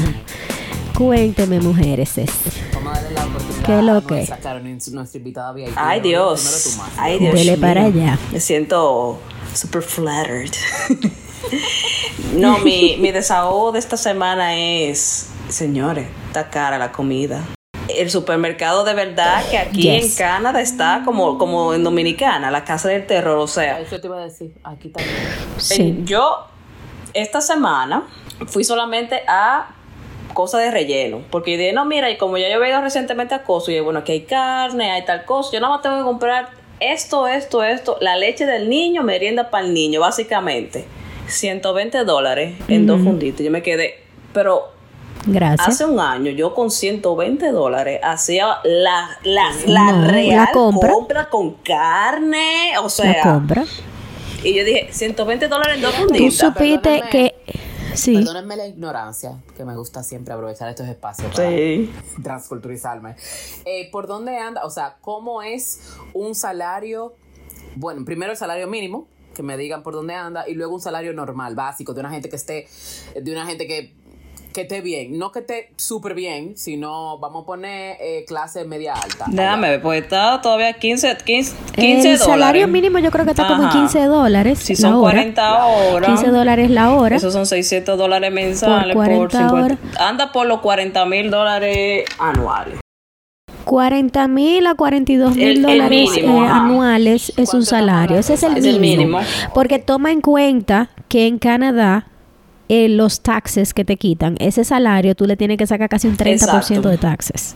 Cuénteme, 0.97 1.59
mujeres. 1.59 2.17
es- 2.17 2.29
Vamos 2.73 2.97
a 2.97 3.01
darle 3.01 3.13
la 3.15 3.25
oportunidad 3.25 3.65
¿Qué 3.65 3.77
es 3.77 3.83
lo 3.83 4.07
que? 4.07 4.91
nuestra 4.93 5.17
invitada. 5.19 5.53
Ay, 5.75 5.99
Dios. 6.01 6.79
Ay, 6.97 7.19
Dios 7.19 7.35
Dele 7.35 7.57
para 7.57 7.85
allá. 7.85 8.17
Me 8.31 8.39
siento 8.39 9.19
super 9.53 9.83
flattered. 9.83 10.51
no, 12.35 12.57
mi, 12.59 12.97
mi 12.97 13.11
desahogo 13.11 13.71
de 13.73 13.79
esta 13.79 13.95
semana 13.95 14.55
es, 14.57 15.29
señores, 15.49 16.07
está 16.27 16.49
cara 16.49 16.79
la 16.79 16.91
comida. 16.91 17.43
El 17.89 18.09
supermercado 18.09 18.83
de 18.83 18.93
verdad 18.95 19.45
que 19.51 19.57
aquí 19.59 19.83
Yes. 19.83 20.11
en 20.11 20.17
Canadá 20.17 20.61
está 20.61 21.03
como, 21.05 21.37
como 21.37 21.75
en 21.75 21.83
Dominicana, 21.83 22.49
la 22.49 22.63
casa 22.65 22.89
del 22.89 23.05
terror, 23.05 23.37
o 23.37 23.47
sea, 23.47 23.79
Eso 23.79 24.01
te 24.01 24.07
iba 24.07 24.17
a 24.17 24.23
decir. 24.25 24.51
Aquí 24.63 24.89
también. 24.89 25.15
Sí. 25.57 26.01
Yo 26.05 26.47
esta 27.13 27.39
semana 27.39 28.03
fui 28.47 28.63
solamente 28.63 29.21
a 29.27 29.69
cosas 30.37 30.61
de 30.61 30.69
relleno, 30.71 31.21
porque 31.31 31.53
yo 31.53 31.57
dije, 31.57 31.73
no, 31.73 31.83
mira, 31.85 32.11
y 32.11 32.17
como 32.17 32.37
ya 32.37 32.47
yo 32.47 32.63
he 32.63 32.69
ido 32.69 32.79
recientemente 32.79 33.33
a 33.33 33.43
Coso, 33.43 33.71
y 33.71 33.73
dije, 33.73 33.81
bueno, 33.83 33.99
aquí 34.01 34.11
hay 34.11 34.21
carne, 34.21 34.91
hay 34.91 35.03
tal 35.03 35.25
cosa, 35.25 35.49
yo 35.53 35.59
nada 35.59 35.73
más 35.73 35.81
tengo 35.81 35.97
que 35.97 36.03
comprar 36.03 36.49
esto, 36.79 37.27
esto, 37.27 37.63
esto, 37.63 37.97
la 38.01 38.15
leche 38.15 38.45
del 38.45 38.69
niño, 38.69 39.01
merienda 39.01 39.49
para 39.49 39.65
el 39.65 39.73
niño, 39.73 39.99
básicamente. 40.01 40.85
120 41.27 42.03
dólares 42.03 42.53
en 42.67 42.85
dos 42.85 43.01
funditos. 43.01 43.43
Yo 43.43 43.49
me 43.51 43.63
quedé, 43.63 43.95
pero 44.31 44.67
Gracias. 45.25 45.67
hace 45.67 45.85
un 45.85 45.99
año 45.99 46.31
yo 46.31 46.53
con 46.53 46.69
120 46.71 47.51
dólares 47.51 47.99
hacía 48.03 48.59
la, 48.63 49.09
la, 49.23 49.49
la 49.65 49.91
No, 49.91 50.01
la 50.05 50.07
real 50.11 50.47
compra. 50.53 50.91
compra 50.91 51.29
con 51.29 51.55
carne, 51.55 52.77
o 52.79 52.83
La 52.83 52.89
sea, 52.89 53.21
compra. 53.23 53.65
y 54.43 54.53
yo 54.53 54.63
dije, 54.63 54.87
120 54.91 55.47
dólares 55.47 55.75
en 55.77 55.81
dos 55.81 55.95
Tú 55.95 56.03
funditas. 56.03 56.33
supiste 56.35 56.79
perdóname. 56.79 57.09
que... 57.09 57.35
Sí. 57.97 58.13
Perdónenme 58.15 58.55
la 58.55 58.67
ignorancia, 58.67 59.41
que 59.55 59.65
me 59.65 59.75
gusta 59.75 60.03
siempre 60.03 60.33
aprovechar 60.33 60.69
estos 60.69 60.87
espacios 60.87 61.33
para 61.35 61.49
Sí. 61.49 61.91
transculturizarme. 62.23 63.15
Eh, 63.65 63.89
¿Por 63.91 64.07
dónde 64.07 64.37
anda? 64.37 64.63
O 64.65 64.69
sea, 64.69 64.97
¿cómo 65.01 65.41
es 65.41 65.81
un 66.13 66.35
salario? 66.35 67.13
Bueno, 67.75 68.05
primero 68.05 68.31
el 68.31 68.37
salario 68.37 68.67
mínimo, 68.67 69.07
que 69.35 69.43
me 69.43 69.57
digan 69.57 69.83
por 69.83 69.93
dónde 69.93 70.13
anda, 70.13 70.47
y 70.47 70.53
luego 70.53 70.73
un 70.75 70.81
salario 70.81 71.13
normal, 71.13 71.55
básico, 71.55 71.93
de 71.93 71.99
una 71.99 72.09
gente 72.09 72.29
que 72.29 72.35
esté, 72.35 72.67
de 73.19 73.31
una 73.31 73.45
gente 73.45 73.67
que, 73.67 73.93
que 74.57 74.61
esté 74.63 74.81
bien. 74.81 75.19
No 75.19 75.31
que 75.31 75.39
esté 75.39 75.69
súper 75.75 76.15
bien, 76.15 76.57
sino 76.57 77.19
vamos 77.19 77.43
a 77.43 77.45
poner 77.45 77.95
eh, 78.01 78.25
clase 78.27 78.65
media 78.65 78.95
alta. 78.95 79.25
Déjame 79.27 79.69
ver, 79.69 79.81
pues 79.83 80.01
está 80.01 80.41
todavía 80.41 80.73
15, 80.73 81.15
15, 81.23 81.55
15 81.75 81.85
el 81.85 82.01
dólares. 82.17 82.19
salario 82.25 82.67
mínimo 82.67 82.97
yo 82.97 83.11
creo 83.11 83.23
que 83.23 83.31
está 83.31 83.45
como 83.47 83.61
en 83.61 83.69
Ajá. 83.69 83.77
15 83.79 84.05
dólares 84.05 84.57
Si 84.57 84.73
la 84.73 84.79
son 84.79 84.93
hora. 84.95 85.11
40 85.11 85.65
horas. 85.65 86.07
15 86.09 86.27
dólares 86.31 86.69
la 86.71 86.89
hora. 86.91 87.15
Esos 87.17 87.33
son 87.33 87.45
600 87.45 87.97
dólares 87.99 88.31
mensuales 88.31 88.95
Por 88.95 89.05
por, 89.05 89.29
40 89.29 89.37
50. 89.49 89.63
horas. 89.63 89.77
Anda 89.99 90.31
por 90.31 90.47
los 90.47 90.59
40 90.61 91.05
mil 91.05 91.29
dólares 91.29 92.05
anuales. 92.17 92.79
40 93.63 94.27
mil 94.27 94.65
a 94.65 94.73
42 94.75 95.31
El- 95.33 95.37
mil 95.37 95.47
el 95.49 95.61
dólares 95.61 96.09
mínimo, 96.15 96.43
eh, 96.45 96.47
anuales 96.49 97.29
es 97.29 97.37
un 97.37 97.45
¿Cuánto 97.45 97.65
salario. 97.65 98.17
Ese 98.17 98.33
es 98.35 98.43
el? 98.43 98.57
Es 98.57 98.65
el 98.65 98.79
mínimo. 98.79 99.19
mínimo. 99.19 99.51
Porque 99.53 99.77
toma 99.77 100.11
en 100.11 100.21
cuenta 100.21 100.89
que 101.09 101.27
en 101.27 101.37
Canadá 101.37 102.07
eh, 102.69 102.89
los 102.89 103.21
taxes 103.21 103.73
que 103.73 103.85
te 103.85 103.97
quitan, 103.97 104.35
ese 104.39 104.63
salario 104.63 105.15
tú 105.15 105.25
le 105.25 105.37
tienes 105.37 105.57
que 105.57 105.67
sacar 105.67 105.89
casi 105.89 106.07
un 106.07 106.17
30% 106.17 106.33
Exacto. 106.33 106.89
de 106.89 106.97
taxes. 106.97 107.55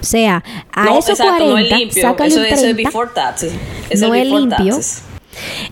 O 0.00 0.04
sea, 0.04 0.42
a 0.72 0.84
no, 0.86 0.98
esos 0.98 1.10
exacto, 1.20 1.44
40, 1.44 1.50
no 1.52 1.58
es 1.58 1.70
limpio. 1.78 2.02
sácale 2.02 2.28
Eso 2.28 2.38
un 2.40 2.44
es 2.46 2.52
el 2.52 2.58
30. 2.74 2.88
before 2.90 3.10
taxes. 3.14 3.52
Es 3.90 4.00
no 4.00 4.14
es 4.14 4.26
limpio. 4.26 4.74
taxes. 4.74 5.02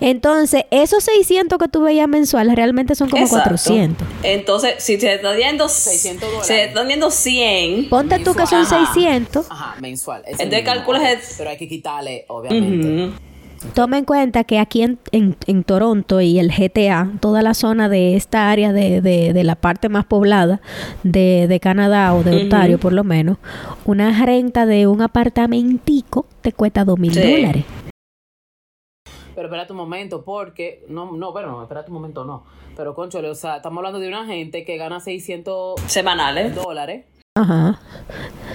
Entonces, 0.01 0.63
esos 0.71 1.03
600 1.03 1.57
que 1.57 1.67
tú 1.67 1.81
veías 1.83 2.07
mensuales 2.07 2.55
realmente 2.55 2.95
son 2.95 3.09
como 3.09 3.23
Exacto. 3.23 3.49
400. 3.49 4.07
Entonces, 4.23 4.75
si 4.79 4.97
te 4.97 5.13
están 5.13 5.37
yendo 5.37 5.69
600 5.69 6.21
dólares. 6.27 6.47
Se 6.47 6.53
te 6.53 6.63
están 6.65 6.89
yendo 6.89 7.11
100. 7.11 7.89
Ponte 7.89 8.19
tú 8.19 8.33
que 8.33 8.45
son 8.45 8.59
Mensual. 8.59 8.83
Ajá. 8.83 8.93
600. 8.93 9.45
Ajá, 9.49 9.75
mensual. 9.79 10.21
es 10.25 10.39
Entonces 10.39 10.63
calculas 10.63 11.35
Pero 11.37 11.49
hay 11.49 11.57
que 11.57 11.67
quitarle, 11.67 12.25
obviamente. 12.27 13.05
Ujú. 13.05 13.13
Toma 13.73 13.97
en 13.97 14.05
cuenta 14.05 14.43
que 14.43 14.59
aquí 14.59 14.81
en, 14.83 14.99
en- 15.11 15.35
en 15.47 15.63
Toronto 15.63 16.21
y 16.21 16.37
el 16.39 16.51
GTA, 16.51 17.11
toda 17.19 17.41
la 17.41 17.53
zona 17.53 17.89
de 17.89 18.15
esta 18.15 18.51
área 18.51 18.71
de, 18.73 19.01
de- 19.01 19.33
de 19.33 19.43
la 19.43 19.55
parte 19.55 19.89
más 19.89 20.05
poblada 20.05 20.61
de, 21.03 21.47
de 21.47 21.59
Canadá 21.59 22.13
o 22.13 22.23
de. 22.23 22.43
Ontario 22.43 22.77
por 22.79 22.93
lo 22.93 23.03
menos, 23.03 23.37
una 23.85 24.25
renta 24.25 24.65
de 24.65 24.85
un 24.87 25.01
apartamentico 25.01 26.25
te 26.41 26.51
cuesta 26.51 26.83
dos 26.83 26.99
mil 26.99 27.13
Sí. 27.13 27.21
dólares. 27.21 27.65
Pero 29.35 29.47
espérate 29.47 29.71
un 29.73 29.77
momento, 29.77 30.23
porque. 30.23 30.85
No, 30.89 31.11
no, 31.13 31.31
bueno, 31.31 31.61
espérate 31.63 31.89
un 31.89 31.95
momento, 31.95 32.23
no. 32.25 32.43
Pero, 32.75 32.93
conchole, 32.93 33.29
o 33.29 33.35
sea, 33.35 33.57
estamos 33.57 33.77
hablando 33.79 33.99
de 33.99 34.07
una 34.07 34.25
gente 34.27 34.63
que 34.65 34.77
gana 34.77 34.99
600 34.99 35.79
Semanales. 35.87 36.53
dólares. 36.55 37.05
Ajá. 37.35 37.79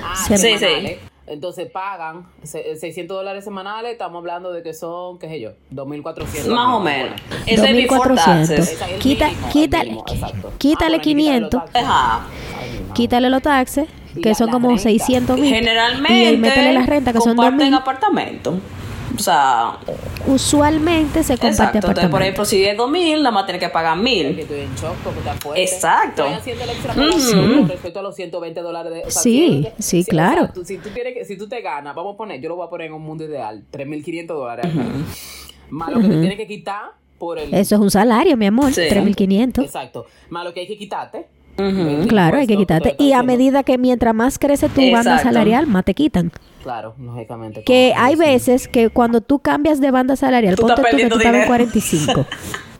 Ah, 0.04 0.14
Sí. 0.28 0.36
Sí, 0.36 0.58
semanales. 0.58 0.98
Entonces 1.30 1.70
pagan 1.70 2.26
se- 2.42 2.76
600 2.76 3.16
dólares 3.16 3.44
semanales, 3.44 3.92
estamos 3.92 4.18
hablando 4.20 4.52
de 4.52 4.62
que 4.62 4.72
son, 4.74 5.18
qué 5.18 5.28
sé 5.28 5.40
yo, 5.40 5.50
2.400. 5.70 6.46
Más 6.54 6.74
o 6.74 6.80
menos. 6.80 7.20
Ese 7.46 7.54
es 7.70 7.76
before 7.76 8.14
2400. 8.14 8.24
taxes. 8.24 8.72
Esa 8.72 8.86
es 8.86 8.92
el 8.92 8.98
Quita- 8.98 9.30
quítale- 9.52 9.84
mínimo, 9.90 10.04
quítale 10.04 10.24
Ah, 10.26 10.28
bueno, 10.30 10.48
hay 10.48 10.52
que 10.52 10.58
quitarle 10.58 10.96
los 10.96 11.02
500. 11.04 11.64
taxes. 11.64 11.82
Ajá. 11.84 12.20
Ay, 12.60 12.70
mi 12.70 12.78
madre. 12.80 12.94
Quítale 12.94 13.30
los 13.30 13.42
taxes, 13.42 13.88
que 14.22 14.34
son 14.34 14.50
como 14.50 14.68
renta. 14.68 14.82
600 14.84 15.38
mil. 15.38 15.54
Generalmente 15.54 16.32
Y 16.32 16.36
métele 16.38 16.72
la 16.72 16.82
renta, 16.86 17.12
que 17.12 17.18
son 17.20 17.36
comparten 17.36 17.58
2000. 17.58 17.74
apartamento. 17.74 18.58
O 19.18 19.22
sea, 19.22 19.78
Usualmente 20.26 21.22
se 21.22 21.34
comparte 21.34 21.48
exacto. 21.48 21.78
Entonces, 21.88 22.10
por 22.10 22.22
ejemplo, 22.22 22.44
si 22.44 22.64
es 22.64 22.76
2000, 22.76 23.18
nada 23.22 23.30
más 23.32 23.46
tienes 23.46 23.60
que 23.62 23.68
pagar 23.70 23.96
que 23.96 24.02
1000. 24.04 24.38
estoy 24.38 24.60
en 24.60 24.74
shock 24.76 24.94
porque 25.02 25.18
está 25.20 25.34
fuerte. 25.34 25.62
Exacto. 25.64 26.26
Respecto 27.66 27.98
a 27.98 28.02
los 28.02 28.14
120 28.14 28.60
dólares 28.60 28.92
de. 28.92 29.00
o 29.00 29.10
sea, 29.10 29.22
Sí, 29.22 29.66
si- 29.78 29.82
sí, 29.82 30.00
o 30.00 30.04
sea, 30.04 30.10
claro. 30.10 30.48
tú- 30.52 30.64
si, 30.64 30.78
tú 30.78 30.90
tienes 30.90 31.14
que- 31.14 31.24
si 31.24 31.36
tú 31.36 31.48
te 31.48 31.60
ganas, 31.62 31.94
vamos 31.94 32.14
a 32.14 32.16
poner, 32.16 32.40
yo 32.40 32.48
lo 32.48 32.56
voy 32.56 32.66
a 32.66 32.70
poner 32.70 32.88
en 32.88 32.92
un 32.94 33.02
mundo 33.02 33.24
ideal, 33.24 33.64
3.500 33.70 34.36
dólares. 34.36 34.66
Más 35.70 35.90
lo 35.90 36.00
que 36.00 36.08
te 36.08 36.18
tienes 36.20 36.36
que 36.36 36.46
quitar 36.46 36.92
por 37.18 37.38
el. 37.38 37.52
Eso 37.54 37.74
es 37.74 37.80
un 37.80 37.90
salario, 37.90 38.36
mi 38.36 38.46
amor, 38.46 38.72
Sí. 38.72 38.82
3.500. 38.88 39.64
Exacto. 39.64 40.06
Más 40.30 40.44
lo 40.44 40.52
que 40.54 40.60
hay 40.60 40.66
que 40.68 40.76
quitarte. 40.78 41.26
Claro, 42.08 42.38
hay 42.38 42.46
que 42.46 42.56
quitarte. 42.56 42.94
Y 42.98 43.12
a 43.12 43.22
medida 43.22 43.62
que 43.64 43.78
mientras 43.78 44.14
más 44.14 44.38
crece 44.38 44.68
tu 44.68 44.80
banda 44.92 45.18
salarial, 45.18 45.66
más 45.66 45.84
te 45.84 45.94
quitan. 45.94 46.30
Claro, 46.62 46.94
lógicamente. 46.98 47.62
Que 47.64 47.92
hay 47.96 48.14
sí. 48.14 48.18
veces 48.18 48.68
que 48.68 48.90
cuando 48.90 49.20
tú 49.20 49.38
cambias 49.40 49.80
de 49.80 49.90
banda 49.90 50.16
salarial, 50.16 50.54
Tú 50.54 50.62
ponte 50.62 50.76
tú 50.76 50.96
que 50.96 51.08
tú 51.08 51.16
estabas 51.16 51.24
en 51.26 51.32
dinero. 51.32 51.46
45 51.46 52.26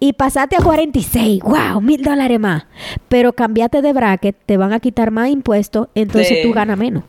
y 0.00 0.12
pasaste 0.14 0.56
a 0.56 0.60
46, 0.60 1.40
wow, 1.42 1.80
mil 1.80 2.02
dólares 2.02 2.38
más. 2.38 2.66
Pero 3.08 3.32
cambiaste 3.32 3.82
de 3.82 3.92
bracket, 3.92 4.36
te 4.46 4.56
van 4.56 4.72
a 4.72 4.80
quitar 4.80 5.10
más 5.10 5.28
impuestos, 5.30 5.88
entonces 5.94 6.28
Sí. 6.28 6.36
tú 6.42 6.52
ganas 6.52 6.78
menos 6.78 7.04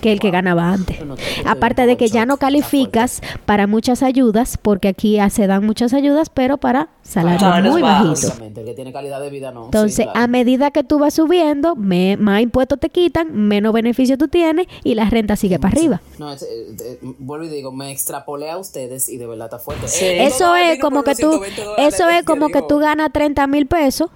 que 0.00 0.12
el 0.12 0.20
que 0.20 0.30
ganaba 0.30 0.70
antes. 0.72 0.98
Aparte 1.44 1.86
de 1.86 1.96
que 1.96 2.08
ya 2.08 2.26
no 2.26 2.36
calificas 2.36 3.20
para 3.46 3.66
muchas 3.66 4.02
ayudas, 4.02 4.58
porque 4.60 4.88
aquí 4.88 5.12
ya 5.14 5.30
se 5.30 5.46
dan 5.46 5.64
muchas 5.64 5.92
ayudas, 5.94 6.30
pero 6.30 6.56
para 6.58 6.88
salarios 7.02 7.72
muy 7.72 7.82
bajos. 7.82 8.04
bajitos. 8.08 8.24
Lógicamente, 8.24 8.60
el 8.60 8.66
que 8.66 8.74
tiene 8.74 8.92
calidad 8.92 9.20
de 9.20 9.30
vida 9.30 9.50
no. 9.50 9.64
Entonces, 9.66 10.06
a 10.14 10.26
medida 10.26 10.70
que 10.70 10.84
tú 10.84 10.98
vas 10.98 11.14
subiendo, 11.14 11.74
me- 11.76 12.16
más 12.16 12.40
impuestos 12.42 12.78
te 12.80 12.90
quitan, 12.90 13.32
menos 13.34 13.72
beneficio 13.72 14.16
tú 14.18 14.28
tienes 14.28 14.66
y 14.84 14.94
la 14.94 15.08
renta 15.10 15.36
sigue 15.36 15.58
para 15.58 15.72
arriba. 15.76 16.00
No, 16.18 16.32
es- 16.32 16.42
eh, 16.42 16.76
eh, 16.84 16.98
vuelvo 17.18 17.46
y 17.46 17.48
digo, 17.48 17.72
me 17.72 17.90
extrapolé 17.90 18.50
a 18.50 18.58
ustedes 18.58 19.08
y 19.08 19.16
de 19.18 19.26
verdad 19.26 19.46
está 19.46 19.58
fuerte. 19.58 19.88
Sí. 19.88 20.04
Eh, 20.04 20.26
Eso 20.26 20.54
es 20.56 20.78
como 20.80 21.02
que 21.02 21.14
tú, 21.14 21.30
120 21.32 21.64
dólares 21.64 21.94
eso 21.94 22.08
es 22.08 22.24
como 22.24 22.48
que 22.48 22.62
tú 22.62 22.78
ganas 22.78 23.12
30 23.12 23.46
mil 23.46 23.66
pesos 23.66 24.10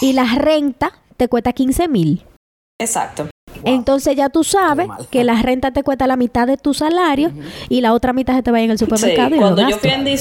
y 0.00 0.12
la 0.12 0.24
renta 0.34 0.92
te 1.16 1.28
cuesta 1.28 1.52
15 1.52 1.88
mil. 1.88 2.24
Exacto. 2.78 3.28
Entonces 3.64 4.16
ya 4.16 4.28
tú 4.28 4.44
sabes 4.44 4.88
que 5.10 5.24
la 5.24 5.40
renta 5.42 5.70
te 5.70 5.82
cuesta 5.82 6.06
la 6.06 6.16
mitad 6.16 6.46
de 6.46 6.56
tu 6.56 6.74
salario 6.74 7.30
y 7.68 7.80
la 7.80 7.92
otra 7.92 8.12
mitad 8.12 8.34
se 8.34 8.42
te 8.42 8.50
va 8.50 8.60
en 8.60 8.70
el 8.70 8.78
Sí, 8.78 8.84
supermercado 8.84 9.28
y 9.28 9.32
lo 9.32 9.36
cuando 9.38 9.68
yo 9.68 9.78
fui 9.78 9.90
en 9.90 10.06
y, 10.06 10.12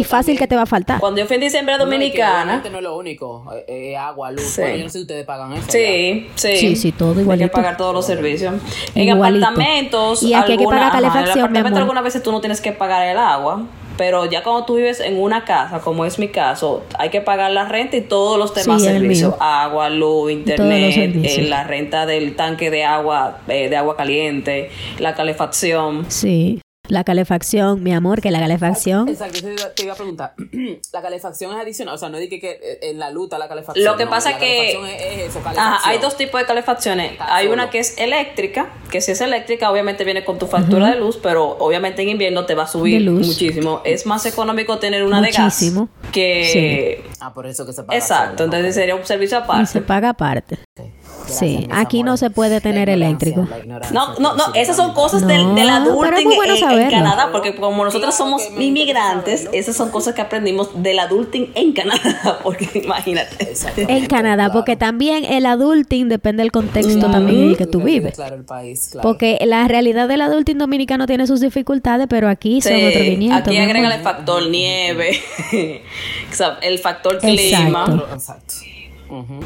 y 0.00 0.04
fácil 0.04 0.34
también- 0.34 0.38
que 0.38 0.46
te 0.46 0.56
va 0.56 0.62
a 0.62 0.66
faltar. 0.66 1.00
cuando 1.00 1.20
yo 1.20 1.26
fui 1.26 1.34
en 1.36 1.42
diciembre 1.42 1.74
a 1.74 1.78
No, 1.78 1.84
y 1.84 1.86
que 1.88 1.92
Dominicana, 1.96 2.62
no 2.70 2.76
es 2.78 2.82
lo 2.82 2.96
único, 2.96 3.44
eh, 3.54 3.92
eh, 3.92 3.96
agua, 3.96 4.30
luz. 4.30 4.42
Sí. 4.44 4.60
Bueno, 4.62 4.76
yo 4.76 4.82
no 4.84 4.88
sé 4.90 4.98
si 4.98 5.02
ustedes 5.02 5.24
pagan 5.24 5.52
eso. 5.52 5.66
Sí, 5.70 6.28
sí. 6.34 6.56
Sí, 6.56 6.76
sí, 6.76 6.92
todo 6.92 7.12
Hay 7.14 7.20
igualito. 7.20 7.48
que 7.48 7.52
pagar 7.52 7.76
todos 7.76 7.94
los 7.94 8.06
servicios. 8.06 8.54
En 8.94 9.08
Igualito. 9.08 9.44
apartamentos. 9.46 10.22
Y 10.22 10.34
aquí 10.34 10.52
hay 10.52 10.58
que 10.58 10.64
pagar 10.64 10.82
ajá, 10.84 10.92
calefacción, 10.92 11.28
En 11.28 11.28
el 11.28 11.34
mi 11.34 11.58
apartamento 11.58 11.68
amor. 11.68 11.82
algunas 11.82 12.04
veces 12.04 12.22
tú 12.22 12.32
no 12.32 12.40
tienes 12.40 12.60
que 12.60 12.72
pagar 12.72 13.06
el 13.08 13.18
agua. 13.18 13.62
Pero 14.02 14.26
ya 14.26 14.42
cuando 14.42 14.64
tú 14.64 14.74
vives 14.74 14.98
en 14.98 15.16
una 15.22 15.44
casa, 15.44 15.78
como 15.78 16.04
es 16.04 16.18
mi 16.18 16.26
caso, 16.26 16.82
hay 16.98 17.10
que 17.10 17.20
pagar 17.20 17.52
la 17.52 17.66
renta 17.68 17.96
y 17.96 18.00
todos 18.00 18.36
los 18.36 18.52
demás 18.52 18.82
Sí, 18.82 18.88
servicios. 18.88 19.34
Agua, 19.38 19.90
luz, 19.90 20.32
internet, 20.32 21.14
eh, 21.22 21.42
la 21.42 21.62
renta 21.62 22.04
del 22.04 22.34
tanque 22.34 22.72
de 22.72 22.82
agua, 22.82 23.38
eh, 23.46 23.68
de 23.68 23.76
agua 23.76 23.96
caliente, 23.96 24.70
la 24.98 25.14
calefacción. 25.14 26.04
Sí. 26.08 26.61
La 26.88 27.04
calefacción, 27.04 27.80
mi 27.82 27.94
amor, 27.94 28.20
que 28.20 28.32
la 28.32 28.40
calefacción. 28.40 29.08
Exacto, 29.08 29.38
te 29.76 29.84
iba- 29.84 29.92
a 29.92 29.96
preguntar. 29.96 30.34
la 30.92 31.00
calefacción 31.00 31.52
es 31.52 31.58
adicional, 31.62 31.94
o 31.94 31.98
sea, 31.98 32.08
no 32.08 32.16
es 32.16 32.22
de 32.24 32.28
que, 32.28 32.40
que 32.40 32.50
eh, 32.60 32.78
en 32.90 32.98
la 32.98 33.10
luta 33.10 33.38
la 33.38 33.46
calefacción. 33.48 33.84
Lo 33.84 33.96
que 33.96 34.04
no, 34.04 34.10
pasa 34.10 34.32
la 34.32 34.38
que 34.38 34.74
calefacción 34.74 34.86
es, 34.88 35.00
es 35.22 35.28
eso, 35.30 35.38
Ajá, 35.38 35.52
calefacción. 35.54 35.90
hay 35.92 35.98
dos 36.00 36.16
tipos 36.16 36.40
de 36.40 36.46
calefacciones. 36.46 37.12
Está 37.12 37.36
Hay 37.36 37.44
solo. 37.44 37.54
una 37.54 37.70
que 37.70 37.78
es 37.78 37.96
eléctrica, 37.98 38.72
que 38.90 39.00
si 39.00 39.12
es 39.12 39.20
eléctrica 39.20 39.70
obviamente 39.70 40.02
viene 40.04 40.24
con 40.24 40.38
tu 40.40 40.48
factura 40.48 40.90
de 40.90 40.96
luz, 40.98 41.18
pero 41.22 41.56
obviamente 41.60 42.02
en 42.02 42.08
invierno 42.08 42.46
te 42.46 42.56
va 42.56 42.64
a 42.64 42.66
subir 42.66 43.00
luz. 43.00 43.28
muchísimo. 43.28 43.80
Es 43.84 44.04
más 44.04 44.26
económico 44.26 44.78
tener 44.80 45.04
una 45.04 45.20
Muchísimo. 45.20 45.88
de 46.02 46.08
gas 46.08 46.12
que... 46.12 47.04
Ah, 47.20 47.32
por 47.32 47.46
eso 47.46 47.64
que 47.64 47.72
se 47.72 47.84
paga. 47.84 47.96
Exacto, 47.96 48.42
entonces 48.44 48.74
sería 48.74 48.96
un 48.96 49.06
servicio 49.06 49.38
Y 49.38 49.40
se 49.40 49.44
aparte. 49.44 49.80
paga 49.82 50.08
aparte. 50.10 50.58
Gracias, 50.76 51.01
Sí, 51.32 51.66
aquí 51.70 52.02
no 52.02 52.16
se 52.16 52.30
puede 52.30 52.60
tener 52.60 52.88
eléctrico. 52.88 53.48
No, 53.92 54.18
no, 54.18 54.34
no, 54.34 54.44
sí, 54.52 54.58
esas 54.58 54.76
son 54.76 54.92
cosas 54.92 55.26
del, 55.26 55.42
No, 55.42 55.54
del 55.54 55.66
pero 55.66 55.76
es 55.76 55.86
adulting 55.86 56.24
muy 56.28 56.36
bueno 56.36 56.54
en. 56.54 56.90
Canadá, 56.90 57.28
porque 57.32 57.54
como 57.56 57.84
nosotros 57.84 58.14
somos 58.14 58.42
inmigrantes, 58.58 59.48
esas 59.52 59.76
son 59.76 59.90
cosas 59.90 60.14
que 60.14 60.20
aprendimos 60.20 60.82
del 60.82 60.98
adulting 60.98 61.50
en 61.54 61.72
Canadá, 61.72 62.38
porque 62.42 62.68
imagínate. 62.82 63.54
En 63.76 64.06
Canadá, 64.06 64.52
porque 64.52 64.76
también 64.76 65.24
el 65.24 65.46
adulting 65.46 66.08
depende 66.08 66.42
del 66.42 66.52
contexto 66.52 67.10
también 67.10 67.42
en 67.42 67.48
el 67.50 67.56
que 67.56 67.66
tú 67.66 67.80
vives. 67.82 68.14
Claro, 68.14 68.36
el 68.36 68.44
país, 68.44 68.88
claro. 68.92 69.08
Porque 69.08 69.38
la 69.44 69.66
realidad 69.68 70.08
del 70.08 70.20
adulting 70.20 70.58
dominicano 70.58 71.06
tiene 71.06 71.26
sus 71.26 71.40
dificultades, 71.40 72.06
pero 72.08 72.28
aquí 72.28 72.60
son 72.60 72.72
Sí, 72.72 72.84
otro 72.84 73.00
500. 73.00 73.48
aquí 73.48 73.56
agregan 73.58 73.92
el 73.92 74.00
factor 74.00 74.48
nieve, 74.48 75.20
el 76.62 76.78
factor 76.78 77.18
clima. 77.18 77.84
Exacto. 77.84 78.08
Exacto. 78.14 78.71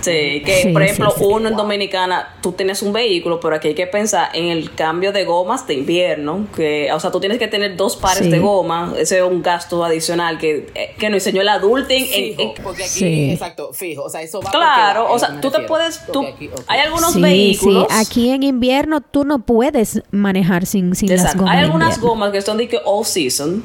Sí, 0.00 0.42
que 0.44 0.60
Sí, 0.62 0.68
por 0.72 0.82
ejemplo, 0.82 1.10
sí. 1.16 1.24
uno 1.26 1.48
en 1.48 1.56
Dominicana, 1.56 2.36
tú 2.42 2.52
tienes 2.52 2.82
un 2.82 2.92
vehículo, 2.92 3.40
pero 3.40 3.56
aquí 3.56 3.68
hay 3.68 3.74
que 3.74 3.86
pensar 3.86 4.28
en 4.32 4.46
el 4.46 4.74
cambio 4.74 5.12
de 5.12 5.24
gomas 5.24 5.66
de 5.66 5.74
invierno, 5.74 6.46
que, 6.54 6.90
o 6.92 7.00
sea, 7.00 7.10
tú 7.10 7.18
tienes 7.20 7.38
que 7.38 7.48
tener 7.48 7.76
dos 7.76 7.96
pares 7.96 8.24
Sí. 8.24 8.30
de 8.30 8.38
goma, 8.38 8.94
ese 8.98 9.18
es 9.18 9.24
un 9.24 9.42
gasto 9.42 9.84
adicional 9.84 10.38
que, 10.38 10.70
eh, 10.74 10.94
que 10.98 11.10
nos 11.10 11.16
enseñó 11.26 11.40
el 11.42 11.48
adulting. 11.48 12.04
en- 12.12 12.36
Fijo, 12.36 12.42
en- 12.56 12.62
porque 12.62 12.82
aquí, 12.84 12.92
Sí. 12.98 13.30
exacto, 13.32 13.72
fijo. 13.72 14.02
O 14.04 14.08
sea, 14.10 14.22
eso 14.22 14.40
va 14.40 14.50
claro, 14.50 15.02
porque 15.08 15.14
o 15.14 15.18
sea, 15.18 15.40
tú 15.40 15.50
te 15.50 15.60
puedes, 15.60 16.06
tú, 16.06 16.12
Porque 16.22 16.30
aquí, 16.32 16.48
ok. 16.48 16.60
hay 16.68 16.80
algunos 16.80 17.12
Sí, 17.14 17.20
vehículos. 17.20 17.86
sí, 17.90 17.96
aquí 17.98 18.30
en 18.30 18.42
invierno 18.44 19.00
tú 19.00 19.24
no 19.24 19.40
puedes 19.40 20.02
manejar 20.10 20.66
sin, 20.66 20.94
sin 20.94 21.08
las 21.14 21.36
gomas. 21.36 21.54
Hay 21.56 21.64
algunas 21.64 22.00
gomas 22.00 22.30
que 22.32 22.40
son 22.42 22.56
de 22.58 22.68
que 22.68 22.78
all 22.84 23.04
season, 23.04 23.62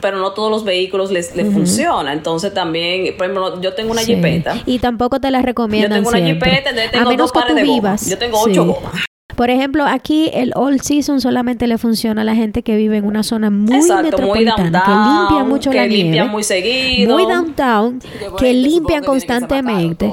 pero 0.00 0.18
no 0.18 0.32
todos 0.32 0.50
los 0.50 0.64
vehículos 0.64 1.10
les, 1.10 1.34
les 1.36 1.52
funciona. 1.52 2.12
Entonces 2.12 2.52
también, 2.54 3.16
por 3.16 3.26
ejemplo, 3.26 3.60
yo 3.60 3.74
tengo 3.74 3.92
una 3.92 4.02
Sí. 4.02 4.14
jipeta. 4.14 4.56
Y 4.66 4.78
tampoco 4.78 5.20
te 5.20 5.30
las 5.30 5.42
Yo 5.42 5.46
recomiendan 5.46 5.92
tengo 6.00 6.08
una 6.10 6.18
siempre. 6.18 6.50
jipeta, 6.50 6.70
entonces 6.70 6.88
A 6.88 6.92
tengo 6.92 7.10
menos 7.10 7.24
dos 7.24 7.32
que 7.32 7.38
pares 7.40 7.54
tú 7.54 7.56
de 7.56 7.62
goma. 7.66 7.74
vivas. 7.74 8.10
Yo 8.10 8.18
tengo 8.18 8.40
ocho 8.40 8.62
Sí. 8.64 8.68
gomas. 8.68 8.92
Por 9.36 9.48
ejemplo, 9.48 9.84
aquí 9.86 10.28
el 10.34 10.52
all 10.54 10.80
season 10.80 11.20
solamente 11.20 11.66
le 11.66 11.78
funciona 11.78 12.22
a 12.22 12.24
la 12.24 12.34
gente 12.34 12.62
que 12.62 12.76
vive 12.76 12.98
en 12.98 13.06
una 13.06 13.22
zona 13.22 13.48
muy 13.48 13.76
Exacto, 13.76 14.18
muy 14.22 14.44
metropolitana, 14.44 14.82
que 14.84 14.90
limpia 14.90 15.44
mucho 15.48 15.70
que 15.70 15.76
la 15.78 15.86
limpian 15.86 16.10
nieve. 16.12 16.28
muy 16.28 16.42
seguido. 16.42 17.14
Muy 17.14 17.24
downtown, 17.26 18.00
que 18.38 18.52
limpian 18.52 19.00
que 19.00 19.06
caro 19.06 19.12
constantemente. 19.12 20.12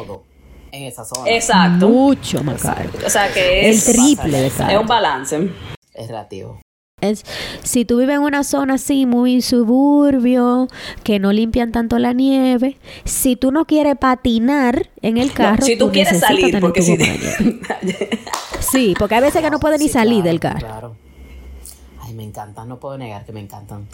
En 0.71 0.83
esa 0.83 1.03
zona. 1.03 1.29
Exacto. 1.31 1.89
Mucho 1.89 2.43
más 2.43 2.61
caro. 2.61 2.89
O 3.05 3.09
sea 3.09 3.27
que 3.33 3.67
El 3.69 3.75
es, 3.75 3.85
triple 3.85 4.37
de 4.39 4.47
es 4.47 4.53
caro. 4.53 4.81
un 4.81 4.87
balance. 4.87 5.49
Es 5.93 6.07
relativo. 6.07 6.61
Es, 6.99 7.23
si 7.61 7.85
tú 7.85 7.99
vives 7.99 8.15
en 8.15 8.23
una 8.23 8.43
zona 8.43 8.73
así 8.73 9.05
muy 9.05 9.43
suburbio, 9.43 10.67
que 11.03 11.19
no 11.19 11.31
limpian 11.31 11.71
tanto 11.71 11.99
la 11.99 12.11
nieve, 12.11 12.79
si 13.05 13.35
tú 13.35 13.51
no 13.51 13.65
quieres 13.65 13.97
patinar 13.97 14.89
en 15.03 15.17
el 15.17 15.27
No, 15.27 15.33
carro, 15.35 15.63
si 15.63 15.77
tú 15.77 15.91
quieres 15.91 16.13
necesitas 16.13 16.49
salir, 16.49 16.59
porque 16.59 16.81
si. 16.81 16.97
Sí, 18.71 18.95
porque 18.97 19.13
hay 19.13 19.21
veces 19.21 19.43
que 19.43 19.51
no 19.51 19.59
puedes 19.59 19.79
ni 19.79 19.89
salir 19.89 20.23
claro, 20.23 20.27
del 20.27 20.39
carro. 20.39 20.59
Claro. 20.59 20.95
Ay, 22.01 22.15
me 22.15 22.23
encantan, 22.23 22.67
no 22.67 22.79
puedo 22.79 22.97
negar 22.97 23.27
que 23.27 23.31
me 23.31 23.41
encantan. 23.41 23.87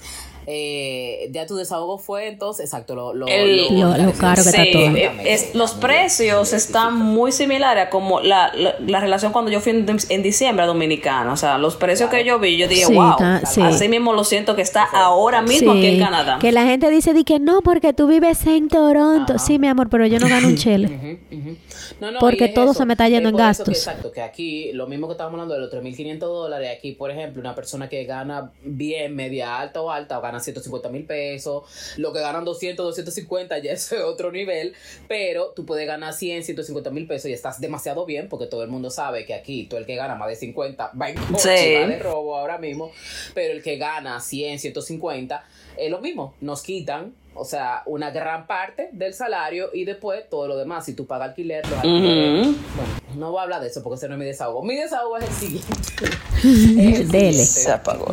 Eh, 0.47 1.29
ya 1.31 1.45
tu 1.45 1.55
desahogo 1.55 1.97
fue 1.97 2.27
entonces, 2.27 2.65
exacto, 2.65 2.95
lo, 2.95 3.13
lo, 3.13 3.27
El- 3.27 3.79
Lo- 3.79 3.97
lo 3.97 4.11
caro 4.13 4.35
que 4.43 4.49
está 4.49 4.63
Sí, 4.63 4.71
todo. 4.71 4.81
eh, 4.95 5.11
es- 5.25 5.55
los 5.55 5.73
precios 5.73 6.53
están 6.53 6.97
muy 6.97 7.31
similares 7.31 7.85
a 7.87 7.89
como 7.89 8.19
la, 8.19 8.51
la, 8.53 8.75
la 8.85 8.99
relación 8.99 9.31
cuando 9.31 9.51
yo 9.51 9.61
fui 9.61 9.71
en, 9.71 9.85
en 10.09 10.23
diciembre 10.23 10.63
a 10.63 10.67
Dominicana. 10.67 11.31
O 11.31 11.37
sea, 11.37 11.57
los 11.57 11.75
precios 11.75 12.09
que 12.09 12.23
yo 12.25 12.39
vi, 12.39 12.57
yo 12.57 12.67
dije, 12.67 12.85
Sí, 12.85 12.93
wow, 12.93 13.11
está- 13.11 13.45
sí. 13.45 13.61
así 13.61 13.87
mismo 13.87 14.13
lo 14.13 14.23
siento 14.23 14.55
que 14.55 14.61
está 14.61 14.83
ahora 14.83 15.41
mismo 15.41 15.71
aquí 15.71 15.85
en 15.87 15.99
Canadá. 15.99 16.39
Que 16.39 16.51
la 16.51 16.65
gente 16.65 16.89
dice 16.89 17.13
di 17.13 17.23
que 17.23 17.39
no, 17.39 17.61
porque 17.61 17.93
tú 17.93 18.07
vives 18.07 18.45
en 18.45 18.67
Toronto. 18.67 19.39
Sí, 19.39 19.59
mi 19.59 19.67
amor, 19.67 19.89
pero 19.89 20.05
yo 20.05 20.19
no 20.19 20.27
gano 20.27 20.47
un 20.47 20.55
chele. 20.57 20.87
Ujú, 20.87 21.37
ujú. 21.49 21.57
No, 22.01 22.11
no, 22.11 22.19
Porque 22.19 22.45
es 22.45 22.53
todo 22.53 22.65
eso. 22.71 22.73
se 22.73 22.85
me 22.85 22.93
está 22.93 23.07
yendo 23.07 23.29
en 23.29 23.35
gastos. 23.37 23.65
que, 23.65 23.71
exacto, 23.71 24.11
que 24.11 24.21
aquí, 24.21 24.71
lo 24.73 24.87
mismo 24.87 25.07
que 25.07 25.13
estábamos 25.13 25.35
hablando 25.39 25.53
de 25.53 25.61
los 25.61 25.69
3.500 25.71 26.19
dólares, 26.19 26.69
aquí, 26.77 26.91
por 26.93 27.11
ejemplo, 27.11 27.39
una 27.39 27.55
persona 27.55 27.87
que 27.87 28.03
gana 28.03 28.51
bien, 28.63 29.15
media 29.15 29.57
alta 29.59 29.81
o 29.81 29.89
alta, 29.89 30.17
o 30.19 30.21
gana 30.21 30.32
150 30.41 30.89
mil 30.89 31.05
pesos, 31.05 31.63
lo 31.97 32.13
que 32.13 32.19
ganan 32.21 32.45
200, 32.45 32.85
250, 32.85 33.57
ya 33.59 33.71
es 33.73 33.91
otro 34.05 34.31
nivel, 34.31 34.73
pero 35.07 35.51
tú 35.55 35.65
puedes 35.65 35.85
ganar 35.87 36.13
100, 36.13 36.43
150 36.43 36.89
mil 36.89 37.05
pesos 37.07 37.29
y 37.29 37.33
estás 37.33 37.59
demasiado 37.61 38.05
bien, 38.05 38.29
porque 38.29 38.45
todo 38.47 38.63
el 38.63 38.69
mundo 38.69 38.89
sabe 38.89 39.25
que 39.25 39.33
aquí, 39.33 39.65
todo 39.65 39.79
el 39.79 39.85
que 39.85 39.95
gana 39.95 40.15
más 40.15 40.29
de 40.29 40.35
50 40.35 40.91
va 40.99 41.09
en 41.09 41.15
coche, 41.17 41.57
Sí. 41.57 41.73
va 41.75 41.87
de 41.87 41.99
robo 41.99 42.37
ahora 42.37 42.57
mismo, 42.57 42.91
pero 43.33 43.53
el 43.53 43.61
que 43.61 43.77
gana 43.77 44.19
100, 44.19 44.59
150, 44.59 45.43
es 45.77 45.89
lo 45.91 45.99
mismo, 45.99 46.33
nos 46.41 46.61
quitan. 46.63 47.15
O 47.35 47.45
sea, 47.45 47.81
una 47.87 48.11
gran 48.11 48.45
parte 48.45 48.89
del 48.91 49.15
salario 49.15 49.71
y 49.73 49.85
después 49.85 50.29
todo 50.29 50.47
lo 50.47 50.55
demás. 50.55 50.85
Si 50.85 50.93
tú 50.93 51.07
pagas 51.07 51.29
alquiler, 51.29 51.65
los 51.67 51.79
alquileres- 51.79 52.45
bueno, 52.75 52.93
no 53.15 53.31
voy 53.31 53.39
a 53.39 53.41
hablar 53.41 53.59
de 53.59 53.69
eso 53.69 53.81
porque 53.81 53.95
ese 53.97 54.07
no 54.07 54.13
es 54.13 54.19
mi 54.19 54.25
desahogo. 54.25 54.61
Mi 54.61 54.75
desahogo 54.75 55.17
es 55.17 55.23
el 55.27 55.33
siguiente. 55.33 55.73
Dele. 57.11 57.33
Se 57.33 57.71
apagó. 57.71 58.07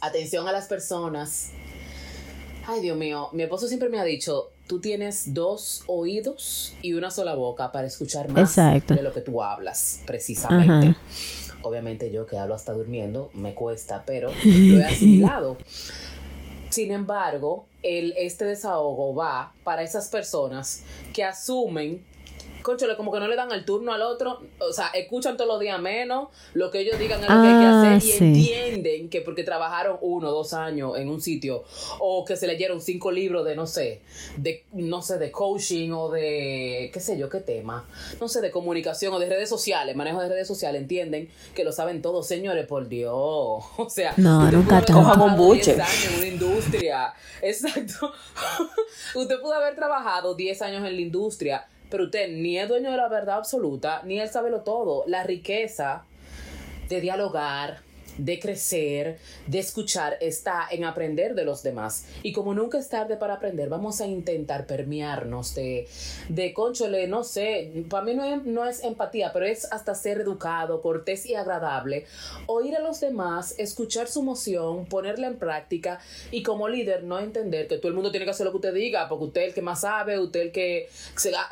Atención 0.00 0.48
a 0.48 0.52
las 0.52 0.66
personas. 0.66 1.50
Ay, 2.66 2.80
Dios 2.80 2.96
mío, 2.96 3.28
mi 3.32 3.42
esposo 3.42 3.68
siempre 3.68 3.90
me 3.90 4.00
ha 4.00 4.04
dicho, 4.04 4.50
tú 4.66 4.80
tienes 4.80 5.34
dos 5.34 5.82
oídos 5.86 6.74
y 6.80 6.94
una 6.94 7.10
sola 7.10 7.34
boca 7.34 7.72
para 7.72 7.86
escuchar 7.86 8.30
más 8.30 8.56
Exacto. 8.56 8.94
de 8.94 9.02
lo 9.02 9.12
que 9.12 9.20
tú 9.20 9.42
hablas, 9.42 10.00
precisamente. 10.06 10.88
Ajá. 10.88 10.96
Obviamente 11.62 12.10
yo 12.10 12.26
que 12.26 12.38
hablo 12.38 12.54
hasta 12.54 12.72
durmiendo, 12.72 13.30
me 13.34 13.54
cuesta, 13.54 14.04
pero 14.06 14.30
lo 14.44 14.78
he 14.78 14.84
asimilado. 14.84 15.58
Sin 16.70 16.90
embargo, 16.90 17.66
el, 17.82 18.14
este 18.16 18.44
desahogo 18.44 19.14
va 19.14 19.52
para 19.62 19.82
esas 19.82 20.08
personas 20.08 20.82
que 21.12 21.22
asumen, 21.22 22.02
conchole, 22.64 22.96
como 22.96 23.12
que 23.12 23.20
no 23.20 23.28
le 23.28 23.36
dan 23.36 23.52
el 23.52 23.64
turno 23.64 23.92
al 23.92 24.02
otro, 24.02 24.40
o 24.58 24.72
sea, 24.72 24.88
escuchan 24.88 25.36
todos 25.36 25.46
los 25.46 25.60
días 25.60 25.80
menos, 25.80 26.30
lo 26.54 26.72
que 26.72 26.80
ellos 26.80 26.98
digan 26.98 27.22
es 27.22 27.30
lo 27.30 27.40
que 27.42 27.48
hay 27.48 27.58
que 27.60 27.64
Ah, 27.66 27.94
hacer 27.94 28.08
y 28.08 28.12
sí. 28.12 28.24
entienden 28.24 29.08
que 29.08 29.20
porque 29.20 29.44
trabajaron 29.44 29.98
uno 30.00 30.28
o 30.30 30.32
dos 30.32 30.52
años 30.54 30.98
en 30.98 31.08
un 31.08 31.20
sitio 31.20 31.62
o 32.00 32.24
que 32.24 32.36
se 32.36 32.48
leyeron 32.48 32.80
cinco 32.80 33.12
libros 33.12 33.44
de, 33.44 33.54
no 33.54 33.68
sé, 33.68 34.00
de, 34.38 34.64
no 34.72 35.00
sé, 35.02 35.18
de 35.18 35.30
coaching 35.30 35.90
o 35.92 36.10
de, 36.10 36.90
qué 36.92 36.98
sé 37.00 37.16
yo, 37.16 37.28
qué 37.28 37.38
tema, 37.40 37.86
no 38.20 38.26
sé, 38.28 38.40
de 38.40 38.50
comunicación 38.50 39.14
o 39.14 39.18
de 39.20 39.28
redes 39.28 39.48
sociales, 39.48 39.94
manejo 39.94 40.20
de 40.20 40.28
redes 40.30 40.48
sociales, 40.48 40.80
entienden 40.82 41.28
que 41.54 41.62
lo 41.62 41.70
saben 41.70 42.02
todos, 42.02 42.26
señores, 42.26 42.66
por 42.66 42.88
Dios. 42.88 43.14
O 43.76 43.90
sea, 43.90 44.14
No, 44.16 44.50
nunca. 44.50 44.80
10 44.80 44.90
años 44.90 46.06
en 46.10 46.18
una 46.18 46.26
industria. 46.26 47.14
Exacto. 47.42 48.12
usted 49.14 49.40
pudo 49.40 49.52
haber 49.54 49.74
trabajado 49.74 50.34
10 50.34 50.62
años 50.62 50.86
en 50.86 50.94
la 50.96 51.00
industria, 51.00 51.66
pero 51.94 52.06
usted 52.06 52.28
ni 52.28 52.58
es 52.58 52.68
dueño 52.68 52.90
de 52.90 52.96
la 52.96 53.06
verdad 53.06 53.36
absoluta, 53.36 54.02
ni 54.02 54.18
él 54.18 54.28
sabe 54.28 54.50
lo 54.50 54.62
todo. 54.62 55.04
La 55.06 55.22
riqueza 55.22 56.02
de 56.88 57.00
dialogar, 57.00 57.82
de 58.18 58.38
crecer, 58.38 59.18
de 59.46 59.58
escuchar, 59.58 60.16
está 60.20 60.66
en 60.70 60.84
aprender 60.84 61.34
de 61.34 61.44
los 61.44 61.62
demás. 61.62 62.06
Y 62.22 62.32
como 62.32 62.54
nunca 62.54 62.78
es 62.78 62.88
tarde 62.88 63.16
para 63.16 63.34
aprender, 63.34 63.68
vamos 63.68 64.00
a 64.00 64.06
intentar 64.06 64.66
permearnos 64.66 65.54
de, 65.54 65.88
de 66.28 66.52
conchole, 66.54 67.06
no 67.08 67.24
sé, 67.24 67.84
para 67.88 68.04
mí 68.04 68.14
no 68.14 68.24
es, 68.24 68.44
no 68.44 68.66
es 68.66 68.84
empatía, 68.84 69.32
pero 69.32 69.46
es 69.46 69.70
hasta 69.72 69.94
ser 69.94 70.20
educado, 70.20 70.80
cortés 70.82 71.26
y 71.26 71.34
agradable, 71.34 72.06
oír 72.46 72.76
a 72.76 72.80
los 72.80 73.00
demás, 73.00 73.54
escuchar 73.58 74.08
su 74.08 74.20
emoción, 74.20 74.86
ponerla 74.86 75.26
en 75.26 75.36
práctica 75.36 76.00
y 76.30 76.42
como 76.42 76.68
líder 76.68 77.04
no 77.04 77.18
entender 77.18 77.68
que 77.68 77.78
todo 77.78 77.88
el 77.88 77.94
mundo 77.94 78.10
tiene 78.10 78.24
que 78.24 78.30
hacer 78.30 78.46
lo 78.46 78.52
que 78.52 78.58
usted 78.58 78.74
diga, 78.74 79.08
porque 79.08 79.24
usted 79.24 79.40
es 79.42 79.48
el 79.48 79.54
que 79.54 79.62
más 79.62 79.80
sabe, 79.80 80.18
usted 80.18 80.40
es 80.40 80.46
el 80.46 80.52
que 80.52 80.88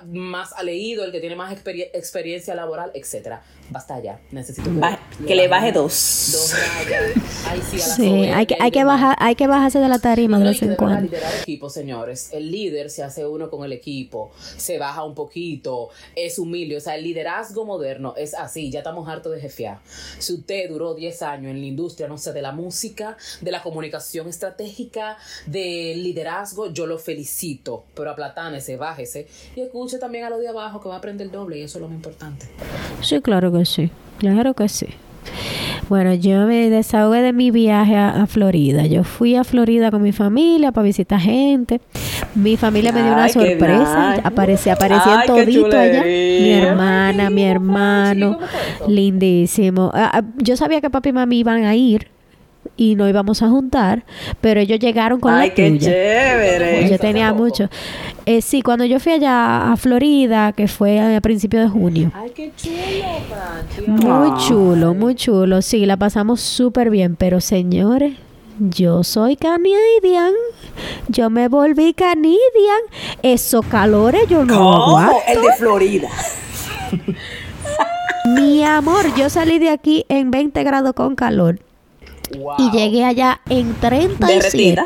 más 0.06 0.52
ha 0.52 0.62
leído, 0.62 1.04
el 1.04 1.12
que 1.12 1.20
tiene 1.20 1.36
más 1.36 1.52
experie- 1.52 1.90
experiencia 1.92 2.54
laboral, 2.54 2.90
etcétera. 2.94 3.42
Basta 3.72 4.00
ya, 4.00 4.20
necesito 4.30 4.70
Ba- 4.74 4.98
que 5.26 5.34
le 5.34 5.48
baje 5.48 5.72
dos. 5.72 6.28
Dos 6.32 6.52
rayas. 6.52 7.02
Ay, 7.48 7.60
sí, 7.70 7.76
a 7.80 7.86
la 7.88 7.94
Sí, 7.94 8.06
soberbia 8.08 8.36
hay 8.36 8.46
que, 8.46 8.56
hay 8.60 8.70
que 8.70 8.84
bajar, 8.84 9.16
hay 9.18 9.34
que 9.34 9.46
bajarse 9.46 9.78
de 9.78 9.88
la 9.88 9.98
tarima 9.98 10.38
de 10.38 10.44
vez 10.44 10.62
en 10.62 10.74
cuando. 10.76 11.00
liderar 11.00 11.32
equipo, 11.40 11.70
señores. 11.70 12.30
El 12.32 12.50
líder 12.50 12.90
se 12.90 13.02
hace 13.02 13.26
uno 13.26 13.50
con 13.50 13.64
el 13.64 13.72
equipo, 13.72 14.30
se 14.56 14.78
baja 14.78 15.04
un 15.04 15.14
poquito, 15.14 15.88
es 16.14 16.38
humilde. 16.38 16.76
O 16.76 16.80
sea, 16.80 16.94
el 16.96 17.04
liderazgo 17.04 17.64
moderno 17.64 18.14
es 18.16 18.34
así. 18.34 18.70
Ya 18.70 18.80
estamos 18.80 19.08
hartos 19.08 19.32
de 19.32 19.40
jefear. 19.40 19.78
Si 20.18 20.34
usted 20.34 20.68
duró 20.68 20.94
10 20.94 21.22
años 21.22 21.50
en 21.50 21.60
la 21.60 21.66
industria, 21.66 22.08
no 22.08 22.18
sé, 22.18 22.32
de 22.32 22.42
la 22.42 22.52
música, 22.52 23.16
de 23.40 23.50
la 23.50 23.62
comunicación 23.62 24.28
estratégica, 24.28 25.16
del 25.46 26.02
liderazgo, 26.02 26.72
yo 26.72 26.86
lo 26.86 26.98
felicito. 26.98 27.84
Pero 27.94 28.10
aplatánese, 28.10 28.76
bájese 28.76 29.26
y 29.56 29.60
escuche 29.60 29.98
también 29.98 30.24
a 30.24 30.30
lo 30.30 30.38
de 30.38 30.48
abajo 30.48 30.80
que 30.80 30.88
va 30.88 30.96
a 30.96 30.98
aprender 30.98 31.26
el 31.26 31.32
doble 31.32 31.58
y 31.58 31.62
eso 31.62 31.78
es 31.78 31.82
lo 31.82 31.88
más 31.88 31.96
importante. 31.96 32.46
Sí, 33.00 33.20
claro 33.20 33.52
que 33.52 33.61
sí. 33.64 33.90
Claro 34.18 34.54
que 34.54 34.68
sí. 34.68 34.86
Bueno, 35.88 36.14
yo 36.14 36.46
me 36.46 36.70
desahogué 36.70 37.22
de 37.22 37.32
mi 37.32 37.50
viaje 37.50 37.96
a, 37.96 38.22
a 38.22 38.26
Florida. 38.26 38.86
Yo 38.86 39.04
fui 39.04 39.36
a 39.36 39.44
Florida 39.44 39.90
con 39.90 40.02
mi 40.02 40.12
familia 40.12 40.72
para 40.72 40.84
visitar 40.84 41.20
gente. 41.20 41.80
Mi 42.34 42.56
familia 42.56 42.92
me 42.92 43.02
dio 43.02 43.12
una 43.12 43.24
Ay, 43.24 43.32
sorpresa. 43.32 44.10
nice. 44.16 44.22
Aparecía, 44.24 44.72
aparecían 44.74 45.20
Ay, 45.20 45.26
todito 45.26 45.76
allá. 45.76 46.02
Mi 46.02 46.50
hermana, 46.52 47.30
mi 47.30 47.44
hermano. 47.44 48.38
Lindísimo. 48.88 49.90
Ah, 49.94 50.10
ah, 50.14 50.22
yo 50.38 50.56
sabía 50.56 50.80
que 50.80 50.90
papi 50.90 51.10
y 51.10 51.12
mami 51.12 51.38
iban 51.40 51.64
a 51.64 51.74
ir 51.74 52.11
y 52.90 52.94
no 52.96 53.08
íbamos 53.08 53.42
a 53.42 53.48
juntar, 53.48 54.04
pero 54.40 54.60
ellos 54.60 54.78
llegaron 54.80 55.20
con 55.20 55.32
Ay, 55.32 55.48
la 55.50 55.54
qué 55.54 55.68
tuya. 55.70 55.80
chévere. 55.90 56.88
Yo 56.90 56.98
tenía 56.98 57.32
mucho. 57.32 57.68
Eh, 58.26 58.42
sí, 58.42 58.62
cuando 58.62 58.84
yo 58.84 58.98
fui 58.98 59.12
allá 59.12 59.70
a 59.72 59.76
Florida, 59.76 60.52
que 60.52 60.66
fue 60.68 61.00
a 61.00 61.20
principios 61.20 61.62
de 61.64 61.68
junio. 61.68 62.10
Ay, 62.14 62.30
qué 62.34 62.50
chulo. 62.56 63.86
Muy 63.86 64.30
Ay. 64.32 64.46
chulo, 64.46 64.94
muy 64.94 65.14
chulo. 65.14 65.62
Sí, 65.62 65.86
la 65.86 65.96
pasamos 65.96 66.40
súper 66.40 66.90
bien. 66.90 67.14
Pero 67.16 67.40
señores, 67.40 68.14
yo 68.58 69.04
soy 69.04 69.36
canadian. 69.36 70.32
Yo 71.08 71.30
me 71.30 71.48
volví 71.48 71.94
canadian. 71.94 72.38
Esos 73.22 73.64
calores 73.66 74.26
yo 74.28 74.44
no 74.44 74.56
¿Cómo? 74.58 74.98
aguanto. 74.98 75.16
El 75.28 75.42
de 75.42 75.52
Florida. 75.58 76.08
Mi 78.36 78.62
amor, 78.64 79.14
yo 79.16 79.28
salí 79.28 79.58
de 79.58 79.70
aquí 79.70 80.04
en 80.08 80.30
20 80.30 80.62
grados 80.64 80.92
con 80.94 81.14
calor. 81.16 81.58
Wow. 82.38 82.54
Y 82.58 82.70
llegué 82.70 83.04
allá 83.04 83.40
en 83.48 83.74
37. 83.74 84.26
¿Derretida? 84.34 84.84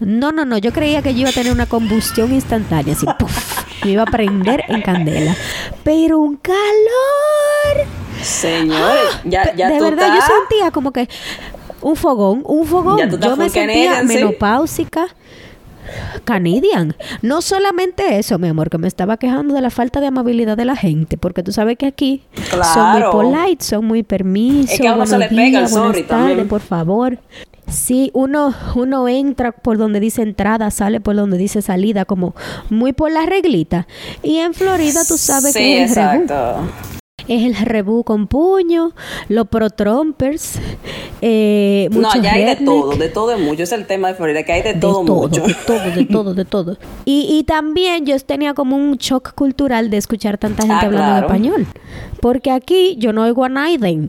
No, 0.00 0.32
no, 0.32 0.44
no. 0.44 0.58
Yo 0.58 0.72
creía 0.72 1.02
que 1.02 1.14
yo 1.14 1.20
iba 1.20 1.30
a 1.30 1.32
tener 1.32 1.52
una 1.52 1.66
combustión 1.66 2.32
instantánea. 2.32 2.94
Así, 2.94 3.06
¡puf! 3.18 3.64
Me 3.84 3.92
iba 3.92 4.02
a 4.02 4.06
prender 4.06 4.64
en 4.68 4.82
candela. 4.82 5.36
Pero 5.82 6.18
un 6.18 6.36
calor. 6.36 7.86
Señores, 8.22 9.20
ya, 9.24 9.42
Pe- 9.44 9.52
ya 9.56 9.68
de 9.70 9.78
tú 9.78 9.84
verdad 9.84 10.08
estás- 10.14 10.28
yo 10.28 10.34
sentía 10.48 10.70
como 10.70 10.92
que 10.92 11.08
un 11.80 11.96
fogón, 11.96 12.42
un 12.44 12.66
fogón. 12.66 12.98
Ya 12.98 13.08
tú 13.08 13.18
Yo 13.18 13.36
me 13.36 13.48
sentía 13.50 13.90
Canadian, 13.94 14.08
¿sí? 14.30 14.36
Canadian. 16.24 16.94
No 17.22 17.42
solamente 17.42 18.18
eso, 18.18 18.38
mi 18.38 18.48
amor, 18.48 18.70
que 18.70 18.78
me 18.78 18.88
estaba 18.88 19.16
quejando 19.16 19.54
de 19.54 19.60
la 19.60 19.70
falta 19.70 20.00
de 20.00 20.06
amabilidad 20.08 20.56
de 20.56 20.64
la 20.64 20.76
gente, 20.76 21.16
porque 21.16 21.42
tú 21.42 21.52
sabes 21.52 21.76
que 21.76 21.86
aquí 21.86 22.22
son 22.74 22.92
muy 22.92 23.02
polite, 23.10 23.64
son 23.64 23.84
muy 23.84 24.02
permisos. 24.02 24.72
Es 24.72 24.80
que 24.80 24.88
a 24.88 24.94
uno 24.94 25.06
se 25.06 25.18
le 25.18 25.28
pega 25.28 25.42
el 25.42 25.50
días, 25.50 25.70
buenas 25.70 25.88
sorry 25.88 26.02
tardes, 26.04 26.26
también. 26.26 26.48
por 26.48 26.60
favor. 26.60 27.18
Sí, 27.68 28.10
uno, 28.12 28.54
uno 28.74 29.08
entra 29.08 29.52
por 29.52 29.78
donde 29.78 29.98
dice 29.98 30.22
entrada, 30.22 30.70
sale 30.70 31.00
por 31.00 31.16
donde 31.16 31.38
dice 31.38 31.62
salida, 31.62 32.04
como 32.04 32.34
muy 32.68 32.92
por 32.92 33.10
la 33.10 33.24
reglita. 33.24 33.86
Y 34.22 34.36
en 34.36 34.52
Florida 34.52 35.00
tú 35.08 35.16
sabes 35.16 35.52
sí, 35.52 35.58
que 35.58 35.82
es 35.84 35.90
exacto. 35.90 36.68
Es 37.26 37.42
el 37.42 37.56
rebú 37.56 38.04
con 38.04 38.26
puño, 38.26 38.92
los 39.28 39.48
pro-trumpers, 39.48 40.58
eh, 41.22 41.88
No, 41.90 42.10
allá 42.10 42.34
hay 42.34 42.44
de 42.44 42.56
todo, 42.56 42.96
de 42.96 43.08
todo 43.08 43.32
es 43.32 43.40
mucho. 43.40 43.62
Es 43.62 43.72
el 43.72 43.86
tema 43.86 44.08
de 44.08 44.14
Florida, 44.14 44.42
que 44.42 44.52
hay 44.52 44.62
de, 44.62 44.74
de 44.74 44.80
todo, 44.80 45.02
mucho. 45.04 45.42
de 45.46 45.54
todo, 45.66 45.80
de 45.90 46.04
todo, 46.04 46.34
de 46.34 46.44
todo. 46.44 46.76
Y, 47.06 47.26
y 47.38 47.44
también 47.44 48.04
yo 48.06 48.18
tenía 48.20 48.52
como 48.54 48.76
un 48.76 48.96
shock 48.96 49.34
cultural 49.34 49.88
de 49.90 49.96
escuchar 49.96 50.36
tanta 50.38 50.62
gente 50.62 50.74
Ah, 50.84 50.86
hablando 50.86 51.06
claro. 51.08 51.26
español. 51.26 51.66
Porque 52.20 52.50
aquí 52.50 52.96
yo 52.98 53.12
no 53.12 53.22
oigo 53.22 53.44
a 53.44 53.48
nadie. 53.48 54.08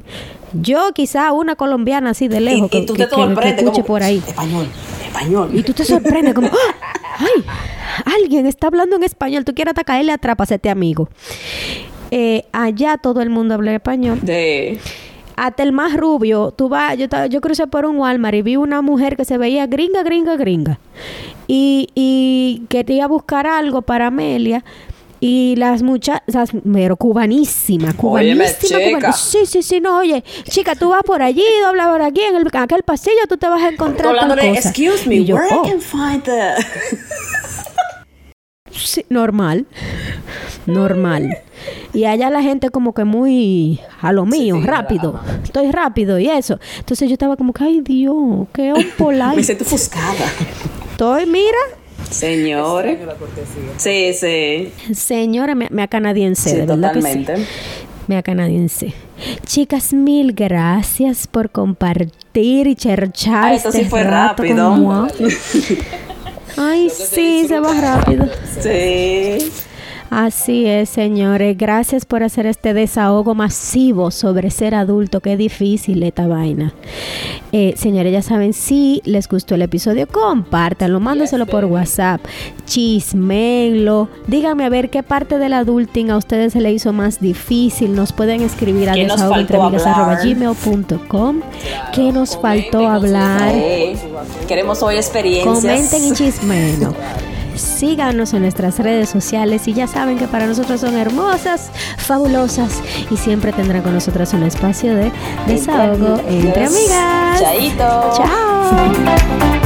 Yo 0.54 0.92
quizá 0.94 1.32
una 1.34 1.56
colombiana 1.56 2.12
así 2.12 2.28
de 2.28 2.40
lejos 2.42 2.68
y 2.68 2.70
que, 2.70 2.82
tú 2.86 2.94
que- 2.94 3.06
te 3.08 3.16
que- 3.16 3.50
escuche 3.50 3.64
como, 3.82 3.86
por 3.86 4.04
ahí. 4.04 4.22
Español, 4.26 4.68
español. 5.06 5.50
Y 5.54 5.64
tú 5.64 5.74
te 5.74 5.84
sorprendes 5.86 6.34
como, 6.34 6.48
¡Ah! 6.54 7.20
¡ay! 7.20 7.44
Alguien 8.22 8.46
está 8.46 8.68
hablando 8.68 8.96
en 8.98 9.04
español, 9.04 9.46
tú 9.46 9.54
quieres 9.54 9.72
atacarle, 9.72 10.12
atrápasete 10.12 10.70
amigo. 10.70 11.08
Eh, 12.12 12.46
allá 12.52 12.98
todo 12.98 13.22
el 13.22 13.30
mundo 13.30 13.54
habla 13.56 13.74
español. 13.74 14.20
De... 14.22 14.80
Hasta 15.36 15.64
el 15.64 15.74
más 15.74 15.98
rubio, 15.98 16.52
tú 16.56 16.70
vas, 16.70 16.98
yo, 16.98 17.08
yo 17.30 17.42
crucé 17.42 17.68
por 17.68 17.86
un 17.86 17.98
Walmart 17.98 18.36
y 18.36 18.42
vi 18.42 18.56
una 18.56 18.82
mujer 18.82 19.18
que 19.18 19.26
se 19.26 19.38
veía 19.38 19.68
gringa, 19.68 20.02
gringa, 20.04 20.38
gringa. 20.38 20.80
Y, 21.48 21.90
y 21.94 22.64
quería 22.70 23.08
buscar 23.08 23.46
algo 23.46 23.82
para 23.82 24.08
Amelia. 24.08 24.64
Y 25.22 25.56
las 25.58 25.82
muchachas, 25.82 26.50
pero 26.72 26.98
cubanísima, 26.98 27.96
Óyeme, 27.98 28.46
cubanísima, 28.46 28.80
cubana- 28.80 29.14
Sí, 29.14 29.46
sí, 29.46 29.64
sí, 29.64 29.80
no, 29.80 29.98
oye, 30.00 30.24
chica, 30.50 30.76
tú 30.76 30.90
vas 30.90 31.02
por 31.04 31.22
allí, 31.24 31.44
dobla 31.64 31.88
por 31.90 32.02
aquí, 32.02 32.22
en, 32.22 32.36
el, 32.36 32.48
en 32.54 32.58
aquel 32.62 32.84
pasillo, 32.84 33.22
tú 33.28 33.38
te 33.38 33.48
vas 33.48 33.64
a 33.64 33.70
encontrar 33.70 34.14
tal 34.20 34.30
cosa. 34.38 34.46
excuse 34.70 35.08
me, 35.08 35.16
Y 35.16 35.26
yo, 35.26 35.36
where 35.36 35.48
"Oh". 35.56 35.66
I 35.66 35.70
can 35.70 35.82
find 35.82 36.22
the... 36.24 36.54
Sí, 38.76 39.06
normal. 39.10 39.66
Normal. 40.66 41.38
Y 41.94 42.06
allá 42.06 42.30
la 42.30 42.42
gente 42.42 42.70
como 42.70 42.94
que 42.94 43.04
muy 43.04 43.80
a 44.02 44.12
lo 44.12 44.26
mío, 44.26 44.58
sí, 44.60 44.66
rápido. 44.66 45.20
Estoy 45.44 45.72
rápido 45.72 46.20
y 46.20 46.28
eso. 46.30 46.60
Entonces 46.80 47.08
yo 47.08 47.14
estaba 47.14 47.38
como 47.38 47.54
que, 47.54 47.64
ay 47.64 47.82
Dios, 47.82 48.48
qué 48.54 48.74
un 48.74 48.80
Me 48.80 48.84
polite. 48.98 49.44
siento 49.44 49.64
ofuscada. 49.64 50.26
Estoy, 50.92 51.26
mira, 51.26 51.58
Señores. 52.10 53.00
Sí, 53.78 54.14
sí. 54.14 54.72
señora, 54.94 55.56
me, 55.56 55.68
me 55.72 55.88
canadiense, 55.88 56.50
Sí, 56.52 56.56
de 56.58 56.66
verdad 56.66 56.94
que 56.94 57.02
sí. 57.02 57.08
totalmente. 57.26 57.48
Me 58.08 58.22
canadiense. 58.22 58.94
Chicas, 59.46 59.92
mil 59.94 60.34
gracias 60.34 61.26
por 61.28 61.50
compartir 61.50 62.68
y 62.68 62.76
cherchar 62.76 63.54
esto 63.54 63.70
este 63.70 63.84
sí 63.84 63.90
fue 63.90 64.04
rato 64.04 64.44
rápido. 64.44 65.08
Ay, 66.58 66.90
sí, 66.90 67.46
se 67.48 67.60
va 67.60 67.74
rápido. 67.74 68.30
Sí. 68.62 69.52
Así 70.10 70.66
es, 70.66 70.90
señores. 70.90 71.58
Gracias 71.58 72.06
por 72.06 72.24
hacer 72.24 72.46
este 72.46 72.74
desahogo 72.74 73.36
masivo 73.36 74.12
sobre 74.12 74.52
ser 74.52 74.76
adulto. 74.76 75.20
Qué 75.20 75.36
difícil 75.36 76.04
esta 76.04 76.28
vaina. 76.28 76.74
Eh, 77.52 77.74
señores, 77.78 78.14
ya 78.14 78.22
saben, 78.22 78.54
si 78.54 79.02
les 79.06 79.28
gustó 79.28 79.56
el 79.56 79.64
episodio, 79.64 80.08
compártanlo, 80.08 81.00
mándenselo 81.00 81.46
por 81.46 81.66
WhatsApp, 81.66 82.22
chismenlo. 82.66 84.10
Díganme 84.28 84.66
a 84.66 84.70
ver 84.70 84.90
qué 84.90 85.04
parte 85.04 85.38
del 85.38 85.54
adulting 85.54 86.12
a 86.12 86.18
ustedes 86.18 86.54
se 86.54 86.62
le 86.62 86.72
hizo 86.72 86.94
más 86.94 87.20
difícil. 87.20 87.96
Nos 87.96 88.14
pueden 88.14 88.42
escribir 88.42 88.90
a 88.90 88.94
¿Qué 88.94 89.06
nos 89.06 89.22
faltó 89.22 89.70
desahogoentreamigas.gmail.com 89.72 91.42
¿Qué 91.94 92.12
nos 92.12 92.38
faltó 92.38 92.88
hablar? 92.88 93.54
Queremos 94.48 94.84
hoy 94.84 94.96
experiencias. 94.96 95.62
Comenten 95.62 96.04
y 96.04 96.12
chismeno. 96.12 96.94
Síganos 97.56 98.34
en 98.34 98.42
nuestras 98.42 98.80
redes 98.80 99.10
sociales 99.10 99.68
y 99.68 99.74
ya 99.74 99.88
saben 99.88 100.18
que 100.18 100.28
para 100.28 100.48
nosotros 100.48 100.82
son 100.82 100.96
hermosas, 100.96 101.72
fabulosas 101.98 102.82
y 103.10 103.18
siempre 103.18 103.54
tendrán 103.54 103.82
con 103.82 103.94
nosotras 103.94 104.34
un 104.34 104.44
espacio 104.44 104.96
de 104.96 105.12
desahogo 105.48 106.22
entre 106.28 106.66
amigas. 106.66 107.40
Chaito. 107.40 108.14
Chao. 108.18 109.65